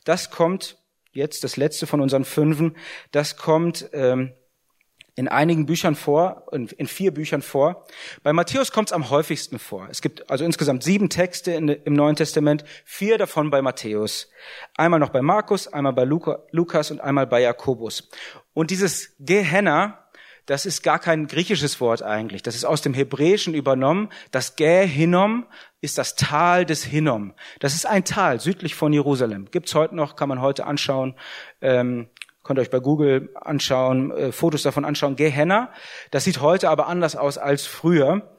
Das 0.04 0.30
kommt 0.30 0.78
jetzt 1.16 1.44
das 1.44 1.56
letzte 1.56 1.86
von 1.86 2.00
unseren 2.00 2.24
fünfen, 2.24 2.76
das 3.10 3.36
kommt 3.36 3.88
ähm, 3.92 4.32
in 5.16 5.28
einigen 5.28 5.64
Büchern 5.64 5.94
vor, 5.94 6.46
in, 6.52 6.68
in 6.68 6.86
vier 6.86 7.12
Büchern 7.12 7.40
vor. 7.40 7.86
Bei 8.22 8.34
Matthäus 8.34 8.70
kommt 8.70 8.90
es 8.90 8.92
am 8.92 9.08
häufigsten 9.08 9.58
vor. 9.58 9.88
Es 9.90 10.02
gibt 10.02 10.30
also 10.30 10.44
insgesamt 10.44 10.82
sieben 10.82 11.08
Texte 11.08 11.52
in, 11.52 11.68
im 11.68 11.94
Neuen 11.94 12.16
Testament, 12.16 12.64
vier 12.84 13.16
davon 13.16 13.50
bei 13.50 13.62
Matthäus. 13.62 14.30
Einmal 14.76 15.00
noch 15.00 15.08
bei 15.08 15.22
Markus, 15.22 15.68
einmal 15.68 15.94
bei 15.94 16.04
Luca, 16.04 16.44
Lukas 16.50 16.90
und 16.90 17.00
einmal 17.00 17.26
bei 17.26 17.40
Jakobus. 17.40 18.10
Und 18.52 18.70
dieses 18.70 19.14
Gehenna, 19.18 20.05
das 20.46 20.64
ist 20.64 20.82
gar 20.82 20.98
kein 20.98 21.26
griechisches 21.26 21.80
Wort 21.80 22.02
eigentlich. 22.02 22.42
Das 22.42 22.54
ist 22.54 22.64
aus 22.64 22.80
dem 22.80 22.94
Hebräischen 22.94 23.54
übernommen. 23.54 24.08
Das 24.30 24.56
Gehinnom 24.56 25.46
ist 25.80 25.98
das 25.98 26.14
Tal 26.14 26.64
des 26.64 26.84
Hinnom. 26.84 27.34
Das 27.58 27.74
ist 27.74 27.84
ein 27.84 28.04
Tal 28.04 28.40
südlich 28.40 28.74
von 28.74 28.92
Jerusalem. 28.92 29.48
Gibt's 29.50 29.74
heute 29.74 29.96
noch, 29.96 30.14
kann 30.14 30.28
man 30.28 30.40
heute 30.40 30.64
anschauen. 30.64 31.14
Ähm, 31.60 32.08
könnt 32.44 32.60
ihr 32.60 32.62
euch 32.62 32.70
bei 32.70 32.78
Google 32.78 33.30
anschauen, 33.34 34.12
äh, 34.12 34.32
Fotos 34.32 34.62
davon 34.62 34.84
anschauen. 34.84 35.16
Gehenna. 35.16 35.72
Das 36.12 36.24
sieht 36.24 36.40
heute 36.40 36.70
aber 36.70 36.86
anders 36.86 37.16
aus 37.16 37.38
als 37.38 37.66
früher. 37.66 38.35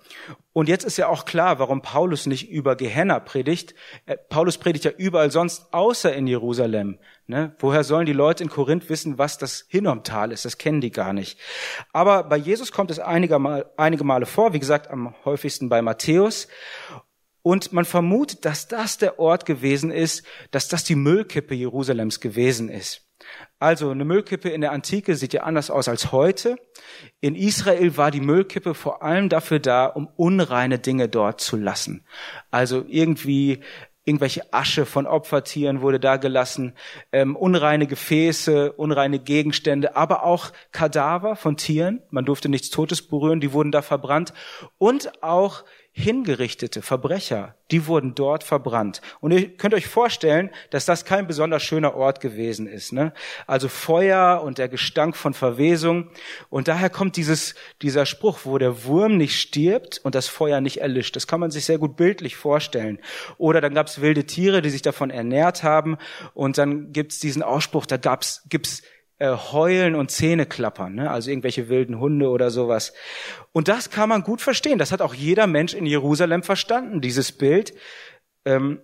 Und 0.54 0.70
jetzt 0.70 0.84
ist 0.84 0.98
ja 0.98 1.08
auch 1.08 1.26
klar, 1.26 1.60
warum 1.60 1.82
Paulus 1.82 2.26
nicht 2.26 2.50
über 2.50 2.76
Gehenna 2.76 3.20
predigt. 3.20 3.76
Äh, 4.06 4.18
Paulus 4.30 4.58
predigt 4.58 4.86
ja 4.86 4.92
überall 4.92 5.32
sonst, 5.32 5.74
außer 5.74 6.14
in 6.14 6.28
Jerusalem. 6.28 7.00
Ne? 7.28 7.56
Woher 7.60 7.84
sollen 7.84 8.06
die 8.06 8.14
Leute 8.14 8.44
in 8.44 8.50
Korinth 8.50 8.90
wissen, 8.90 9.18
was 9.18 9.38
das 9.38 9.66
Hinnomtal 9.68 10.32
ist? 10.32 10.46
Das 10.46 10.58
kennen 10.58 10.82
die 10.82 10.92
gar 10.92 11.14
nicht. 11.14 11.40
Aber 11.94 12.24
bei 12.24 12.38
Jesus 12.38 12.72
kommt 12.72 12.92
es 12.92 13.00
einige, 13.00 13.66
einige 13.78 14.04
Male 14.04 14.26
vor, 14.26 14.54
wie 14.54 14.60
gesagt, 14.60 14.90
am 14.90 15.14
häufigsten 15.26 15.70
bei 15.70 15.82
Matthäus. 15.82 16.48
Und 17.42 17.72
man 17.72 17.86
vermutet, 17.86 18.44
dass 18.44 18.68
das 18.68 18.98
der 18.98 19.20
Ort 19.20 19.46
gewesen 19.46 19.92
ist, 19.92 20.26
dass 20.52 20.68
das 20.68 20.84
die 20.84 20.96
Müllkippe 20.96 21.56
Jerusalems 21.56 22.20
gewesen 22.20 22.68
ist. 22.68 23.07
Also 23.60 23.90
eine 23.90 24.06
Müllkippe 24.06 24.50
in 24.50 24.62
der 24.62 24.72
Antike 24.72 25.16
sieht 25.16 25.34
ja 25.34 25.44
anders 25.44 25.72
aus 25.72 25.88
als 25.88 26.12
heute. 26.12 26.58
In 27.20 27.36
Israel 27.36 27.98
war 27.98 28.12
die 28.12 28.22
Müllkippe 28.22 28.74
vor 28.74 29.04
allem 29.04 29.30
dafür 29.30 29.60
da, 29.60 29.86
um 29.88 30.08
unreine 30.16 30.80
Dinge 30.80 31.10
dort 31.10 31.42
zu 31.42 31.58
lassen. 31.58 32.06
Also 32.52 32.86
irgendwie 32.88 33.62
irgendwelche 34.08 34.54
Asche 34.54 34.86
von 34.86 35.06
Opfertieren 35.06 35.82
wurde 35.82 36.00
da 36.00 36.16
gelassen, 36.16 36.74
ähm, 37.12 37.36
unreine 37.36 37.88
Gefäße, 37.88 38.72
unreine 38.72 39.20
Gegenstände, 39.20 39.98
aber 39.98 40.24
auch 40.24 40.54
Kadaver 40.72 41.36
von 41.36 41.58
Tieren. 41.58 42.02
Man 42.10 42.24
durfte 42.24 42.48
nichts 42.48 42.70
Totes 42.70 43.06
berühren, 43.06 43.42
die 43.42 43.52
wurden 43.52 43.74
da 43.74 43.82
verbrannt 43.82 44.34
und 44.78 45.22
auch 45.22 45.66
hingerichtete 45.98 46.84
Verbrecher, 46.84 47.56
die 47.72 47.88
wurden 47.88 48.14
dort 48.14 48.44
verbrannt. 48.44 49.02
Und 49.20 49.32
ihr 49.32 49.50
könnt 49.58 49.74
euch 49.74 49.88
vorstellen, 49.88 50.52
dass 50.70 50.86
das 50.86 51.06
kein 51.06 51.26
besonders 51.26 51.64
schöner 51.64 51.96
Ort 51.96 52.22
gewesen 52.22 52.68
ist. 52.68 52.94
Ne? 52.94 53.14
Also 53.48 53.68
Feuer 53.68 54.44
und 54.44 54.60
der 54.60 54.70
Gestank 54.70 55.18
von 55.18 55.34
Verwesung. 55.34 56.10
Und 56.52 56.68
daher 56.68 56.92
kommt 56.92 57.16
dieses, 57.18 57.56
dieser 57.82 58.06
Spruch, 58.06 58.42
wo 58.44 58.60
der 58.60 58.84
Wurm 58.84 59.18
nicht 59.18 59.42
stirbt 59.42 60.00
und 60.04 60.14
das 60.14 60.28
Feuer 60.28 60.62
nicht 60.62 60.82
erlischt. 60.82 61.16
Das 61.16 61.26
kann 61.26 61.40
man 61.40 61.50
sich 61.50 61.66
sehr 61.66 61.80
gut 61.80 61.98
bildlich 61.98 62.36
vorstellen. 62.36 63.00
Oder 63.40 63.60
dann 63.60 63.74
gab 63.74 63.88
es 63.88 64.00
wilde 64.00 64.26
Tiere, 64.26 64.62
die 64.62 64.70
sich 64.70 64.84
davon 64.84 65.10
ernährt 65.10 65.64
haben. 65.64 65.98
Und 66.36 66.60
dann 66.60 66.94
gibt 66.94 67.14
es 67.14 67.20
diesen 67.20 67.42
Ausspruch, 67.42 67.88
da 67.88 67.98
gab's, 67.98 68.44
gibt's 68.50 68.84
äh, 69.20 69.30
heulen 69.30 69.96
und 69.96 70.12
Zähne 70.12 70.46
klappern, 70.46 70.96
ne? 70.96 71.10
also 71.10 71.30
irgendwelche 71.30 71.70
wilden 71.70 72.00
Hunde 72.00 72.30
oder 72.30 72.52
sowas. 72.52 72.94
Und 73.52 73.68
das 73.68 73.90
kann 73.90 74.10
man 74.10 74.24
gut 74.24 74.42
verstehen. 74.42 74.78
Das 74.78 74.92
hat 74.92 75.02
auch 75.02 75.14
jeder 75.14 75.48
Mensch 75.48 75.74
in 75.74 75.86
Jerusalem 75.86 76.44
verstanden, 76.44 77.02
dieses 77.02 77.32
Bild. 77.32 77.74
Ähm, 78.46 78.82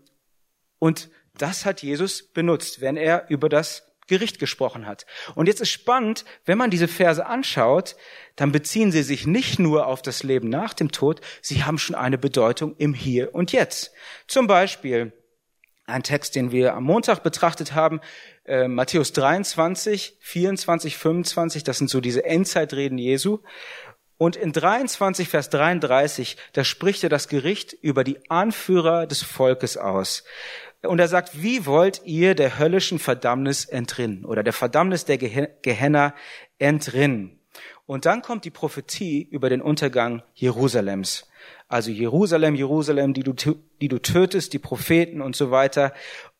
und 0.79 1.09
das 1.37 1.65
hat 1.65 1.81
Jesus 1.81 2.23
benutzt, 2.23 2.81
wenn 2.81 2.97
er 2.97 3.29
über 3.29 3.49
das 3.49 3.93
Gericht 4.07 4.39
gesprochen 4.39 4.85
hat. 4.85 5.05
Und 5.35 5.47
jetzt 5.47 5.61
ist 5.61 5.71
spannend, 5.71 6.25
wenn 6.45 6.57
man 6.57 6.69
diese 6.69 6.87
Verse 6.87 7.25
anschaut, 7.25 7.95
dann 8.35 8.51
beziehen 8.51 8.91
sie 8.91 9.03
sich 9.03 9.25
nicht 9.25 9.59
nur 9.59 9.87
auf 9.87 10.01
das 10.01 10.23
Leben 10.23 10.49
nach 10.49 10.73
dem 10.73 10.91
Tod, 10.91 11.21
sie 11.41 11.63
haben 11.63 11.77
schon 11.77 11.95
eine 11.95 12.17
Bedeutung 12.17 12.75
im 12.77 12.93
Hier 12.93 13.33
und 13.33 13.51
Jetzt. 13.51 13.91
Zum 14.27 14.47
Beispiel 14.47 15.13
ein 15.85 16.03
Text, 16.03 16.35
den 16.35 16.51
wir 16.51 16.75
am 16.75 16.83
Montag 16.83 17.23
betrachtet 17.23 17.75
haben, 17.75 18.01
äh, 18.45 18.67
Matthäus 18.67 19.13
23, 19.13 20.17
24, 20.19 20.97
25, 20.97 21.63
das 21.63 21.77
sind 21.77 21.89
so 21.89 22.01
diese 22.01 22.25
Endzeitreden 22.25 22.97
Jesu. 22.97 23.39
Und 24.17 24.35
in 24.35 24.51
23, 24.51 25.27
Vers 25.27 25.49
33, 25.49 26.37
da 26.53 26.63
spricht 26.63 27.03
er 27.03 27.09
das 27.09 27.27
Gericht 27.27 27.73
über 27.73 28.03
die 28.03 28.29
Anführer 28.29 29.07
des 29.07 29.21
Volkes 29.23 29.77
aus. 29.77 30.23
Und 30.81 30.99
er 30.99 31.07
sagt, 31.07 31.41
wie 31.41 31.65
wollt 31.65 32.01
ihr 32.05 32.35
der 32.35 32.59
höllischen 32.59 32.99
Verdammnis 32.99 33.65
entrinnen 33.65 34.25
oder 34.25 34.43
der 34.43 34.53
Verdammnis 34.53 35.05
der 35.05 35.17
Gehenna 35.17 36.13
entrinnen? 36.59 37.39
Und 37.85 38.05
dann 38.05 38.21
kommt 38.21 38.45
die 38.45 38.51
Prophetie 38.51 39.21
über 39.29 39.49
den 39.49 39.61
Untergang 39.61 40.23
Jerusalems. 40.35 41.29
Also 41.73 41.89
Jerusalem, 41.89 42.53
Jerusalem, 42.53 43.15
die 43.15 43.23
du, 43.23 43.33
die 43.81 43.87
du 43.87 43.97
tötest, 43.97 44.53
die 44.53 44.59
Propheten 44.59 45.21
und 45.21 45.35
so 45.35 45.49
weiter 45.49 45.91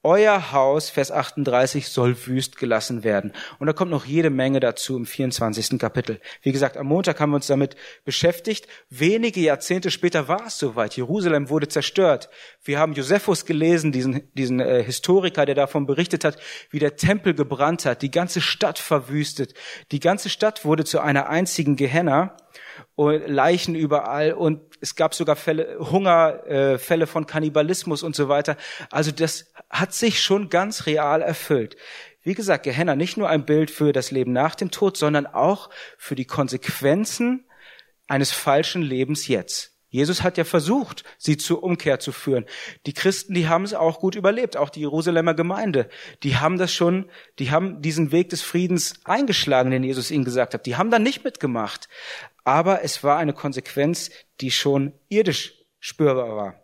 euer 0.04 0.52
Haus, 0.52 0.90
Vers 0.90 1.12
38, 1.12 1.88
soll 1.88 2.28
wüst 2.28 2.58
gelassen 2.58 3.06
werden. 3.06 3.32
Und 3.58 3.68
da 3.68 3.74
kommt 3.74 3.90
noch 3.90 4.06
jede 4.06 4.30
Menge 4.30 4.60
dazu 4.60 4.98
im 4.98 5.06
24. 5.06 5.80
Kapitel. 5.80 6.20
Wie 6.42 6.52
gesagt, 6.52 6.76
am 6.76 6.88
Montag 6.88 7.20
haben 7.22 7.32
wir 7.32 7.38
uns 7.38 7.48
damit 7.48 7.78
beschäftigt. 8.04 8.68
Wenige 8.90 9.40
Jahrzehnte 9.40 9.92
später 9.92 10.28
war 10.28 10.48
es 10.48 10.60
soweit. 10.60 10.98
Jerusalem 10.98 11.50
wurde 11.50 11.70
zerstört. 11.70 12.30
Wir 12.64 12.80
haben 12.80 12.94
Josephus 12.94 13.46
gelesen, 13.46 13.94
diesen, 13.94 14.30
diesen 14.34 14.60
äh, 14.60 14.84
Historiker, 14.84 15.46
der 15.46 15.56
davon 15.56 15.86
berichtet 15.86 16.26
hat, 16.26 16.38
wie 16.70 16.80
der 16.80 16.98
Tempel 16.98 17.34
gebrannt 17.34 17.86
hat, 17.86 18.02
die 18.02 18.12
ganze 18.12 18.42
Stadt 18.42 18.80
verwüstet. 18.80 19.54
Die 19.94 20.02
ganze 20.02 20.30
Stadt 20.30 20.66
wurde 20.66 20.84
zu 20.84 21.00
einer 21.00 21.30
einzigen 21.30 21.78
Gehenna 21.78 22.36
und 22.96 23.28
Leichen 23.28 23.76
überall 23.76 24.34
und 24.34 24.62
es 24.82 24.96
gab 24.96 25.16
sogar 25.16 25.36
Fälle, 25.36 25.78
Hungerfälle 25.80 27.04
äh, 27.04 27.08
von 27.08 27.26
Kannibalismus 27.26 28.04
und 28.04 28.16
so 28.16 28.30
weiter. 28.30 28.58
Also 28.92 29.12
das 29.12 29.52
hat 29.70 29.94
sich 29.94 30.22
schon 30.22 30.50
ganz 30.50 30.86
real 30.86 31.22
erfüllt. 31.22 31.76
Wie 32.22 32.36
gesagt, 32.36 32.64
Gehenna 32.64 32.96
nicht 32.96 33.18
nur 33.18 33.30
ein 33.30 33.46
Bild 33.46 33.72
für 33.72 33.94
das 33.94 34.12
Leben 34.12 34.32
nach 34.32 34.56
dem 34.56 34.72
Tod, 34.72 34.98
sondern 34.98 35.26
auch 35.26 35.70
für 35.98 36.16
die 36.16 36.26
Konsequenzen 36.26 37.46
eines 38.08 38.32
falschen 38.32 38.82
Lebens 38.82 39.28
jetzt. 39.28 39.74
Jesus 39.94 40.24
hat 40.24 40.40
ja 40.40 40.44
versucht, 40.44 41.04
sie 41.20 41.38
zur 41.38 41.62
Umkehr 41.62 42.00
zu 42.00 42.12
führen. 42.12 42.46
Die 42.88 42.94
Christen, 42.94 43.36
die 43.36 43.48
haben 43.48 43.64
es 43.64 43.76
auch 43.76 44.00
gut 44.00 44.16
überlebt, 44.16 44.58
auch 44.58 44.72
die 44.72 44.80
Jerusalemer 44.80 45.36
Gemeinde. 45.36 45.88
Die 46.24 46.38
haben 46.38 46.58
das 46.58 46.74
schon, 46.74 47.12
die 47.38 47.52
haben 47.52 47.80
diesen 47.84 48.12
Weg 48.12 48.30
des 48.30 48.42
Friedens 48.42 48.96
eingeschlagen, 49.04 49.70
den 49.70 49.84
Jesus 49.84 50.10
ihnen 50.10 50.26
gesagt 50.26 50.56
hat. 50.56 50.66
Die 50.66 50.78
haben 50.78 50.90
da 50.90 50.98
nicht 50.98 51.24
mitgemacht. 51.24 51.90
Aber 52.44 52.84
es 52.84 53.04
war 53.04 53.18
eine 53.18 53.34
Konsequenz, 53.34 54.10
die 54.42 54.52
schon 54.52 54.94
irdisch 55.10 55.54
spürbar 55.80 56.36
war. 56.36 56.56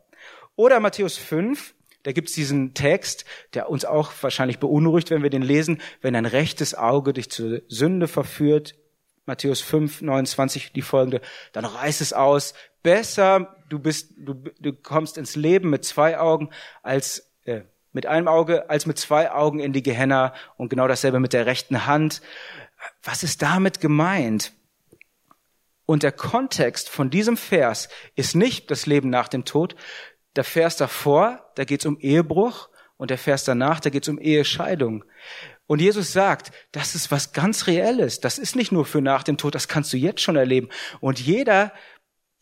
Oder 0.56 0.80
Matthäus 0.80 1.18
5, 1.18 1.74
da 2.04 2.12
gibt's 2.12 2.34
diesen 2.34 2.74
Text, 2.74 3.26
der 3.54 3.70
uns 3.70 3.86
auch 3.86 4.12
wahrscheinlich 4.22 4.60
beunruhigt, 4.60 5.10
wenn 5.10 5.24
wir 5.24 5.30
den 5.30 5.42
lesen, 5.42 5.82
wenn 6.02 6.16
ein 6.16 6.26
rechtes 6.26 6.76
Auge 6.76 7.14
dich 7.14 7.30
zur 7.30 7.62
Sünde 7.68 8.08
verführt, 8.08 8.76
Matthäus 9.26 9.62
5, 9.62 10.02
29 10.02 10.74
die 10.74 10.82
folgende, 10.82 11.22
dann 11.54 11.64
reiß 11.64 12.02
es 12.02 12.14
aus. 12.14 12.54
Besser, 12.82 13.56
du 13.70 13.80
bist, 13.80 14.14
du, 14.18 14.34
du 14.34 14.74
kommst 14.74 15.18
ins 15.18 15.36
Leben 15.36 15.70
mit 15.70 15.86
zwei 15.86 16.18
Augen 16.18 16.50
als 16.82 17.32
äh, 17.46 17.62
mit 17.92 18.06
einem 18.06 18.28
Auge 18.28 18.70
als 18.70 18.86
mit 18.86 18.98
zwei 18.98 19.32
Augen 19.32 19.60
in 19.60 19.74
die 19.74 19.84
Gehenna 19.84 20.34
und 20.58 20.70
genau 20.70 20.88
dasselbe 20.88 21.20
mit 21.20 21.34
der 21.34 21.46
rechten 21.46 21.86
Hand. 21.86 22.22
Was 23.04 23.24
ist 23.24 23.42
damit 23.42 23.80
gemeint? 23.80 24.54
Und 25.90 26.04
der 26.04 26.12
Kontext 26.12 26.88
von 26.88 27.10
diesem 27.10 27.36
Vers 27.36 27.90
ist 28.14 28.36
nicht 28.36 28.70
das 28.70 28.86
Leben 28.86 29.10
nach 29.10 29.28
dem 29.28 29.44
Tod. 29.44 29.76
Der 30.36 30.44
Vers 30.44 30.78
davor, 30.78 31.52
da 31.56 31.64
geht 31.64 31.80
es 31.80 31.88
um 31.88 31.98
Ehebruch 31.98 32.70
und 32.98 33.10
der 33.10 33.18
Vers 33.18 33.44
danach, 33.44 33.80
da 33.80 33.90
geht 33.90 34.04
es 34.04 34.10
um 34.10 34.20
Ehescheidung. 34.20 35.04
Und 35.66 35.82
Jesus 35.82 36.14
sagt, 36.14 36.52
das 36.72 36.94
ist 36.94 37.10
was 37.10 37.34
ganz 37.34 37.66
Reelles. 37.66 38.20
Das 38.20 38.38
ist 38.38 38.56
nicht 38.56 38.72
nur 38.72 38.86
für 38.86 39.02
nach 39.02 39.24
dem 39.24 39.38
Tod, 39.38 39.56
das 39.56 39.68
kannst 39.68 39.92
du 39.92 39.98
jetzt 39.98 40.22
schon 40.22 40.36
erleben. 40.36 40.70
Und 41.00 41.20
jeder, 41.20 41.74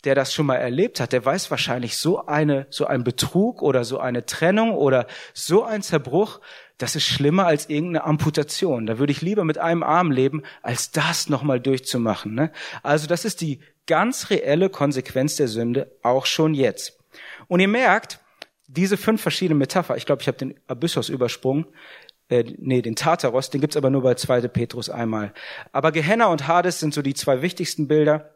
der 0.04 0.14
das 0.14 0.34
schon 0.34 0.46
mal 0.46 0.58
erlebt 0.58 1.00
hat, 1.00 1.14
der 1.14 1.24
weiß 1.24 1.50
wahrscheinlich 1.50 1.96
so 1.96 2.26
eine, 2.26 2.68
so 2.70 2.86
ein 2.86 3.06
Betrug 3.06 3.62
oder 3.62 3.86
so 3.86 3.98
eine 3.98 4.26
Trennung 4.26 4.76
oder 4.76 5.08
so 5.34 5.64
ein 5.64 5.82
Zerbruch, 5.82 6.42
das 6.78 6.96
ist 6.96 7.06
schlimmer 7.06 7.48
als 7.48 7.70
irgendeine 7.70 8.04
Amputation. 8.04 8.86
Da 8.86 9.00
würde 9.00 9.12
ich 9.12 9.22
lieber 9.22 9.44
mit 9.44 9.58
einem 9.58 9.84
Arm 9.84 10.12
leben, 10.12 10.44
als 10.62 10.92
das 10.92 11.30
nochmal 11.30 11.60
durchzumachen. 11.60 12.36
Ne? 12.36 12.52
Also 12.84 13.08
das 13.08 13.26
ist 13.26 13.42
die 13.42 13.60
ganz 13.88 14.30
reelle 14.30 14.70
Konsequenz 14.70 15.38
der 15.38 15.48
Sünde, 15.48 15.92
auch 16.04 16.26
schon 16.26 16.54
jetzt. 16.54 17.00
Und 17.48 17.60
ihr 17.60 17.68
merkt, 17.68 18.20
diese 18.68 18.98
fünf 18.98 19.22
verschiedenen 19.22 19.58
Metapher, 19.58 19.98
ich 19.98 20.06
glaube, 20.06 20.22
ich 20.22 20.28
habe 20.28 20.38
den 20.38 20.56
Abyssos 20.68 21.10
übersprungen, 21.10 21.66
äh, 22.30 22.44
nee, 22.58 22.82
den 22.82 22.96
Tartaros, 22.96 23.50
den 23.50 23.62
gibt's 23.62 23.78
aber 23.78 23.90
nur 23.90 24.04
bei 24.04 24.16
2. 24.16 24.42
Petrus 24.50 24.90
einmal. 24.90 25.34
Aber 25.72 25.92
Gehenna 25.92 26.26
und 26.28 26.48
Hades 26.48 26.80
sind 26.80 26.94
so 26.94 27.02
die 27.02 27.14
zwei 27.14 27.42
wichtigsten 27.42 27.88
Bilder. 27.88 28.34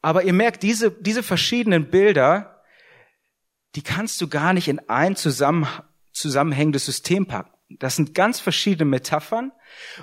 Aber 0.00 0.22
ihr 0.22 0.32
merkt, 0.32 0.62
diese, 0.62 0.90
diese 0.92 1.22
verschiedenen 1.22 1.90
Bilder, 1.90 2.62
die 3.74 3.82
kannst 3.82 4.20
du 4.20 4.28
gar 4.28 4.52
nicht 4.52 4.68
in 4.68 4.88
ein 4.88 5.16
zusammen, 5.16 5.66
zusammenhängendes 6.12 6.86
System 6.86 7.26
packen. 7.26 7.52
Das 7.78 7.96
sind 7.96 8.14
ganz 8.14 8.40
verschiedene 8.40 8.88
Metaphern. 8.88 9.52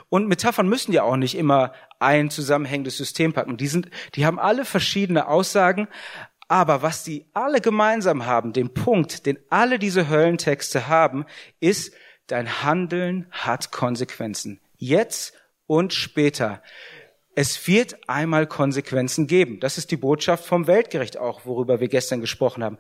Und 0.09 0.27
Metaphern 0.27 0.67
müssen 0.67 0.91
ja 0.91 1.03
auch 1.03 1.17
nicht 1.17 1.35
immer 1.35 1.73
ein 1.99 2.29
zusammenhängendes 2.29 2.97
System 2.97 3.33
packen. 3.33 3.57
Die 3.57 3.67
sind, 3.67 3.89
die 4.15 4.25
haben 4.25 4.39
alle 4.39 4.65
verschiedene 4.65 5.27
Aussagen. 5.27 5.87
Aber 6.47 6.81
was 6.81 7.03
die 7.03 7.27
alle 7.33 7.61
gemeinsam 7.61 8.25
haben, 8.25 8.53
den 8.53 8.73
Punkt, 8.73 9.27
den 9.27 9.37
alle 9.49 9.77
diese 9.77 10.09
Höllentexte 10.09 10.87
haben, 10.87 11.25
ist, 11.59 11.93
dein 12.25 12.63
Handeln 12.63 13.27
hat 13.31 13.71
Konsequenzen. 13.71 14.59
Jetzt 14.75 15.33
und 15.67 15.93
später. 15.93 16.63
Es 17.35 17.67
wird 17.67 18.09
einmal 18.09 18.47
Konsequenzen 18.47 19.27
geben. 19.27 19.59
Das 19.59 19.77
ist 19.77 19.91
die 19.91 19.97
Botschaft 19.97 20.43
vom 20.43 20.65
Weltgericht 20.65 21.17
auch, 21.17 21.45
worüber 21.45 21.79
wir 21.79 21.87
gestern 21.87 22.19
gesprochen 22.19 22.63
haben. 22.63 22.79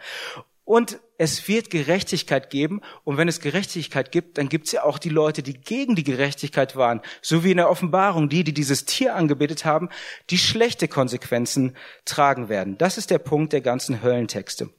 Und 0.69 0.99
es 1.17 1.47
wird 1.47 1.71
Gerechtigkeit 1.71 2.51
geben. 2.51 2.81
Und 3.03 3.17
wenn 3.17 3.27
es 3.27 3.39
Gerechtigkeit 3.39 4.11
gibt, 4.11 4.37
dann 4.37 4.49
gibt 4.49 4.67
es 4.67 4.71
ja 4.71 4.83
auch 4.83 4.99
die 4.99 5.09
Leute, 5.09 5.41
die 5.41 5.59
gegen 5.59 5.95
die 5.95 6.03
Gerechtigkeit 6.03 6.75
waren. 6.75 7.01
So 7.23 7.43
wie 7.43 7.49
in 7.49 7.57
der 7.57 7.71
Offenbarung, 7.71 8.29
die, 8.29 8.43
die 8.43 8.53
dieses 8.53 8.85
Tier 8.85 9.15
angebetet 9.15 9.65
haben, 9.65 9.89
die 10.29 10.37
schlechte 10.37 10.87
Konsequenzen 10.87 11.75
tragen 12.05 12.49
werden. 12.49 12.77
Das 12.77 12.99
ist 12.99 13.09
der 13.09 13.17
Punkt 13.17 13.51
der 13.51 13.61
ganzen 13.61 14.03
Höllentexte. 14.03 14.69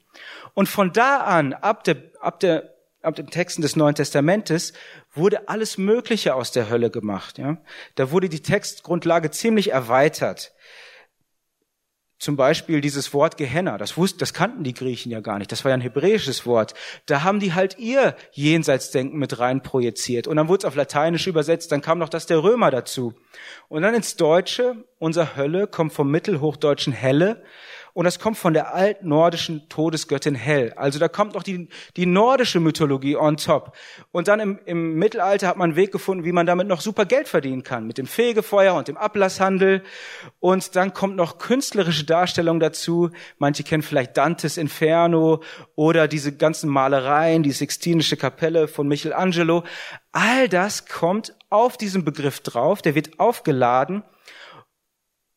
Und 0.54 0.68
von 0.68 0.92
da 0.92 1.22
an, 1.22 1.54
ab 1.54 1.82
der, 1.82 1.96
ab 2.20 2.38
der 2.38 2.72
ab 3.02 3.16
den 3.16 3.26
Texten 3.26 3.62
des 3.62 3.74
Neuen 3.74 3.96
Testamentes 3.96 4.72
wurde 5.12 5.48
alles 5.48 5.76
Mögliche 5.76 6.36
aus 6.36 6.52
der 6.52 6.70
Hölle 6.70 6.90
gemacht. 6.90 7.38
Ja? 7.38 7.56
Da 7.96 8.12
wurde 8.12 8.28
die 8.28 8.42
Textgrundlage 8.42 9.32
ziemlich 9.32 9.72
erweitert. 9.72 10.52
Zum 12.20 12.36
Beispiel 12.36 12.82
dieses 12.82 13.14
Wort 13.14 13.38
Gehenna, 13.38 13.78
das 13.78 13.96
wussten, 13.96 14.18
das 14.18 14.34
kannten 14.34 14.62
die 14.62 14.74
Griechen 14.74 15.10
ja 15.10 15.20
gar 15.20 15.38
nicht. 15.38 15.50
Das 15.50 15.64
war 15.64 15.70
ja 15.70 15.74
ein 15.74 15.80
hebräisches 15.80 16.44
Wort. 16.44 16.74
Da 17.06 17.22
haben 17.22 17.40
die 17.40 17.54
halt 17.54 17.78
ihr 17.78 18.14
Jenseitsdenken 18.32 19.18
mit 19.18 19.38
rein 19.38 19.62
projiziert. 19.62 20.28
Und 20.28 20.36
dann 20.36 20.46
wurde 20.46 20.58
es 20.58 20.64
auf 20.66 20.74
Lateinisch 20.74 21.26
übersetzt, 21.26 21.72
dann 21.72 21.80
kam 21.80 21.98
noch 21.98 22.10
das 22.10 22.26
der 22.26 22.42
Römer 22.42 22.70
dazu. 22.70 23.14
Und 23.68 23.80
dann 23.80 23.94
ins 23.94 24.16
Deutsche, 24.16 24.84
unser 24.98 25.34
Hölle 25.34 25.66
kommt 25.66 25.94
vom 25.94 26.10
mittelhochdeutschen 26.10 26.92
Helle 26.92 27.42
und 28.00 28.04
das 28.04 28.18
kommt 28.18 28.38
von 28.38 28.54
der 28.54 28.74
altnordischen 28.74 29.68
Todesgöttin 29.68 30.34
Hell. 30.34 30.72
Also 30.74 30.98
da 30.98 31.06
kommt 31.08 31.34
noch 31.34 31.42
die, 31.42 31.68
die 31.98 32.06
nordische 32.06 32.58
Mythologie 32.58 33.14
on 33.14 33.36
top. 33.36 33.76
Und 34.10 34.26
dann 34.26 34.40
im, 34.40 34.58
im 34.64 34.94
Mittelalter 34.94 35.48
hat 35.48 35.58
man 35.58 35.72
einen 35.72 35.76
Weg 35.76 35.92
gefunden, 35.92 36.24
wie 36.24 36.32
man 36.32 36.46
damit 36.46 36.66
noch 36.66 36.80
super 36.80 37.04
Geld 37.04 37.28
verdienen 37.28 37.62
kann, 37.62 37.86
mit 37.86 37.98
dem 37.98 38.06
Fegefeuer 38.06 38.74
und 38.74 38.88
dem 38.88 38.96
Ablasshandel. 38.96 39.82
Und 40.38 40.76
dann 40.76 40.94
kommt 40.94 41.14
noch 41.14 41.36
künstlerische 41.36 42.04
Darstellung 42.04 42.58
dazu. 42.58 43.10
Manche 43.36 43.64
kennen 43.64 43.82
vielleicht 43.82 44.16
Dantes 44.16 44.56
Inferno 44.56 45.42
oder 45.74 46.08
diese 46.08 46.34
ganzen 46.34 46.70
Malereien, 46.70 47.42
die 47.42 47.52
Sixtinische 47.52 48.16
Kapelle 48.16 48.66
von 48.66 48.88
Michelangelo. 48.88 49.62
All 50.10 50.48
das 50.48 50.86
kommt 50.86 51.36
auf 51.50 51.76
diesen 51.76 52.06
Begriff 52.06 52.40
drauf, 52.40 52.80
der 52.80 52.94
wird 52.94 53.20
aufgeladen. 53.20 54.04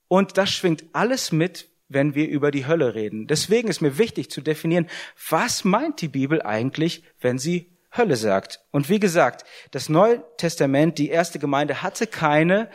Und 0.07 0.37
das 0.37 0.49
schwingt 0.49 0.85
alles 0.93 1.33
mit, 1.33 1.72
wenn 1.93 2.15
wir 2.15 2.27
über 2.27 2.51
die 2.51 2.65
Hölle 2.65 2.95
reden. 2.95 3.27
Deswegen 3.27 3.67
ist 3.67 3.81
mir 3.81 3.97
wichtig 3.97 4.29
zu 4.29 4.41
definieren, 4.41 4.87
was 5.29 5.63
meint 5.63 6.01
die 6.01 6.07
Bibel 6.07 6.41
eigentlich, 6.41 7.03
wenn 7.19 7.37
sie 7.37 7.71
Hölle 7.95 8.15
sagt. 8.15 8.59
Und 8.71 8.89
wie 8.89 8.99
gesagt, 8.99 9.45
das 9.71 9.89
Neue 9.89 10.23
Testament, 10.37 10.97
die 10.97 11.09
erste 11.09 11.39
Gemeinde 11.39 11.83
hatte 11.83 12.07
keine 12.07 12.69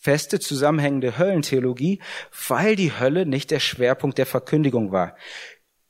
feste 0.00 0.40
zusammenhängende 0.40 1.18
Höllentheologie, 1.18 2.00
weil 2.48 2.76
die 2.76 2.98
Hölle 2.98 3.26
nicht 3.26 3.50
der 3.50 3.60
Schwerpunkt 3.60 4.16
der 4.16 4.26
Verkündigung 4.26 4.92
war. 4.92 5.16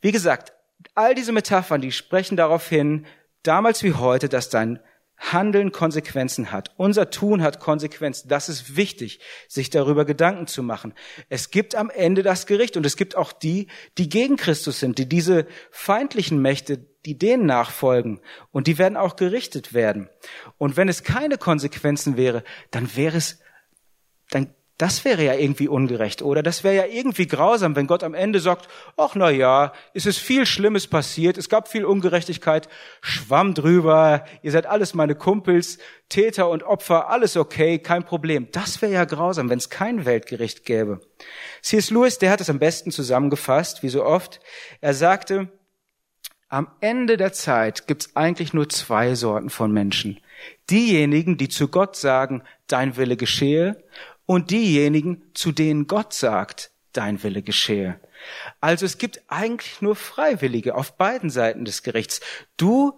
Wie 0.01 0.13
gesagt, 0.13 0.53
all 0.95 1.15
diese 1.15 1.33
Metaphern, 1.33 1.81
die 1.81 1.93
sprechen 1.93 2.37
darauf 2.37 2.69
hin, 2.69 3.07
damals 3.43 3.83
wie 3.83 3.95
heute, 3.95 4.29
dass 4.29 4.49
dein 4.49 4.81
Handeln 5.21 5.71
Konsequenzen 5.71 6.51
hat. 6.51 6.73
Unser 6.77 7.11
Tun 7.11 7.43
hat 7.43 7.61
Konsequenzen. 7.61 8.29
Das 8.29 8.49
ist 8.49 8.75
wichtig, 8.77 9.21
sich 9.49 9.69
darüber 9.69 10.05
Gedanken 10.05 10.47
zu 10.47 10.63
machen. 10.63 10.95
Es 11.29 11.51
gibt 11.51 11.75
am 11.75 11.91
Ende 11.91 12.23
das 12.23 12.47
Gericht 12.47 12.77
und 12.77 12.87
es 12.87 12.97
gibt 12.97 13.17
auch 13.17 13.33
die, 13.33 13.69
die 13.99 14.09
gegen 14.09 14.37
Christus 14.37 14.81
sind, 14.81 14.99
die 14.99 15.09
diese 15.09 15.47
feindlichen 15.71 16.41
Mächte, 16.41 16.79
die 17.05 17.19
denen 17.19 17.47
nachfolgen 17.47 18.21
und 18.51 18.67
die 18.67 18.79
werden 18.79 18.97
auch 18.97 19.17
gerichtet 19.17 19.75
werden. 19.75 20.09
Und 20.57 20.77
wenn 20.77 20.89
es 20.89 21.05
keine 21.05 21.37
Konsequenzen 21.37 22.17
wäre, 22.17 22.43
dann 22.71 22.97
wäre 22.97 23.19
es, 23.19 23.41
dann 24.31 24.55
das 24.81 25.05
wäre 25.05 25.23
ja 25.23 25.35
irgendwie 25.35 25.69
ungerecht, 25.69 26.23
oder? 26.23 26.43
Das 26.43 26.65
wäre 26.65 26.75
ja 26.75 26.87
irgendwie 26.87 27.27
grausam, 27.27 27.77
wenn 27.77 27.87
Gott 27.87 28.03
am 28.03 28.15
Ende 28.15 28.41
sagt, 28.41 28.67
ach 28.97 29.15
na 29.15 29.29
ja, 29.29 29.75
es 29.93 30.07
ist 30.07 30.19
viel 30.19 30.47
Schlimmes 30.47 30.87
passiert, 30.87 31.37
es 31.37 31.51
gab 31.51 31.69
viel 31.69 31.85
Ungerechtigkeit, 31.85 32.67
schwamm 33.03 33.53
drüber, 33.53 34.25
ihr 34.43 34.51
seid 34.53 34.65
alles 34.65 34.95
meine 34.95 35.15
Kumpels, 35.15 35.77
Täter 36.09 36.49
und 36.49 36.63
Opfer, 36.63 37.11
alles 37.11 37.37
okay, 37.37 37.79
kein 37.79 38.05
Problem. 38.05 38.49
Das 38.53 38.81
wäre 38.81 38.93
ja 38.93 39.05
grausam, 39.05 39.51
wenn 39.51 39.59
es 39.59 39.69
kein 39.69 40.07
Weltgericht 40.07 40.65
gäbe. 40.65 41.01
C.S. 41.61 41.91
Lewis, 41.91 42.17
der 42.17 42.31
hat 42.31 42.41
es 42.41 42.49
am 42.49 42.59
besten 42.59 42.91
zusammengefasst, 42.91 43.83
wie 43.83 43.91
so 43.91 44.03
oft. 44.03 44.41
Er 44.81 44.95
sagte, 44.95 45.49
am 46.49 46.69
Ende 46.81 47.17
der 47.19 47.33
Zeit 47.33 47.87
gibt's 47.87 48.17
eigentlich 48.17 48.55
nur 48.55 48.69
zwei 48.71 49.15
Sorten 49.15 49.51
von 49.51 49.73
Menschen. 49.73 50.21
Diejenigen, 50.71 51.37
die 51.37 51.49
zu 51.49 51.69
Gott 51.69 51.97
sagen, 51.97 52.43
dein 52.67 52.97
Wille 52.97 53.17
geschehe, 53.17 53.85
und 54.31 54.53
diejenigen, 54.53 55.25
zu 55.35 55.51
denen 55.51 55.89
Gott 55.89 56.13
sagt, 56.13 56.71
dein 56.93 57.21
Wille 57.25 57.43
geschehe. 57.43 57.99
Also 58.61 58.87
es 58.87 58.97
gibt 58.97 59.23
eigentlich 59.27 59.83
nur 59.83 59.97
Freiwillige 59.97 60.77
auf 60.77 60.97
beiden 60.97 61.31
Seiten 61.31 61.65
des 61.65 61.83
Gerichts. 61.83 62.21
Du 62.57 62.97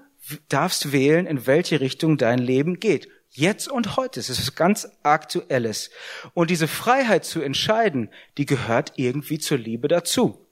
darfst 0.50 0.92
wählen, 0.92 1.26
in 1.26 1.46
welche 1.46 1.80
Richtung 1.80 2.18
dein 2.18 2.38
Leben 2.38 2.80
geht. 2.80 3.08
Jetzt 3.30 3.68
und 3.68 3.96
heute. 3.96 4.20
Es 4.20 4.28
ist 4.28 4.56
ganz 4.56 4.86
Aktuelles. 5.04 5.88
Und 6.34 6.50
diese 6.50 6.68
Freiheit 6.68 7.24
zu 7.24 7.40
entscheiden, 7.40 8.10
die 8.36 8.44
gehört 8.44 8.92
irgendwie 8.96 9.38
zur 9.38 9.56
Liebe 9.56 9.88
dazu. 9.88 10.46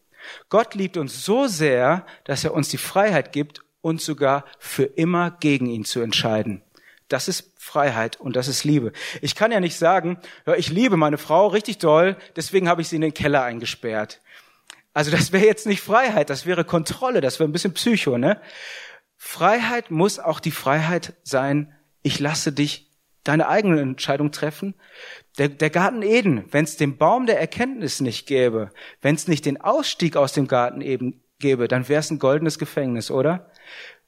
Gott 0.49 0.75
liebt 0.75 0.97
uns 0.97 1.27
so 1.27 1.47
sehr, 1.47 2.07
dass 2.25 2.43
er 2.43 2.55
uns 2.55 2.71
die 2.71 2.79
Freiheit 2.79 3.33
gibt, 3.33 3.67
uns 3.83 4.07
sogar 4.07 4.47
für 4.59 4.85
immer 4.85 5.31
gegen 5.31 5.67
ihn 5.67 5.85
zu 5.85 6.01
entscheiden. 6.01 6.63
Das 7.09 7.29
ist 7.29 7.50
Freiheit 7.71 8.21
und 8.21 8.35
das 8.35 8.49
ist 8.49 8.65
Liebe. 8.65 8.93
Ich 9.23 9.37
kann 9.37 9.53
ja 9.53 9.61
nicht 9.61 9.77
sagen, 9.77 10.19
ja, 10.45 10.55
ich 10.55 10.71
liebe 10.71 10.97
meine 10.97 11.19
Frau 11.19 11.47
richtig 11.47 11.79
doll, 11.79 12.17
deswegen 12.35 12.69
habe 12.69 12.83
ich 12.83 12.89
sie 12.89 12.97
in 12.97 13.03
den 13.03 13.15
Keller 13.15 13.45
eingesperrt. 13.45 14.21
Also 14.93 15.13
das 15.13 15.33
wäre 15.33 15.47
jetzt 15.47 15.67
nicht 15.67 15.81
Freiheit, 15.81 16.31
das 16.31 16.47
wäre 16.47 16.65
Kontrolle, 16.65 17.21
das 17.21 17.39
wäre 17.39 17.49
ein 17.49 17.53
bisschen 17.53 17.75
Psycho, 17.75 18.19
ne? 18.19 18.41
Freiheit 19.17 19.93
muss 19.93 20.19
auch 20.19 20.41
die 20.41 20.51
Freiheit 20.51 21.15
sein, 21.23 21.73
ich 22.03 22.19
lasse 22.19 22.53
dich 22.53 22.91
deine 23.23 23.49
eigene 23.49 23.81
Entscheidung 23.81 24.33
treffen. 24.33 24.75
Der, 25.39 25.49
der 25.49 25.71
Garten 25.71 26.03
Eden, 26.03 26.47
wenn 26.51 26.65
es 26.65 26.77
den 26.77 26.97
Baum 26.97 27.27
der 27.27 27.39
Erkenntnis 27.39 28.01
nicht 28.01 28.27
gäbe, 28.27 28.71
wenn 29.01 29.15
es 29.15 29.29
nicht 29.29 29.47
den 29.47 29.61
Ausstieg 29.61 30.17
aus 30.17 30.33
dem 30.33 30.49
Garten 30.49 30.81
eben 30.81 31.23
gäbe, 31.39 31.69
dann 31.69 31.89
wäre 31.89 32.01
es 32.01 32.11
ein 32.11 32.19
goldenes 32.19 32.59
Gefängnis, 32.59 33.11
oder? 33.11 33.51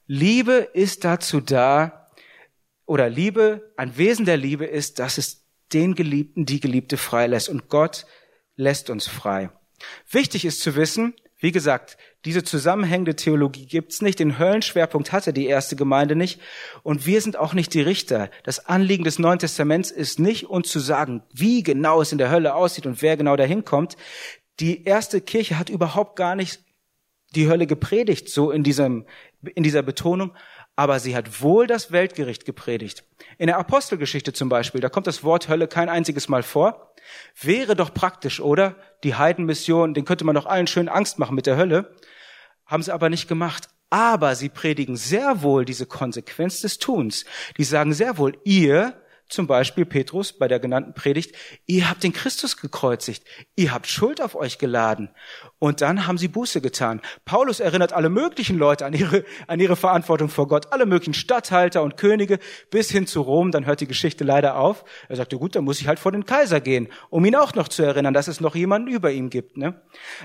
Liebe 0.07 0.55
ist 0.55 1.05
dazu 1.05 1.41
da, 1.41 2.02
oder 2.87 3.09
Liebe, 3.09 3.73
ein 3.77 3.97
Wesen 3.97 4.25
der 4.25 4.37
Liebe 4.37 4.65
ist, 4.65 4.99
dass 4.99 5.19
es 5.19 5.47
den 5.73 5.95
Geliebten, 5.95 6.47
die 6.47 6.61
Geliebte 6.61 6.97
freilässt. 6.97 7.49
Und 7.49 7.69
Gott 7.69 8.07
lässt 8.57 8.91
uns 8.91 9.07
frei. 9.07 9.51
Wichtig 10.11 10.45
ist 10.45 10.61
zu 10.61 10.77
wissen, 10.77 11.15
wie 11.39 11.51
gesagt, 11.51 11.97
diese 12.25 12.45
zusammenhängende 12.45 13.17
Theologie 13.17 13.67
gibt's 13.67 14.01
nicht. 14.01 14.21
Den 14.21 14.39
Höllenschwerpunkt 14.39 15.11
hatte 15.11 15.33
die 15.33 15.47
erste 15.47 15.75
Gemeinde 15.75 16.15
nicht. 16.15 16.41
Und 16.85 17.05
wir 17.05 17.21
sind 17.21 17.37
auch 17.37 17.53
nicht 17.53 17.75
die 17.75 17.81
Richter. 17.81 18.31
Das 18.45 18.67
Anliegen 18.67 19.03
des 19.03 19.19
Neuen 19.19 19.41
Testaments 19.41 19.91
ist 19.91 20.21
nicht, 20.21 20.49
uns 20.49 20.69
zu 20.69 20.79
sagen, 20.79 21.25
wie 21.33 21.65
genau 21.65 22.01
es 22.01 22.13
in 22.13 22.19
der 22.19 22.31
Hölle 22.31 22.55
aussieht 22.55 22.87
und 22.87 23.03
wer 23.03 23.17
genau 23.17 23.35
dahin 23.35 23.65
kommt. 23.65 23.97
Die 24.61 24.85
erste 24.85 25.21
Kirche 25.21 25.59
hat 25.59 25.69
überhaupt 25.69 26.15
gar 26.15 26.37
nicht 26.37 26.61
die 27.35 27.49
Hölle 27.49 27.67
gepredigt, 27.67 28.29
so 28.29 28.53
in 28.53 28.63
diesem, 28.63 29.07
in 29.43 29.65
dieser 29.65 29.83
Betonung. 29.83 30.37
Aber 30.75 31.01
sie 31.01 31.15
hat 31.15 31.43
wohl 31.43 31.67
das 31.67 31.93
Weltgericht 31.93 32.45
gepredigt. 32.45 33.05
In 33.39 33.47
der 33.47 33.59
Apostelgeschichte 33.59 34.33
zum 34.33 34.49
Beispiel, 34.49 34.81
da 34.81 34.89
kommt 34.89 35.07
das 35.07 35.23
Wort 35.23 35.49
Hölle 35.49 35.69
kein 35.69 35.89
einziges 35.89 36.29
Mal 36.29 36.43
vor. 36.43 36.95
Wäre 37.41 37.77
doch 37.77 37.93
praktisch, 37.93 38.41
oder? 38.41 38.77
Die 39.05 39.15
Heidenmission, 39.15 39.93
den 39.93 40.05
könnte 40.05 40.25
man 40.25 40.35
doch 40.35 40.47
allen 40.47 40.67
schön 40.67 40.89
Angst 40.89 41.19
machen 41.19 41.35
mit 41.35 41.47
der 41.47 41.57
Hölle. 41.57 41.95
Haben 42.65 42.83
sie 42.83 42.93
aber 42.93 43.11
nicht 43.11 43.29
gemacht. 43.29 43.69
Aber 43.91 44.35
sie 44.35 44.49
predigen 44.49 44.97
sehr 44.97 45.43
wohl 45.43 45.67
diese 45.67 45.85
Konsequenz 45.85 46.63
des 46.63 46.79
Tuns. 46.79 47.27
Die 47.59 47.65
sagen 47.65 47.93
sehr 47.93 48.17
wohl, 48.17 48.39
ihr 48.45 48.99
zum 49.33 49.47
Beispiel 49.47 49.85
Petrus 49.85 50.33
bei 50.33 50.47
der 50.47 50.61
genannten 50.61 50.95
Predigt, 50.95 51.35
ihr 51.67 51.89
habt 51.89 52.03
den 52.03 52.13
Christus 52.13 52.57
gekreuzigt, 52.57 53.25
ihr 53.57 53.73
habt 53.73 53.87
Schuld 53.87 54.21
auf 54.21 54.35
euch 54.35 54.59
geladen. 54.59 55.11
Und 55.63 55.81
dann 55.81 56.09
haben 56.09 56.19
sie 56.19 56.27
Buße 56.27 56.61
getan. 56.61 57.01
Paulus 57.25 57.61
erinnert 57.61 57.93
alle 57.93 58.09
möglichen 58.09 58.59
Leute 58.59 58.85
an 58.85 58.95
ihre, 58.95 59.25
an 59.47 59.61
ihre 59.61 59.77
Verantwortung 59.77 60.29
vor 60.29 60.49
Gott, 60.49 60.73
alle 60.73 60.87
möglichen 60.87 61.15
Statthalter 61.15 61.85
und 61.85 61.97
Könige 61.97 62.41
bis 62.73 62.91
hin 62.91 63.07
zu 63.07 63.21
Rom. 63.21 63.53
Dann 63.53 63.65
hört 63.65 63.81
die 63.81 63.87
Geschichte 63.87 64.25
leider 64.25 64.57
auf. 64.57 64.85
Er 65.09 65.15
sagte, 65.15 65.39
gut, 65.39 65.55
dann 65.55 65.63
muss 65.63 65.81
ich 65.81 65.87
halt 65.87 66.01
vor 66.01 66.11
den 66.11 66.27
Kaiser 66.27 66.61
gehen, 66.61 66.89
um 67.11 67.25
ihn 67.25 67.37
auch 67.37 67.55
noch 67.55 67.69
zu 67.69 67.85
erinnern, 67.85 68.13
dass 68.13 68.27
es 68.27 68.41
noch 68.41 68.57
jemanden 68.57 68.89
über 68.89 69.13
ihm 69.13 69.31
gibt. 69.31 69.57
Ne? 69.57 69.81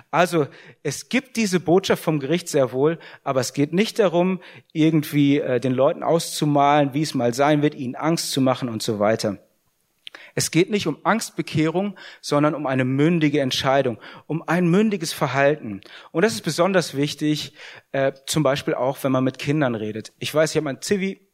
Also 0.09 0.47
es 0.81 1.07
gibt 1.07 1.37
diese 1.37 1.59
Botschaft 1.59 2.03
vom 2.03 2.19
Gericht 2.19 2.49
sehr 2.49 2.71
wohl, 2.71 2.97
aber 3.23 3.39
es 3.39 3.53
geht 3.53 3.73
nicht 3.73 3.99
darum, 3.99 4.41
irgendwie 4.73 5.37
äh, 5.37 5.59
den 5.59 5.73
Leuten 5.73 6.01
auszumalen, 6.01 6.95
wie 6.95 7.03
es 7.03 7.13
mal 7.13 7.35
sein 7.35 7.61
wird, 7.61 7.75
ihnen 7.75 7.93
Angst 7.93 8.31
zu 8.31 8.41
machen 8.41 8.69
und 8.69 8.81
so 8.81 8.97
weiter. 8.97 9.37
Es 10.37 10.51
geht 10.51 10.69
nicht 10.69 10.85
um 10.85 10.99
Angstbekehrung, 11.03 11.97
sondern 12.21 12.53
um 12.53 12.67
eine 12.67 12.85
mündige 12.85 13.41
Entscheidung, 13.41 13.97
um 14.27 14.47
ein 14.47 14.67
mündiges 14.67 15.11
Verhalten. 15.11 15.81
Und 16.11 16.21
das 16.21 16.33
ist 16.33 16.43
besonders 16.43 16.95
wichtig, 16.95 17.55
äh, 17.91 18.11
zum 18.27 18.43
Beispiel 18.43 18.75
auch, 18.75 19.03
wenn 19.03 19.11
man 19.11 19.23
mit 19.23 19.39
Kindern 19.39 19.73
redet. 19.73 20.13
Ich 20.19 20.31
weiß, 20.31 20.51
ich 20.51 20.57
habe 20.57 20.65
mein 20.65 20.79
Zivi, 20.79 21.27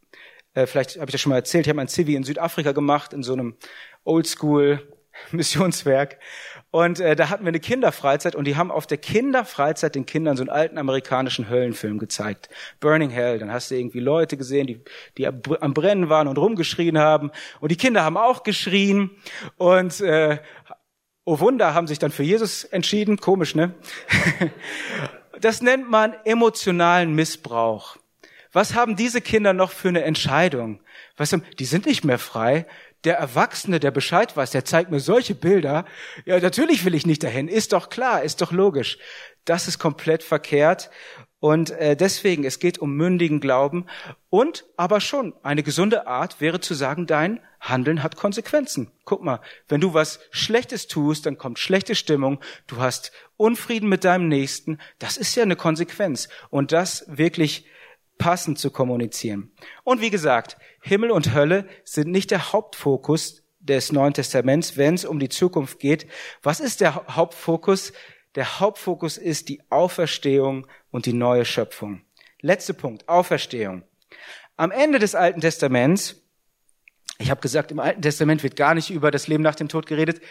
äh, 0.54 0.68
vielleicht 0.68 0.96
habe 0.96 1.10
ich 1.10 1.12
das 1.12 1.20
schon 1.20 1.32
mal 1.32 1.36
erzählt, 1.36 1.66
ich 1.66 1.70
habe 1.70 1.76
mein 1.76 1.90
Zivi 1.90 2.16
in 2.16 2.24
Südafrika 2.24 2.72
gemacht, 2.72 3.12
in 3.12 3.24
so 3.24 3.34
einem 3.34 3.58
Oldschool 4.06 4.88
Missionswerk. 5.32 6.18
Und 6.74 7.00
äh, 7.00 7.16
da 7.16 7.30
hatten 7.30 7.44
wir 7.44 7.50
eine 7.50 7.60
Kinderfreizeit 7.60 8.34
und 8.34 8.46
die 8.46 8.56
haben 8.56 8.72
auf 8.72 8.88
der 8.88 8.98
Kinderfreizeit 8.98 9.94
den 9.94 10.08
Kindern 10.08 10.38
so 10.38 10.42
einen 10.42 10.50
alten 10.50 10.80
amerikanischen 10.80 11.48
Höllenfilm 11.48 12.00
gezeigt. 12.00 12.50
Burning 12.80 13.12
Hell. 13.12 13.38
Dann 13.38 13.54
hast 13.54 13.70
du 13.70 13.76
irgendwie 13.76 14.00
Leute 14.00 14.38
gesehen, 14.38 14.66
die, 14.66 14.82
die 15.20 15.28
am 15.28 15.74
Brennen 15.76 16.10
waren 16.10 16.28
und 16.28 16.40
rumgeschrien 16.40 16.98
haben. 16.98 17.30
Und 17.60 17.72
die 17.72 17.76
Kinder 17.76 18.04
haben 18.04 18.18
auch 18.18 18.42
geschrien. 18.42 19.12
Und 19.58 20.02
äh, 20.02 20.40
oh 21.26 21.40
Wunder, 21.40 21.76
haben 21.76 21.86
sich 21.86 22.00
dann 22.00 22.10
für 22.10 22.24
Jesus 22.24 22.64
entschieden. 22.64 23.18
Komisch, 23.18 23.54
ne? 23.54 23.76
das 25.40 25.62
nennt 25.62 25.92
man 25.92 26.16
emotionalen 26.26 27.14
Missbrauch. 27.14 27.98
Was 28.52 28.74
haben 28.74 28.96
diese 28.96 29.22
Kinder 29.22 29.54
noch 29.54 29.70
für 29.70 29.90
eine 29.90 30.02
Entscheidung? 30.06 30.80
Was 31.18 31.34
haben, 31.34 31.44
die 31.60 31.66
sind 31.66 31.86
nicht 31.86 32.04
mehr 32.04 32.18
frei 32.18 32.66
der 33.04 33.18
Erwachsene, 33.18 33.80
der 33.80 33.92
Bescheid 33.92 34.36
weiß, 34.36 34.52
der 34.52 34.66
zeigt 34.66 34.92
mir 34.92 35.00
solche 35.00 35.36
Bilder. 35.36 35.86
Ja, 36.26 36.40
natürlich 36.40 36.86
will 36.86 36.96
ich 36.96 37.06
nicht 37.06 37.24
dahin. 37.24 37.48
Ist 37.48 37.74
doch 37.74 37.90
klar, 37.90 38.24
ist 38.24 38.42
doch 38.42 38.52
logisch. 38.52 38.98
Das 39.46 39.68
ist 39.68 39.80
komplett 39.80 40.24
verkehrt. 40.24 40.90
Und 41.40 41.72
äh, 41.72 41.98
deswegen, 41.98 42.46
es 42.46 42.60
geht 42.60 42.80
um 42.80 42.96
mündigen 42.96 43.42
Glauben. 43.42 43.88
Und 44.30 44.64
aber 44.78 45.02
schon, 45.02 45.34
eine 45.44 45.62
gesunde 45.62 46.08
Art 46.08 46.40
wäre 46.40 46.62
zu 46.62 46.74
sagen, 46.74 47.06
dein 47.06 47.42
Handeln 47.60 48.02
hat 48.02 48.16
Konsequenzen. 48.16 48.92
Guck 49.04 49.24
mal, 49.24 49.42
wenn 49.68 49.82
du 49.82 49.94
was 49.94 50.22
Schlechtes 50.32 50.88
tust, 50.88 51.26
dann 51.26 51.38
kommt 51.38 51.60
schlechte 51.60 51.96
Stimmung, 51.96 52.40
du 52.68 52.78
hast 52.78 53.12
Unfrieden 53.36 53.90
mit 53.90 54.06
deinem 54.06 54.30
Nächsten. 54.30 54.80
Das 55.00 55.18
ist 55.18 55.36
ja 55.36 55.44
eine 55.44 55.58
Konsequenz. 55.58 56.30
Und 56.50 56.72
das 56.72 57.04
wirklich 57.10 57.66
passend 58.24 58.58
zu 58.58 58.72
kommunizieren. 58.72 59.52
Und 59.84 60.00
wie 60.00 60.10
gesagt, 60.10 60.56
Himmel 60.82 61.12
und 61.12 61.34
Hölle 61.34 61.68
sind 61.84 62.10
nicht 62.10 62.32
der 62.32 62.54
Hauptfokus 62.54 63.44
des 63.60 63.92
Neuen 63.92 64.14
Testaments, 64.14 64.78
wenn 64.78 64.94
es 64.94 65.04
um 65.04 65.20
die 65.20 65.28
Zukunft 65.28 65.80
geht. 65.80 66.08
Was 66.42 66.62
ist 66.62 66.80
der 66.80 67.06
Hauptfokus? 67.10 67.92
Der 68.36 68.62
Hauptfokus 68.62 69.18
ist 69.18 69.50
die 69.50 69.62
Auferstehung 69.70 70.68
und 70.90 71.06
die 71.06 71.12
neue 71.12 71.44
Schöpfung. 71.44 72.02
Letzter 72.40 72.74
Punkt, 72.74 73.10
Auferstehung. 73.10 73.84
Am 74.56 74.72
Ende 74.72 75.00
des 75.00 75.16
Alten 75.16 75.42
Testaments, 75.42 76.24
ich 77.20 77.30
habe 77.30 77.42
gesagt, 77.42 77.72
im 77.72 77.80
Alten 77.80 78.02
Testament 78.02 78.42
wird 78.42 78.56
gar 78.56 78.74
nicht 78.74 78.90
über 78.90 79.12
das 79.12 79.28
Leben 79.28 79.44
nach 79.44 79.56
dem 79.56 79.68
Tod 79.68 79.86
geredet 79.86 80.22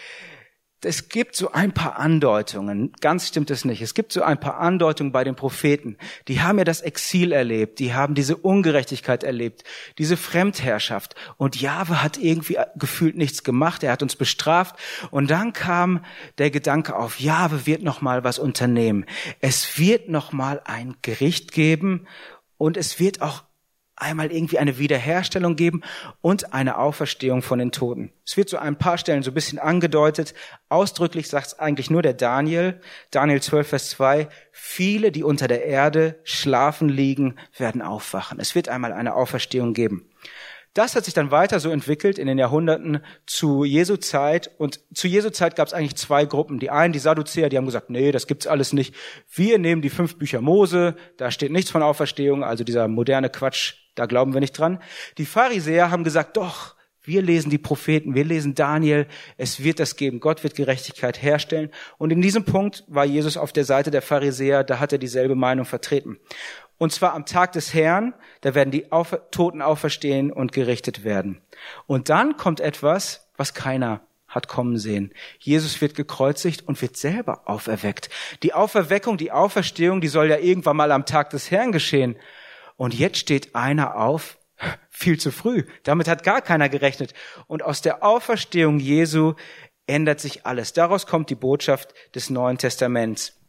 es 0.84 1.08
gibt 1.08 1.36
so 1.36 1.52
ein 1.52 1.72
paar 1.72 1.98
Andeutungen, 1.98 2.92
ganz 3.00 3.28
stimmt 3.28 3.50
es 3.50 3.64
nicht. 3.64 3.82
Es 3.82 3.94
gibt 3.94 4.12
so 4.12 4.22
ein 4.22 4.40
paar 4.40 4.58
Andeutungen 4.58 5.12
bei 5.12 5.22
den 5.22 5.36
Propheten. 5.36 5.96
Die 6.26 6.40
haben 6.40 6.58
ja 6.58 6.64
das 6.64 6.80
Exil 6.80 7.32
erlebt, 7.32 7.78
die 7.78 7.94
haben 7.94 8.14
diese 8.14 8.36
Ungerechtigkeit 8.36 9.22
erlebt, 9.22 9.62
diese 9.98 10.16
Fremdherrschaft. 10.16 11.14
Und 11.36 11.60
Jahwe 11.60 12.02
hat 12.02 12.18
irgendwie 12.18 12.58
gefühlt 12.74 13.16
nichts 13.16 13.44
gemacht, 13.44 13.82
er 13.84 13.92
hat 13.92 14.02
uns 14.02 14.16
bestraft. 14.16 14.76
Und 15.10 15.30
dann 15.30 15.52
kam 15.52 16.04
der 16.38 16.50
Gedanke 16.50 16.96
auf, 16.96 17.20
Jahwe 17.20 17.66
wird 17.66 17.82
noch 17.82 18.00
mal 18.00 18.24
was 18.24 18.38
unternehmen. 18.38 19.06
Es 19.40 19.78
wird 19.78 20.08
noch 20.08 20.32
mal 20.32 20.60
ein 20.64 20.96
Gericht 21.02 21.52
geben 21.52 22.06
und 22.58 22.76
es 22.76 22.98
wird 22.98 23.22
auch 23.22 23.44
einmal 23.96 24.32
irgendwie 24.32 24.58
eine 24.58 24.78
Wiederherstellung 24.78 25.56
geben 25.56 25.82
und 26.20 26.52
eine 26.54 26.78
Auferstehung 26.78 27.42
von 27.42 27.58
den 27.58 27.72
Toten. 27.72 28.12
Es 28.24 28.36
wird 28.36 28.48
so 28.48 28.56
ein 28.56 28.76
paar 28.76 28.98
Stellen 28.98 29.22
so 29.22 29.30
ein 29.30 29.34
bisschen 29.34 29.58
angedeutet. 29.58 30.34
Ausdrücklich 30.68 31.28
sagt 31.28 31.48
es 31.48 31.58
eigentlich 31.58 31.90
nur 31.90 32.02
der 32.02 32.14
Daniel. 32.14 32.80
Daniel 33.10 33.40
12, 33.40 33.68
Vers 33.68 33.90
2. 33.90 34.28
Viele, 34.50 35.12
die 35.12 35.24
unter 35.24 35.48
der 35.48 35.64
Erde 35.64 36.18
schlafen 36.24 36.88
liegen, 36.88 37.36
werden 37.56 37.82
aufwachen. 37.82 38.40
Es 38.40 38.54
wird 38.54 38.68
einmal 38.68 38.92
eine 38.92 39.14
Auferstehung 39.14 39.74
geben. 39.74 40.08
Das 40.74 40.96
hat 40.96 41.04
sich 41.04 41.12
dann 41.12 41.30
weiter 41.30 41.60
so 41.60 41.68
entwickelt 41.68 42.18
in 42.18 42.26
den 42.26 42.38
Jahrhunderten 42.38 43.00
zu 43.26 43.62
Jesu 43.62 43.96
Zeit. 43.98 44.50
Und 44.56 44.80
zu 44.94 45.06
Jesu 45.06 45.28
Zeit 45.28 45.54
gab 45.54 45.68
es 45.68 45.74
eigentlich 45.74 45.96
zwei 45.96 46.24
Gruppen. 46.24 46.58
Die 46.58 46.70
einen, 46.70 46.94
die 46.94 46.98
Sadduzäer, 46.98 47.50
die 47.50 47.58
haben 47.58 47.66
gesagt, 47.66 47.90
nee, 47.90 48.10
das 48.10 48.26
gibt's 48.26 48.46
alles 48.46 48.72
nicht. 48.72 48.94
Wir 49.30 49.58
nehmen 49.58 49.82
die 49.82 49.90
fünf 49.90 50.16
Bücher 50.16 50.40
Mose, 50.40 50.96
da 51.18 51.30
steht 51.30 51.52
nichts 51.52 51.70
von 51.70 51.82
Auferstehung, 51.82 52.42
also 52.42 52.64
dieser 52.64 52.88
moderne 52.88 53.28
Quatsch, 53.28 53.81
da 53.94 54.06
glauben 54.06 54.32
wir 54.32 54.40
nicht 54.40 54.58
dran. 54.58 54.78
Die 55.18 55.26
Pharisäer 55.26 55.90
haben 55.90 56.04
gesagt, 56.04 56.36
doch, 56.36 56.74
wir 57.04 57.20
lesen 57.20 57.50
die 57.50 57.58
Propheten, 57.58 58.14
wir 58.14 58.24
lesen 58.24 58.54
Daniel, 58.54 59.06
es 59.36 59.64
wird 59.64 59.80
das 59.80 59.96
geben, 59.96 60.20
Gott 60.20 60.44
wird 60.44 60.54
Gerechtigkeit 60.54 61.20
herstellen. 61.20 61.70
Und 61.98 62.12
in 62.12 62.22
diesem 62.22 62.44
Punkt 62.44 62.84
war 62.86 63.04
Jesus 63.04 63.36
auf 63.36 63.52
der 63.52 63.64
Seite 63.64 63.90
der 63.90 64.02
Pharisäer, 64.02 64.62
da 64.62 64.78
hat 64.78 64.92
er 64.92 64.98
dieselbe 64.98 65.34
Meinung 65.34 65.64
vertreten. 65.64 66.18
Und 66.78 66.92
zwar 66.92 67.14
am 67.14 67.26
Tag 67.26 67.52
des 67.52 67.74
Herrn, 67.74 68.14
da 68.40 68.54
werden 68.54 68.70
die 68.70 68.86
Toten 69.30 69.62
auferstehen 69.62 70.32
und 70.32 70.52
gerichtet 70.52 71.04
werden. 71.04 71.40
Und 71.86 72.08
dann 72.08 72.36
kommt 72.36 72.60
etwas, 72.60 73.28
was 73.36 73.54
keiner 73.54 74.00
hat 74.28 74.48
kommen 74.48 74.78
sehen. 74.78 75.12
Jesus 75.38 75.80
wird 75.80 75.94
gekreuzigt 75.94 76.66
und 76.66 76.80
wird 76.80 76.96
selber 76.96 77.42
auferweckt. 77.44 78.08
Die 78.42 78.54
Auferweckung, 78.54 79.16
die 79.16 79.30
Auferstehung, 79.30 80.00
die 80.00 80.08
soll 80.08 80.30
ja 80.30 80.38
irgendwann 80.38 80.76
mal 80.76 80.90
am 80.90 81.04
Tag 81.04 81.30
des 81.30 81.50
Herrn 81.50 81.70
geschehen. 81.70 82.16
Und 82.82 82.94
jetzt 82.94 83.18
steht 83.18 83.54
einer 83.54 83.94
auf, 83.94 84.38
viel 84.90 85.16
zu 85.16 85.30
früh. 85.30 85.62
Damit 85.84 86.08
hat 86.08 86.24
gar 86.24 86.42
keiner 86.42 86.68
gerechnet. 86.68 87.14
Und 87.46 87.62
aus 87.62 87.80
der 87.80 88.02
Auferstehung 88.02 88.80
Jesu 88.80 89.34
ändert 89.86 90.18
sich 90.18 90.46
alles. 90.46 90.72
Daraus 90.72 91.06
kommt 91.06 91.30
die 91.30 91.36
Botschaft 91.36 91.94
des 92.16 92.28
Neuen 92.28 92.58
Testaments. 92.58 93.40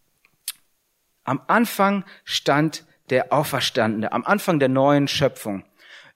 Am 1.23 1.41
Anfang 1.47 2.05
stand 2.23 2.85
der 3.09 3.33
Auferstandene, 3.33 4.11
am 4.11 4.23
Anfang 4.23 4.59
der 4.59 4.69
neuen 4.69 5.07
Schöpfung. 5.07 5.65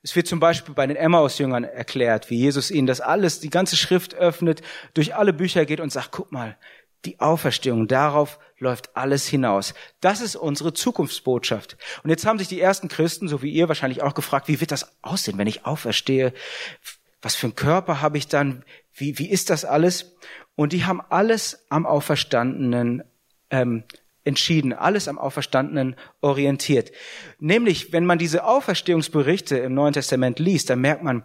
Es 0.04 0.16
wird 0.16 0.28
zum 0.28 0.40
Beispiel 0.40 0.76
bei 0.76 0.86
den 0.86 0.96
Emmaus-Jüngern 0.96 1.64
erklärt, 1.64 2.30
wie 2.30 2.38
Jesus 2.38 2.70
ihnen 2.70 2.86
das 2.86 3.02
alles, 3.02 3.40
die 3.40 3.50
ganze 3.50 3.78
Schrift 3.78 4.14
öffnet, 4.14 4.62
durch 4.94 5.16
alle 5.16 5.34
Bücher 5.34 5.66
geht 5.66 5.80
und 5.80 5.92
sagt, 5.92 6.12
guck 6.12 6.32
mal, 6.32 6.56
die 7.08 7.20
Auferstehung, 7.20 7.88
darauf 7.88 8.38
läuft 8.60 8.96
alles 8.98 9.28
hinaus. 9.28 9.74
Das 10.02 10.20
ist 10.20 10.36
unsere 10.36 10.74
Zukunftsbotschaft. 10.74 11.78
Und 12.04 12.10
jetzt 12.10 12.26
haben 12.26 12.38
sich 12.38 12.50
die 12.50 12.60
ersten 12.60 12.90
Christen, 12.90 13.28
so 13.28 13.42
wie 13.42 13.52
ihr 13.52 13.70
wahrscheinlich 13.70 14.04
auch 14.04 14.14
gefragt, 14.14 14.48
wie 14.50 14.60
wird 14.60 14.72
das 14.72 14.98
aussehen, 15.02 15.38
wenn 15.38 15.48
ich 15.48 15.66
auferstehe? 15.66 16.34
Was 17.22 17.36
für 17.36 17.48
einen 17.48 17.56
Körper 17.56 18.02
habe 18.02 18.18
ich 18.18 18.28
dann? 18.28 18.64
Wie, 18.94 19.18
wie 19.20 19.30
ist 19.30 19.50
das 19.50 19.64
alles? 19.64 20.16
Und 20.56 20.74
die 20.74 20.86
haben 20.86 21.02
alles 21.10 21.66
am 21.70 21.86
Auferstandenen 21.86 23.04
ähm, 23.52 23.84
entschieden, 24.26 24.74
alles 24.74 25.08
am 25.08 25.18
Auferstandenen 25.18 25.96
orientiert. 26.20 26.92
Nämlich, 27.40 27.94
wenn 27.94 28.06
man 28.06 28.18
diese 28.18 28.44
Auferstehungsberichte 28.44 29.58
im 29.58 29.74
Neuen 29.74 29.94
Testament 29.94 30.40
liest, 30.40 30.70
dann 30.70 30.82
merkt 30.82 31.04
man, 31.04 31.24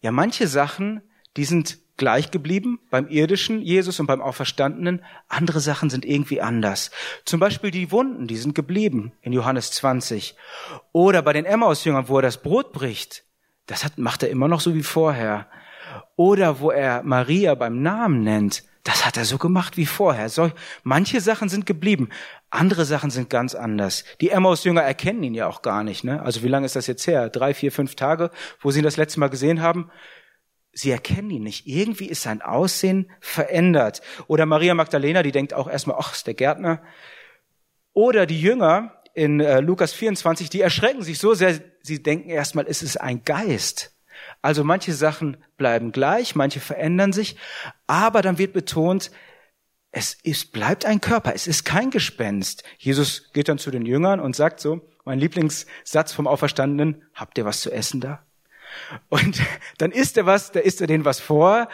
ja, 0.00 0.10
manche 0.10 0.48
Sachen, 0.48 1.02
die 1.36 1.44
sind 1.44 1.78
gleich 1.96 2.30
geblieben 2.30 2.80
beim 2.90 3.08
irdischen 3.08 3.60
Jesus 3.62 4.00
und 4.00 4.06
beim 4.06 4.20
Auferstandenen. 4.20 5.04
Andere 5.28 5.60
Sachen 5.60 5.90
sind 5.90 6.04
irgendwie 6.04 6.40
anders. 6.40 6.90
Zum 7.24 7.40
Beispiel 7.40 7.70
die 7.70 7.90
Wunden, 7.90 8.26
die 8.26 8.36
sind 8.36 8.54
geblieben 8.54 9.12
in 9.22 9.32
Johannes 9.32 9.70
20. 9.72 10.34
Oder 10.92 11.22
bei 11.22 11.32
den 11.32 11.44
Emmaus-Jüngern, 11.44 12.08
wo 12.08 12.18
er 12.18 12.22
das 12.22 12.42
Brot 12.42 12.72
bricht. 12.72 13.24
Das 13.66 13.84
hat, 13.84 13.98
macht 13.98 14.22
er 14.22 14.30
immer 14.30 14.48
noch 14.48 14.60
so 14.60 14.74
wie 14.74 14.82
vorher. 14.82 15.46
Oder 16.16 16.60
wo 16.60 16.70
er 16.70 17.02
Maria 17.02 17.54
beim 17.54 17.82
Namen 17.82 18.22
nennt. 18.22 18.64
Das 18.82 19.06
hat 19.06 19.16
er 19.16 19.24
so 19.24 19.38
gemacht 19.38 19.78
wie 19.78 19.86
vorher. 19.86 20.28
So, 20.28 20.50
manche 20.82 21.20
Sachen 21.22 21.48
sind 21.48 21.64
geblieben, 21.64 22.10
andere 22.50 22.84
Sachen 22.84 23.10
sind 23.10 23.30
ganz 23.30 23.54
anders. 23.54 24.04
Die 24.20 24.28
Emmaus-Jünger 24.28 24.82
erkennen 24.82 25.22
ihn 25.22 25.34
ja 25.34 25.46
auch 25.46 25.62
gar 25.62 25.84
nicht. 25.84 26.04
Ne? 26.04 26.20
Also 26.20 26.42
wie 26.42 26.48
lange 26.48 26.66
ist 26.66 26.76
das 26.76 26.86
jetzt 26.86 27.06
her? 27.06 27.30
Drei, 27.30 27.54
vier, 27.54 27.72
fünf 27.72 27.94
Tage, 27.94 28.30
wo 28.60 28.70
sie 28.70 28.80
ihn 28.80 28.84
das 28.84 28.98
letzte 28.98 29.20
Mal 29.20 29.30
gesehen 29.30 29.62
haben? 29.62 29.90
Sie 30.74 30.90
erkennen 30.90 31.30
ihn 31.30 31.44
nicht. 31.44 31.66
Irgendwie 31.66 32.06
ist 32.06 32.22
sein 32.22 32.42
Aussehen 32.42 33.10
verändert. 33.20 34.02
Oder 34.26 34.44
Maria 34.44 34.74
Magdalena, 34.74 35.22
die 35.22 35.32
denkt 35.32 35.54
auch 35.54 35.68
erstmal, 35.68 35.96
ach, 35.98 36.14
ist 36.14 36.26
der 36.26 36.34
Gärtner. 36.34 36.82
Oder 37.92 38.26
die 38.26 38.40
Jünger 38.40 39.00
in 39.14 39.40
äh, 39.40 39.60
Lukas 39.60 39.92
24, 39.92 40.50
die 40.50 40.60
erschrecken 40.60 41.02
sich 41.02 41.18
so 41.18 41.34
sehr, 41.34 41.60
sie 41.82 42.02
denken 42.02 42.28
erstmal, 42.28 42.66
es 42.66 42.82
ist 42.82 43.00
ein 43.00 43.22
Geist. 43.24 43.94
Also 44.42 44.64
manche 44.64 44.92
Sachen 44.92 45.36
bleiben 45.56 45.92
gleich, 45.92 46.34
manche 46.34 46.60
verändern 46.60 47.12
sich, 47.12 47.36
aber 47.86 48.20
dann 48.20 48.38
wird 48.38 48.52
betont, 48.52 49.10
es 49.92 50.14
ist, 50.24 50.52
bleibt 50.52 50.84
ein 50.84 51.00
Körper, 51.00 51.34
es 51.34 51.46
ist 51.46 51.64
kein 51.64 51.90
Gespenst. 51.90 52.64
Jesus 52.78 53.32
geht 53.32 53.48
dann 53.48 53.58
zu 53.58 53.70
den 53.70 53.86
Jüngern 53.86 54.18
und 54.18 54.34
sagt 54.34 54.58
so, 54.58 54.80
mein 55.04 55.20
Lieblingssatz 55.20 56.12
vom 56.12 56.26
Auferstandenen, 56.26 57.04
habt 57.14 57.38
ihr 57.38 57.44
was 57.44 57.60
zu 57.60 57.70
essen 57.70 58.00
da? 58.00 58.26
Und 59.08 59.40
dann 59.78 59.90
isst 59.90 60.16
er 60.16 60.26
was, 60.26 60.52
da 60.52 60.60
isst 60.60 60.80
er 60.80 60.86
denen 60.86 61.04
was 61.04 61.20
vor. 61.20 61.68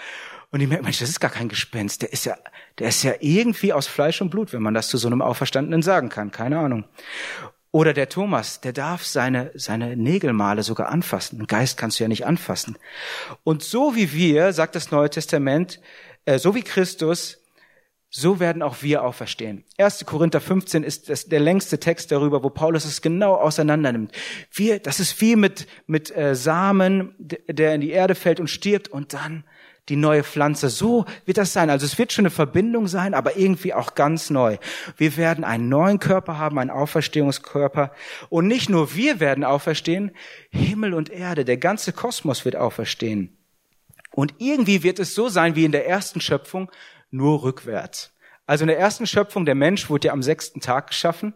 Und 0.53 0.61
ich 0.61 0.69
merke, 0.69 0.85
Mensch, 0.85 0.99
das 0.99 1.09
ist 1.09 1.21
gar 1.21 1.31
kein 1.31 1.49
Gespenst. 1.49 2.03
Der 2.03 2.13
ist 2.13 2.25
ja, 2.25 2.37
der 2.79 2.89
ist 2.89 3.03
ja 3.03 3.15
irgendwie 3.21 3.73
aus 3.73 3.87
Fleisch 3.87 4.21
und 4.21 4.31
Blut, 4.31 4.53
wenn 4.53 4.63
man 4.63 4.75
das 4.75 4.89
zu 4.89 4.99
so 4.99 5.07
einem 5.07 5.23
Auferstandenen 5.23 5.83
sagen 5.83 6.09
kann. 6.09 6.33
Keine 6.33 6.59
Ahnung. 6.59 6.85
Oder 7.73 7.93
der 7.93 8.09
Thomas, 8.09 8.61
der 8.61 8.73
darf 8.73 9.05
seine, 9.05 9.53
seine 9.55 9.97
Nägelmale 9.97 10.65
sogar 10.65 10.89
anfassen. 10.89 11.41
Ein 11.41 11.47
Geist 11.47 11.77
kannst 11.77 12.01
du 12.01 12.05
ja 12.05 12.09
nicht 12.09 12.27
anfassen. 12.27 12.77
Und 13.45 13.63
so 13.63 13.95
wie 13.95 14.13
wir, 14.13 14.53
sagt 14.53 14.75
das 14.75 14.91
Neue 14.91 15.09
Testament, 15.09 15.81
äh, 16.25 16.39
so 16.39 16.57
wie 16.57 16.63
Christus 16.63 17.39
so 18.11 18.41
werden 18.41 18.61
auch 18.61 18.83
wir 18.83 19.05
auferstehen. 19.05 19.65
1. 19.79 20.05
Korinther 20.05 20.41
15 20.41 20.83
ist 20.83 21.09
das, 21.09 21.27
der 21.27 21.39
längste 21.39 21.79
Text 21.79 22.11
darüber, 22.11 22.43
wo 22.43 22.51
Paulus 22.51 22.85
es 22.85 23.03
genau 23.03 23.37
auseinander 23.37 23.93
nimmt. 23.93 24.13
Wir, 24.53 24.81
das 24.81 24.99
ist 24.99 25.21
wie 25.21 25.37
mit, 25.37 25.69
mit 25.87 26.15
äh, 26.17 26.35
Samen, 26.35 27.15
der 27.19 27.77
in 27.77 27.81
die 27.81 27.91
Erde 27.91 28.17
fällt 28.17 28.41
und 28.41 28.51
stirbt 28.51 28.89
und 28.89 29.15
dann 29.15 29.45
die 29.89 29.97
neue 29.97 30.25
Pflanze. 30.25 30.71
So 30.71 31.05
wird 31.25 31.39
das 31.39 31.53
sein. 31.53 31.71
Also 31.71 31.87
es 31.87 31.99
wird 31.99 32.13
schon 32.13 32.25
eine 32.25 32.31
Verbindung 32.31 32.89
sein, 32.89 33.15
aber 33.15 33.37
irgendwie 33.37 33.75
auch 33.75 33.95
ganz 33.95 34.29
neu. 34.29 34.57
Wir 34.97 35.17
werden 35.17 35.45
einen 35.45 35.69
neuen 35.69 36.01
Körper 36.01 36.37
haben, 36.37 36.59
einen 36.59 36.71
Auferstehungskörper. 36.71 37.93
Und 38.29 38.49
nicht 38.49 38.69
nur 38.69 38.95
wir 38.97 39.21
werden 39.21 39.45
auferstehen, 39.45 40.11
Himmel 40.51 40.95
und 40.95 41.11
Erde, 41.11 41.45
der 41.45 41.59
ganze 41.59 41.93
Kosmos 41.93 42.45
wird 42.45 42.57
auferstehen. 42.57 43.37
Und 44.13 44.35
irgendwie 44.39 44.83
wird 44.83 44.99
es 44.99 45.15
so 45.15 45.29
sein 45.29 45.55
wie 45.55 45.65
in 45.65 45.73
der 45.73 45.87
ersten 45.87 46.21
Schöpfung, 46.21 46.71
nur 47.11 47.43
rückwärts. 47.43 48.13
Also 48.47 48.65
in 48.65 48.69
der 48.69 48.79
ersten 48.79 49.07
Schöpfung, 49.07 49.45
der 49.45 49.55
Mensch 49.55 49.91
wurde 49.91 50.09
ja 50.09 50.13
am 50.13 50.23
sechsten 50.23 50.61
Tag 50.61 50.89
geschaffen, 50.89 51.35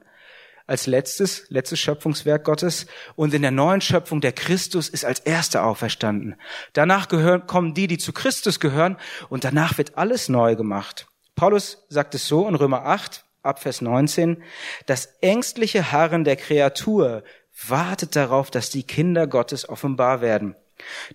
als 0.67 0.87
letztes, 0.87 1.45
letztes 1.51 1.79
Schöpfungswerk 1.79 2.45
Gottes. 2.45 2.87
Und 3.17 3.35
in 3.35 3.43
der 3.43 3.51
neuen 3.51 3.81
Schöpfung, 3.81 4.21
der 4.21 4.33
Christus 4.33 4.89
ist 4.89 5.05
als 5.05 5.21
Erster 5.21 5.65
auferstanden. 5.65 6.37
Danach 6.73 7.09
gehören, 7.09 7.47
kommen 7.47 7.75
die, 7.75 7.87
die 7.87 7.99
zu 7.99 8.13
Christus 8.13 8.61
gehören, 8.61 8.97
und 9.29 9.45
danach 9.45 9.79
wird 9.79 9.99
alles 9.99 10.29
neu 10.29 10.57
gemacht. 10.57 11.07
Paulus 11.37 11.85
sagt 11.89 12.15
es 12.15 12.27
so 12.27 12.49
in 12.49 12.55
Römer 12.55 12.87
8, 12.87 13.25
ab 13.43 13.61
Vers 13.61 13.81
19, 13.81 14.43
das 14.87 15.07
ängstliche 15.21 15.93
Harren 15.93 16.25
der 16.25 16.37
Kreatur 16.37 17.23
wartet 17.69 18.17
darauf, 18.17 18.51
dass 18.51 18.71
die 18.71 18.85
Kinder 18.85 19.27
Gottes 19.27 19.69
offenbar 19.69 20.21
werden. 20.21 20.57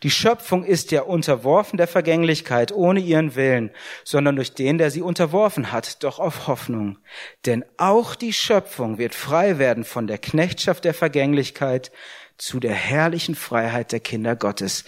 Die 0.03 0.11
Schöpfung 0.11 0.63
ist 0.63 0.91
ja 0.91 1.01
unterworfen 1.01 1.77
der 1.77 1.87
Vergänglichkeit 1.87 2.71
ohne 2.71 2.99
ihren 2.99 3.35
Willen, 3.35 3.71
sondern 4.03 4.35
durch 4.35 4.53
den, 4.53 4.77
der 4.77 4.91
sie 4.91 5.01
unterworfen 5.01 5.71
hat, 5.71 6.03
doch 6.03 6.19
auf 6.19 6.47
Hoffnung. 6.47 6.97
Denn 7.45 7.65
auch 7.77 8.15
die 8.15 8.33
Schöpfung 8.33 8.97
wird 8.97 9.15
frei 9.15 9.57
werden 9.57 9.83
von 9.83 10.07
der 10.07 10.17
Knechtschaft 10.17 10.85
der 10.85 10.93
Vergänglichkeit 10.93 11.91
zu 12.37 12.59
der 12.59 12.73
herrlichen 12.73 13.35
Freiheit 13.35 13.91
der 13.91 13.99
Kinder 13.99 14.35
Gottes. 14.35 14.85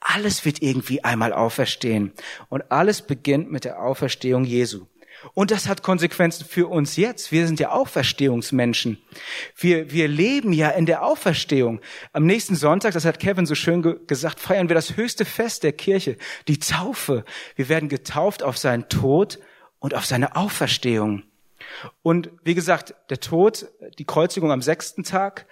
Alles 0.00 0.44
wird 0.44 0.62
irgendwie 0.62 1.02
einmal 1.02 1.32
auferstehen. 1.32 2.12
Und 2.48 2.70
alles 2.70 3.02
beginnt 3.02 3.50
mit 3.50 3.64
der 3.64 3.82
Auferstehung 3.82 4.44
Jesu. 4.44 4.86
Und 5.32 5.50
das 5.50 5.68
hat 5.68 5.82
Konsequenzen 5.82 6.44
für 6.44 6.68
uns 6.68 6.96
jetzt. 6.96 7.32
Wir 7.32 7.46
sind 7.46 7.58
ja 7.58 7.70
Auferstehungsmenschen. 7.70 8.98
Wir, 9.56 9.90
wir 9.90 10.08
leben 10.08 10.52
ja 10.52 10.70
in 10.70 10.86
der 10.86 11.04
Auferstehung. 11.04 11.80
Am 12.12 12.26
nächsten 12.26 12.54
Sonntag, 12.54 12.92
das 12.92 13.04
hat 13.04 13.18
Kevin 13.18 13.46
so 13.46 13.54
schön 13.54 13.82
ge 13.82 13.96
gesagt, 14.06 14.40
feiern 14.40 14.68
wir 14.68 14.74
das 14.74 14.96
höchste 14.96 15.24
Fest 15.24 15.62
der 15.62 15.72
Kirche, 15.72 16.18
die 16.48 16.58
Taufe. 16.58 17.24
Wir 17.56 17.68
werden 17.68 17.88
getauft 17.88 18.42
auf 18.42 18.58
seinen 18.58 18.88
Tod 18.88 19.38
und 19.78 19.94
auf 19.94 20.04
seine 20.04 20.36
Auferstehung. 20.36 21.22
Und 22.02 22.30
wie 22.42 22.54
gesagt, 22.54 22.94
der 23.10 23.20
Tod, 23.20 23.66
die 23.98 24.04
Kreuzigung 24.04 24.52
am 24.52 24.62
sechsten 24.62 25.04
Tag, 25.04 25.46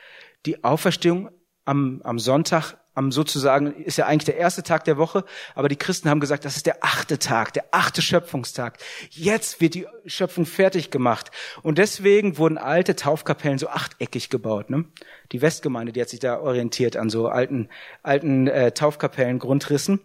die 0.44 0.64
Auferstehung 0.64 1.30
am, 1.64 2.00
am 2.04 2.18
Sonntag 2.18 2.76
am 2.94 3.12
sozusagen, 3.12 3.74
ist 3.74 3.98
ja 3.98 4.06
eigentlich 4.06 4.26
der 4.26 4.36
erste 4.36 4.62
Tag 4.62 4.84
der 4.84 4.98
Woche, 4.98 5.24
aber 5.54 5.68
die 5.68 5.76
Christen 5.76 6.10
haben 6.10 6.20
gesagt, 6.20 6.44
das 6.44 6.56
ist 6.56 6.66
der 6.66 6.78
achte 6.82 7.18
Tag, 7.18 7.52
der 7.52 7.64
achte 7.70 8.02
Schöpfungstag. 8.02 8.78
Jetzt 9.10 9.60
wird 9.60 9.74
die 9.74 9.86
Schöpfung 10.06 10.46
fertig 10.46 10.90
gemacht. 10.90 11.30
Und 11.62 11.78
deswegen 11.78 12.38
wurden 12.38 12.58
alte 12.58 12.96
Taufkapellen 12.96 13.58
so 13.58 13.68
achteckig 13.68 14.28
gebaut. 14.28 14.70
Ne? 14.70 14.84
Die 15.32 15.40
Westgemeinde, 15.40 15.92
die 15.92 16.00
hat 16.00 16.10
sich 16.10 16.20
da 16.20 16.38
orientiert 16.40 16.96
an 16.96 17.08
so 17.08 17.28
alten, 17.28 17.68
alten 18.02 18.46
äh, 18.46 18.72
Taufkapellen, 18.72 19.38
Grundrissen. 19.38 20.00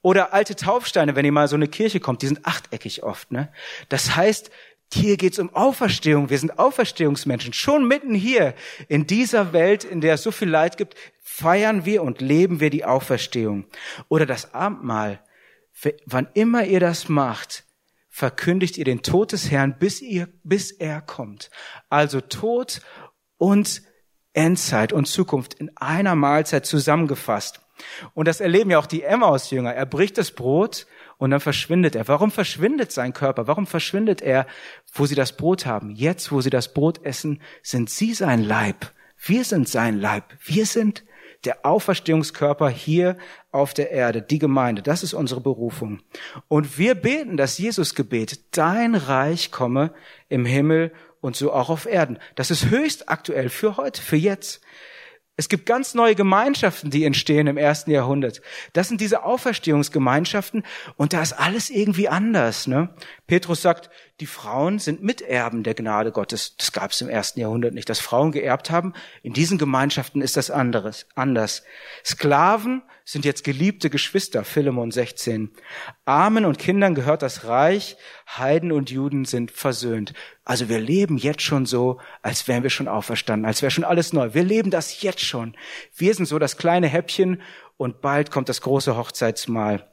Oder 0.00 0.34
alte 0.34 0.54
Taufsteine, 0.54 1.16
wenn 1.16 1.24
ihr 1.24 1.32
mal 1.32 1.48
so 1.48 1.56
eine 1.56 1.66
Kirche 1.66 1.98
kommt, 1.98 2.20
die 2.20 2.26
sind 2.26 2.46
achteckig 2.46 3.02
oft. 3.02 3.32
Ne? 3.32 3.50
Das 3.88 4.16
heißt, 4.16 4.50
hier 4.94 5.16
geht's 5.16 5.38
um 5.38 5.54
Auferstehung. 5.54 6.30
Wir 6.30 6.38
sind 6.38 6.58
Auferstehungsmenschen. 6.58 7.52
Schon 7.52 7.86
mitten 7.86 8.14
hier 8.14 8.54
in 8.88 9.06
dieser 9.06 9.52
Welt, 9.52 9.84
in 9.84 10.00
der 10.00 10.14
es 10.14 10.22
so 10.22 10.30
viel 10.30 10.48
Leid 10.48 10.76
gibt, 10.76 10.94
feiern 11.22 11.84
wir 11.84 12.02
und 12.02 12.20
leben 12.20 12.60
wir 12.60 12.70
die 12.70 12.84
Auferstehung. 12.84 13.66
Oder 14.08 14.26
das 14.26 14.54
Abendmahl. 14.54 15.20
Wann 16.06 16.28
immer 16.34 16.64
ihr 16.64 16.80
das 16.80 17.08
macht, 17.08 17.64
verkündigt 18.08 18.78
ihr 18.78 18.84
den 18.84 19.02
Tod 19.02 19.32
des 19.32 19.50
Herrn, 19.50 19.76
bis, 19.78 20.00
ihr, 20.00 20.28
bis 20.44 20.70
er 20.70 21.00
kommt. 21.00 21.50
Also 21.88 22.20
Tod 22.20 22.80
und 23.36 23.82
Endzeit 24.32 24.92
und 24.92 25.06
Zukunft 25.06 25.54
in 25.54 25.76
einer 25.76 26.14
Mahlzeit 26.14 26.66
zusammengefasst. 26.66 27.60
Und 28.14 28.28
das 28.28 28.40
erleben 28.40 28.70
ja 28.70 28.78
auch 28.78 28.86
die 28.86 29.02
Emmaus-Jünger. 29.02 29.74
Er 29.74 29.86
bricht 29.86 30.18
das 30.18 30.30
Brot 30.30 30.86
und 31.24 31.30
dann 31.30 31.40
verschwindet 31.40 31.96
er. 31.96 32.06
Warum 32.06 32.30
verschwindet 32.30 32.92
sein 32.92 33.14
Körper? 33.14 33.46
Warum 33.46 33.66
verschwindet 33.66 34.20
er, 34.20 34.46
wo 34.92 35.06
sie 35.06 35.14
das 35.14 35.38
Brot 35.38 35.64
haben? 35.64 35.90
Jetzt, 35.90 36.30
wo 36.30 36.42
sie 36.42 36.50
das 36.50 36.74
Brot 36.74 37.02
essen, 37.02 37.40
sind 37.62 37.88
sie 37.88 38.12
sein 38.12 38.44
Leib. 38.44 38.92
Wir 39.16 39.44
sind 39.44 39.66
sein 39.66 39.98
Leib. 39.98 40.34
Wir 40.44 40.66
sind 40.66 41.02
der 41.46 41.64
Auferstehungskörper 41.64 42.68
hier 42.68 43.16
auf 43.52 43.72
der 43.72 43.90
Erde, 43.90 44.20
die 44.20 44.38
Gemeinde. 44.38 44.82
Das 44.82 45.02
ist 45.02 45.14
unsere 45.14 45.40
Berufung. 45.40 46.02
Und 46.48 46.76
wir 46.76 46.94
beten 46.94 47.38
das 47.38 47.56
Jesusgebet. 47.56 48.54
Dein 48.54 48.94
Reich 48.94 49.50
komme 49.50 49.94
im 50.28 50.44
Himmel 50.44 50.92
und 51.22 51.36
so 51.36 51.54
auch 51.54 51.70
auf 51.70 51.86
Erden. 51.86 52.18
Das 52.34 52.50
ist 52.50 52.68
höchst 52.68 53.08
aktuell 53.08 53.48
für 53.48 53.78
heute, 53.78 54.02
für 54.02 54.16
jetzt. 54.16 54.60
Es 55.36 55.48
gibt 55.48 55.66
ganz 55.66 55.94
neue 55.94 56.14
Gemeinschaften, 56.14 56.90
die 56.90 57.04
entstehen 57.04 57.48
im 57.48 57.56
ersten 57.56 57.90
Jahrhundert. 57.90 58.40
Das 58.72 58.86
sind 58.86 59.00
diese 59.00 59.24
Auferstehungsgemeinschaften 59.24 60.62
und 60.96 61.12
da 61.12 61.22
ist 61.22 61.32
alles 61.32 61.70
irgendwie 61.70 62.08
anders. 62.08 62.68
Ne? 62.68 62.90
Petrus 63.26 63.60
sagt, 63.60 63.90
die 64.20 64.26
Frauen 64.26 64.78
sind 64.78 65.02
Miterben 65.02 65.64
der 65.64 65.74
Gnade 65.74 66.12
Gottes. 66.12 66.56
Das 66.56 66.70
gab 66.70 66.92
es 66.92 67.00
im 67.00 67.08
ersten 67.08 67.40
Jahrhundert 67.40 67.74
nicht, 67.74 67.88
dass 67.88 67.98
Frauen 67.98 68.30
geerbt 68.30 68.70
haben. 68.70 68.92
In 69.24 69.32
diesen 69.32 69.58
Gemeinschaften 69.58 70.20
ist 70.20 70.36
das 70.36 70.52
anderes, 70.52 71.08
anders. 71.16 71.64
Sklaven 72.04 72.82
sind 73.04 73.26
jetzt 73.26 73.44
geliebte 73.44 73.90
Geschwister, 73.90 74.44
Philemon 74.44 74.90
16. 74.90 75.50
Armen 76.06 76.46
und 76.46 76.58
Kindern 76.58 76.94
gehört 76.94 77.20
das 77.20 77.44
Reich, 77.44 77.96
Heiden 78.26 78.72
und 78.72 78.90
Juden 78.90 79.26
sind 79.26 79.50
versöhnt. 79.50 80.14
Also 80.44 80.70
wir 80.70 80.80
leben 80.80 81.18
jetzt 81.18 81.42
schon 81.42 81.66
so, 81.66 82.00
als 82.22 82.48
wären 82.48 82.62
wir 82.62 82.70
schon 82.70 82.88
auferstanden, 82.88 83.46
als 83.46 83.60
wäre 83.60 83.70
schon 83.70 83.84
alles 83.84 84.14
neu. 84.14 84.32
Wir 84.32 84.42
leben 84.42 84.70
das 84.70 85.02
jetzt 85.02 85.20
schon. 85.20 85.54
Wir 85.94 86.14
sind 86.14 86.26
so 86.26 86.38
das 86.38 86.56
kleine 86.56 86.88
Häppchen 86.88 87.42
und 87.76 88.00
bald 88.00 88.30
kommt 88.30 88.48
das 88.48 88.62
große 88.62 88.96
Hochzeitsmahl. 88.96 89.86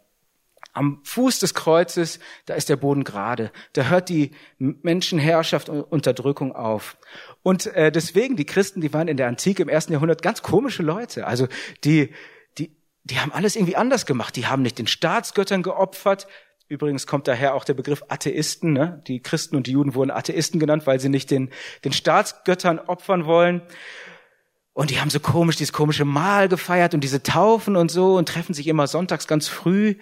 Am 0.74 1.02
Fuß 1.04 1.40
des 1.40 1.54
Kreuzes, 1.54 2.20
da 2.46 2.54
ist 2.54 2.70
der 2.70 2.78
Boden 2.78 3.04
gerade. 3.04 3.52
Da 3.74 3.90
hört 3.90 4.08
die 4.08 4.32
Menschenherrschaft 4.58 5.68
und 5.68 5.82
Unterdrückung 5.82 6.56
auf. 6.56 6.96
Und 7.44 7.66
äh, 7.66 7.92
deswegen, 7.92 8.38
die 8.38 8.46
Christen, 8.46 8.80
die 8.80 8.94
waren 8.94 9.10
in 9.10 9.18
der 9.18 9.28
Antike 9.28 9.64
im 9.64 9.68
ersten 9.68 9.92
Jahrhundert 9.92 10.22
ganz 10.22 10.42
komische 10.42 10.82
Leute. 10.82 11.28
Also 11.28 11.50
die, 11.84 12.14
die 13.04 13.20
haben 13.20 13.32
alles 13.32 13.56
irgendwie 13.56 13.76
anders 13.76 14.06
gemacht. 14.06 14.36
Die 14.36 14.48
haben 14.48 14.62
nicht 14.62 14.78
den 14.78 14.88
Staatsgöttern 14.88 15.64
geopfert. 15.64 16.28
Übrigens 16.68 17.08
kommt 17.08 17.28
daher 17.28 17.56
auch 17.56 17.66
der 17.66 17.74
Begriff 17.74 18.04
Atheisten. 18.08 18.74
Ne? 18.74 19.02
Die 19.08 19.22
Christen 19.22 19.56
und 19.56 19.68
die 19.68 19.72
Juden 19.72 19.96
wurden 19.96 20.12
Atheisten 20.12 20.60
genannt, 20.60 20.88
weil 20.88 21.00
sie 21.00 21.10
nicht 21.10 21.32
den, 21.32 21.50
den 21.84 21.94
Staatsgöttern 21.94 22.80
opfern 22.80 23.26
wollen. 23.26 23.62
Und 24.74 24.90
die 24.90 25.02
haben 25.02 25.10
so 25.10 25.20
komisch 25.20 25.58
dieses 25.58 25.74
komische 25.74 26.06
Mahl 26.06 26.48
gefeiert 26.48 26.94
und 26.94 27.04
diese 27.04 27.24
Taufen 27.24 27.76
und 27.76 27.92
so 27.92 28.16
und 28.16 28.30
treffen 28.30 28.54
sich 28.54 28.68
immer 28.68 28.88
sonntags 28.88 29.28
ganz 29.28 29.48
früh. 29.48 29.96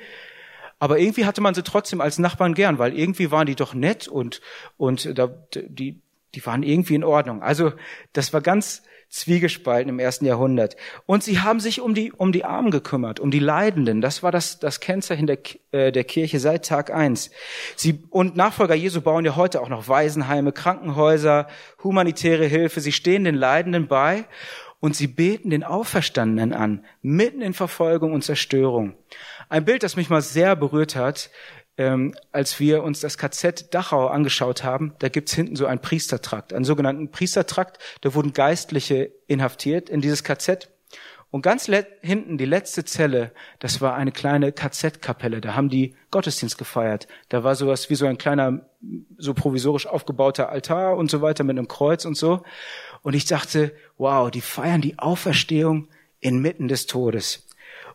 Aber 0.77 0.99
irgendwie 0.99 1.25
hatte 1.25 1.41
man 1.41 1.55
sie 1.55 1.63
trotzdem 1.63 2.01
als 2.01 2.19
Nachbarn 2.19 2.53
gern, 2.53 2.77
weil 2.77 2.97
irgendwie 2.97 3.31
waren 3.31 3.47
die 3.47 3.55
doch 3.55 3.73
nett 3.73 4.07
und, 4.07 4.41
und 4.77 5.17
da, 5.17 5.27
die, 5.53 6.01
die 6.35 6.45
waren 6.45 6.63
irgendwie 6.63 6.95
in 6.95 7.03
Ordnung. 7.03 7.41
Also 7.41 7.73
das 8.13 8.31
war 8.31 8.41
ganz 8.41 8.83
zwiegespalten 9.09 9.89
im 9.89 9.99
ersten 9.99 10.25
Jahrhundert. 10.25 10.77
Und 11.05 11.23
sie 11.23 11.39
haben 11.39 11.59
sich 11.59 11.81
um 11.81 11.95
die, 11.95 12.11
um 12.11 12.31
die 12.31 12.45
Armen 12.45 12.69
gekümmert, 12.69 13.19
um 13.19 13.31
die 13.31 13.39
Leidenden. 13.39 14.01
Das 14.01 14.21
war 14.21 14.31
das, 14.31 14.59
das 14.59 14.79
Kennzeichen 14.79 15.25
der, 15.25 15.39
äh, 15.71 15.91
der 15.91 16.03
Kirche 16.03 16.39
seit 16.39 16.65
Tag 16.65 16.93
eins. 16.93 17.31
Sie, 17.75 18.03
und 18.11 18.35
Nachfolger 18.35 18.75
Jesu 18.75 19.01
bauen 19.01 19.25
ja 19.25 19.35
heute 19.35 19.61
auch 19.61 19.69
noch 19.69 19.87
Waisenheime, 19.87 20.51
Krankenhäuser, 20.51 21.47
humanitäre 21.83 22.45
Hilfe. 22.45 22.81
Sie 22.81 22.91
stehen 22.91 23.23
den 23.23 23.35
Leidenden 23.35 23.87
bei 23.87 24.25
und 24.79 24.95
sie 24.95 25.07
beten 25.07 25.49
den 25.49 25.63
Auferstandenen 25.63 26.53
an, 26.53 26.85
mitten 27.01 27.41
in 27.41 27.53
Verfolgung 27.53 28.13
und 28.13 28.23
Zerstörung. 28.23 28.95
Ein 29.49 29.65
Bild, 29.65 29.81
das 29.81 29.95
mich 29.95 30.09
mal 30.09 30.21
sehr 30.21 30.55
berührt 30.55 30.95
hat, 30.95 31.31
ähm, 31.79 32.13
als 32.33 32.59
wir 32.59 32.83
uns 32.83 32.99
das 32.99 33.17
KZ 33.17 33.73
Dachau 33.73 34.07
angeschaut 34.07 34.65
haben, 34.65 34.93
da 34.99 35.07
gibt's 35.07 35.33
hinten 35.33 35.55
so 35.55 35.65
einen 35.65 35.79
Priestertrakt, 35.79 36.51
einen 36.53 36.65
sogenannten 36.65 37.09
Priestertrakt. 37.09 37.79
Da 38.01 38.13
wurden 38.13 38.33
Geistliche 38.33 39.13
inhaftiert 39.27 39.89
in 39.89 40.01
dieses 40.01 40.25
KZ. 40.25 40.69
Und 41.31 41.41
ganz 41.41 41.71
hinten, 42.01 42.37
die 42.37 42.45
letzte 42.45 42.83
Zelle, 42.83 43.31
das 43.59 43.79
war 43.79 43.95
eine 43.95 44.11
kleine 44.11 44.51
KZ-Kapelle. 44.51 45.39
Da 45.39 45.55
haben 45.55 45.69
die 45.69 45.95
Gottesdienst 46.11 46.57
gefeiert. 46.57 47.07
Da 47.29 47.45
war 47.45 47.55
sowas 47.55 47.89
wie 47.89 47.95
so 47.95 48.05
ein 48.07 48.17
kleiner, 48.17 48.65
so 49.17 49.33
provisorisch 49.33 49.87
aufgebauter 49.87 50.49
Altar 50.49 50.97
und 50.97 51.09
so 51.09 51.21
weiter 51.21 51.45
mit 51.45 51.57
einem 51.57 51.69
Kreuz 51.69 52.03
und 52.03 52.17
so. 52.17 52.43
Und 53.03 53.13
ich 53.13 53.23
dachte, 53.23 53.71
wow, 53.97 54.29
die 54.29 54.41
feiern 54.41 54.81
die 54.81 54.99
Auferstehung 54.99 55.87
inmitten 56.19 56.67
des 56.67 56.87
Todes. 56.87 57.47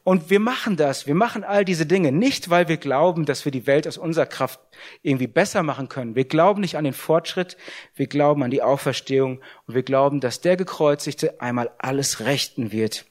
Und 0.04 0.28
wir 0.28 0.38
machen 0.38 0.76
das, 0.76 1.06
wir 1.06 1.14
machen 1.14 1.44
all 1.44 1.64
diese 1.64 1.86
Dinge 1.86 2.12
nicht, 2.12 2.50
weil 2.50 2.68
wir 2.68 2.76
glauben, 2.76 3.24
dass 3.24 3.46
wir 3.46 3.52
die 3.52 3.66
Welt 3.66 3.88
aus 3.88 3.96
unserer 3.96 4.26
Kraft 4.26 4.60
irgendwie 5.00 5.26
besser 5.26 5.62
machen 5.62 5.88
können. 5.88 6.14
Wir 6.14 6.26
glauben 6.26 6.60
nicht 6.60 6.76
an 6.76 6.84
den 6.84 6.92
Fortschritt, 6.92 7.56
wir 7.94 8.06
glauben 8.06 8.42
an 8.42 8.50
die 8.50 8.62
Auferstehung 8.62 9.40
und 9.66 9.74
wir 9.74 9.82
glauben, 9.82 10.20
dass 10.20 10.42
der 10.42 10.58
Gekreuzigte 10.58 11.40
einmal 11.40 11.70
alles 11.78 12.20
rechten 12.20 12.70
wird. 12.70 13.06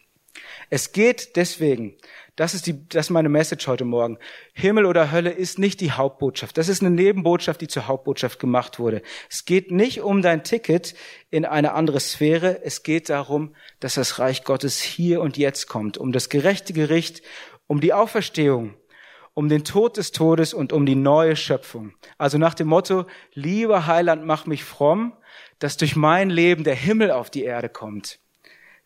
Es 0.69 0.91
geht 0.91 1.35
deswegen 1.35 1.95
das 2.35 2.55
ist, 2.55 2.65
die, 2.65 2.87
das 2.87 3.07
ist 3.07 3.09
meine 3.11 3.29
Message 3.29 3.67
heute 3.67 3.85
Morgen. 3.85 4.17
Himmel 4.53 4.85
oder 4.85 5.11
Hölle 5.11 5.29
ist 5.29 5.59
nicht 5.59 5.81
die 5.81 5.91
Hauptbotschaft. 5.91 6.57
Das 6.57 6.67
ist 6.67 6.81
eine 6.81 6.89
Nebenbotschaft, 6.89 7.61
die 7.61 7.67
zur 7.67 7.87
Hauptbotschaft 7.87 8.39
gemacht 8.39 8.79
wurde. 8.79 9.03
Es 9.29 9.45
geht 9.45 9.69
nicht 9.71 10.01
um 10.01 10.23
dein 10.23 10.43
Ticket 10.43 10.95
in 11.29 11.45
eine 11.45 11.73
andere 11.73 11.99
Sphäre. 11.99 12.63
Es 12.63 12.81
geht 12.81 13.09
darum, 13.09 13.55
dass 13.79 13.95
das 13.95 14.17
Reich 14.17 14.43
Gottes 14.43 14.81
hier 14.81 15.21
und 15.21 15.37
jetzt 15.37 15.67
kommt. 15.67 15.99
Um 15.99 16.11
das 16.11 16.29
gerechte 16.29 16.73
Gericht, 16.73 17.21
um 17.67 17.81
die 17.81 17.93
Auferstehung, 17.93 18.73
um 19.35 19.47
den 19.47 19.63
Tod 19.63 19.97
des 19.97 20.11
Todes 20.11 20.55
und 20.55 20.73
um 20.73 20.87
die 20.87 20.95
neue 20.95 21.35
Schöpfung. 21.35 21.93
Also 22.17 22.39
nach 22.39 22.55
dem 22.55 22.67
Motto, 22.67 23.05
lieber 23.33 23.85
Heiland, 23.85 24.25
mach 24.25 24.47
mich 24.47 24.63
fromm, 24.63 25.13
dass 25.59 25.77
durch 25.77 25.95
mein 25.95 26.31
Leben 26.31 26.63
der 26.63 26.75
Himmel 26.75 27.11
auf 27.11 27.29
die 27.29 27.43
Erde 27.43 27.69
kommt. 27.69 28.22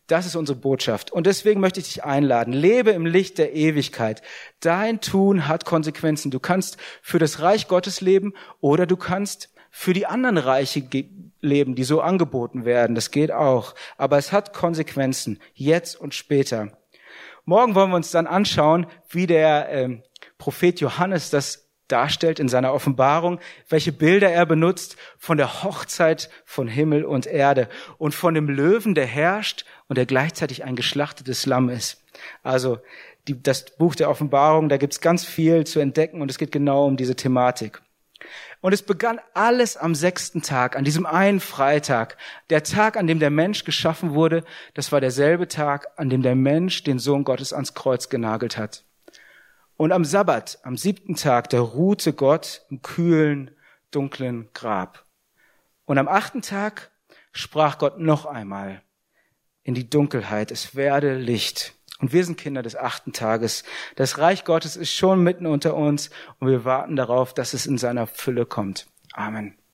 Das 0.08 0.24
ist 0.24 0.36
unsere 0.36 0.58
Botschaft. 0.58 1.12
Und 1.12 1.26
deswegen 1.26 1.60
möchte 1.60 1.80
ich 1.80 1.92
dich 1.92 2.04
einladen. 2.04 2.54
Lebe 2.54 2.90
im 2.90 3.04
Licht 3.04 3.36
der 3.36 3.54
Ewigkeit. 3.54 4.22
Dein 4.60 5.00
Tun 5.00 5.46
hat 5.46 5.66
Konsequenzen. 5.66 6.30
Du 6.30 6.40
kannst 6.40 6.78
für 7.02 7.18
das 7.18 7.40
Reich 7.40 7.68
Gottes 7.68 8.00
leben 8.00 8.32
oder 8.60 8.86
du 8.86 8.96
kannst 8.96 9.50
für 9.70 9.92
die 9.92 10.06
anderen 10.06 10.38
Reiche 10.38 10.82
leben, 11.42 11.74
die 11.74 11.84
so 11.84 12.00
angeboten 12.00 12.64
werden. 12.64 12.94
Das 12.94 13.10
geht 13.10 13.30
auch. 13.30 13.74
Aber 13.98 14.16
es 14.16 14.32
hat 14.32 14.54
Konsequenzen. 14.54 15.40
Jetzt 15.52 16.00
und 16.00 16.14
später. 16.14 16.72
Morgen 17.44 17.74
wollen 17.74 17.90
wir 17.90 17.96
uns 17.96 18.10
dann 18.10 18.26
anschauen, 18.26 18.86
wie 19.10 19.26
der 19.26 19.70
äh, 19.70 20.00
Prophet 20.38 20.80
Johannes 20.80 21.28
das 21.28 21.68
darstellt 21.88 22.38
in 22.38 22.48
seiner 22.48 22.74
Offenbarung, 22.74 23.40
welche 23.68 23.92
Bilder 23.92 24.30
er 24.30 24.46
benutzt 24.46 24.96
von 25.16 25.38
der 25.38 25.62
Hochzeit 25.62 26.30
von 26.44 26.68
Himmel 26.68 27.04
und 27.04 27.26
Erde 27.26 27.68
und 27.96 28.14
von 28.14 28.34
dem 28.34 28.48
Löwen, 28.48 28.94
der 28.94 29.06
herrscht 29.06 29.64
und 29.88 29.96
der 29.96 30.06
gleichzeitig 30.06 30.64
ein 30.64 30.76
geschlachtetes 30.76 31.46
Lamm 31.46 31.68
ist. 31.68 32.02
Also 32.42 32.78
die, 33.26 33.42
das 33.42 33.64
Buch 33.76 33.94
der 33.94 34.10
Offenbarung, 34.10 34.68
da 34.68 34.76
gibt's 34.76 35.00
ganz 35.00 35.24
viel 35.24 35.66
zu 35.66 35.80
entdecken 35.80 36.22
und 36.22 36.30
es 36.30 36.38
geht 36.38 36.52
genau 36.52 36.86
um 36.86 36.96
diese 36.96 37.16
Thematik. 37.16 37.82
Und 38.60 38.72
es 38.72 38.82
begann 38.82 39.20
alles 39.34 39.76
am 39.76 39.94
sechsten 39.94 40.42
Tag, 40.42 40.76
an 40.76 40.84
diesem 40.84 41.06
einen 41.06 41.38
Freitag. 41.38 42.16
Der 42.50 42.64
Tag, 42.64 42.96
an 42.96 43.06
dem 43.06 43.20
der 43.20 43.30
Mensch 43.30 43.64
geschaffen 43.64 44.14
wurde, 44.14 44.44
das 44.74 44.90
war 44.90 45.00
derselbe 45.00 45.46
Tag, 45.46 45.88
an 45.96 46.10
dem 46.10 46.22
der 46.22 46.34
Mensch 46.34 46.82
den 46.82 46.98
Sohn 46.98 47.22
Gottes 47.22 47.52
ans 47.52 47.74
Kreuz 47.74 48.08
genagelt 48.08 48.58
hat. 48.58 48.84
Und 49.76 49.92
am 49.92 50.04
Sabbat, 50.04 50.58
am 50.64 50.76
siebten 50.76 51.14
Tag, 51.14 51.50
da 51.50 51.60
ruhte 51.60 52.12
Gott 52.12 52.62
im 52.68 52.82
kühlen, 52.82 53.52
dunklen 53.92 54.48
Grab. 54.52 55.04
Und 55.84 55.98
am 55.98 56.08
achten 56.08 56.42
Tag 56.42 56.90
sprach 57.30 57.78
Gott 57.78 58.00
noch 58.00 58.26
einmal 58.26 58.82
in 59.68 59.74
die 59.74 59.90
Dunkelheit, 59.90 60.50
es 60.50 60.76
werde 60.76 61.18
Licht. 61.18 61.74
Und 62.00 62.14
wir 62.14 62.24
sind 62.24 62.38
Kinder 62.38 62.62
des 62.62 62.74
achten 62.74 63.12
Tages. 63.12 63.64
Das 63.96 64.16
Reich 64.16 64.46
Gottes 64.46 64.76
ist 64.76 64.94
schon 64.94 65.22
mitten 65.22 65.44
unter 65.44 65.74
uns 65.74 66.08
und 66.38 66.48
wir 66.48 66.64
warten 66.64 66.96
darauf, 66.96 67.34
dass 67.34 67.52
es 67.52 67.66
in 67.66 67.76
seiner 67.76 68.06
Fülle 68.06 68.46
kommt. 68.46 68.86
Amen. 69.12 69.58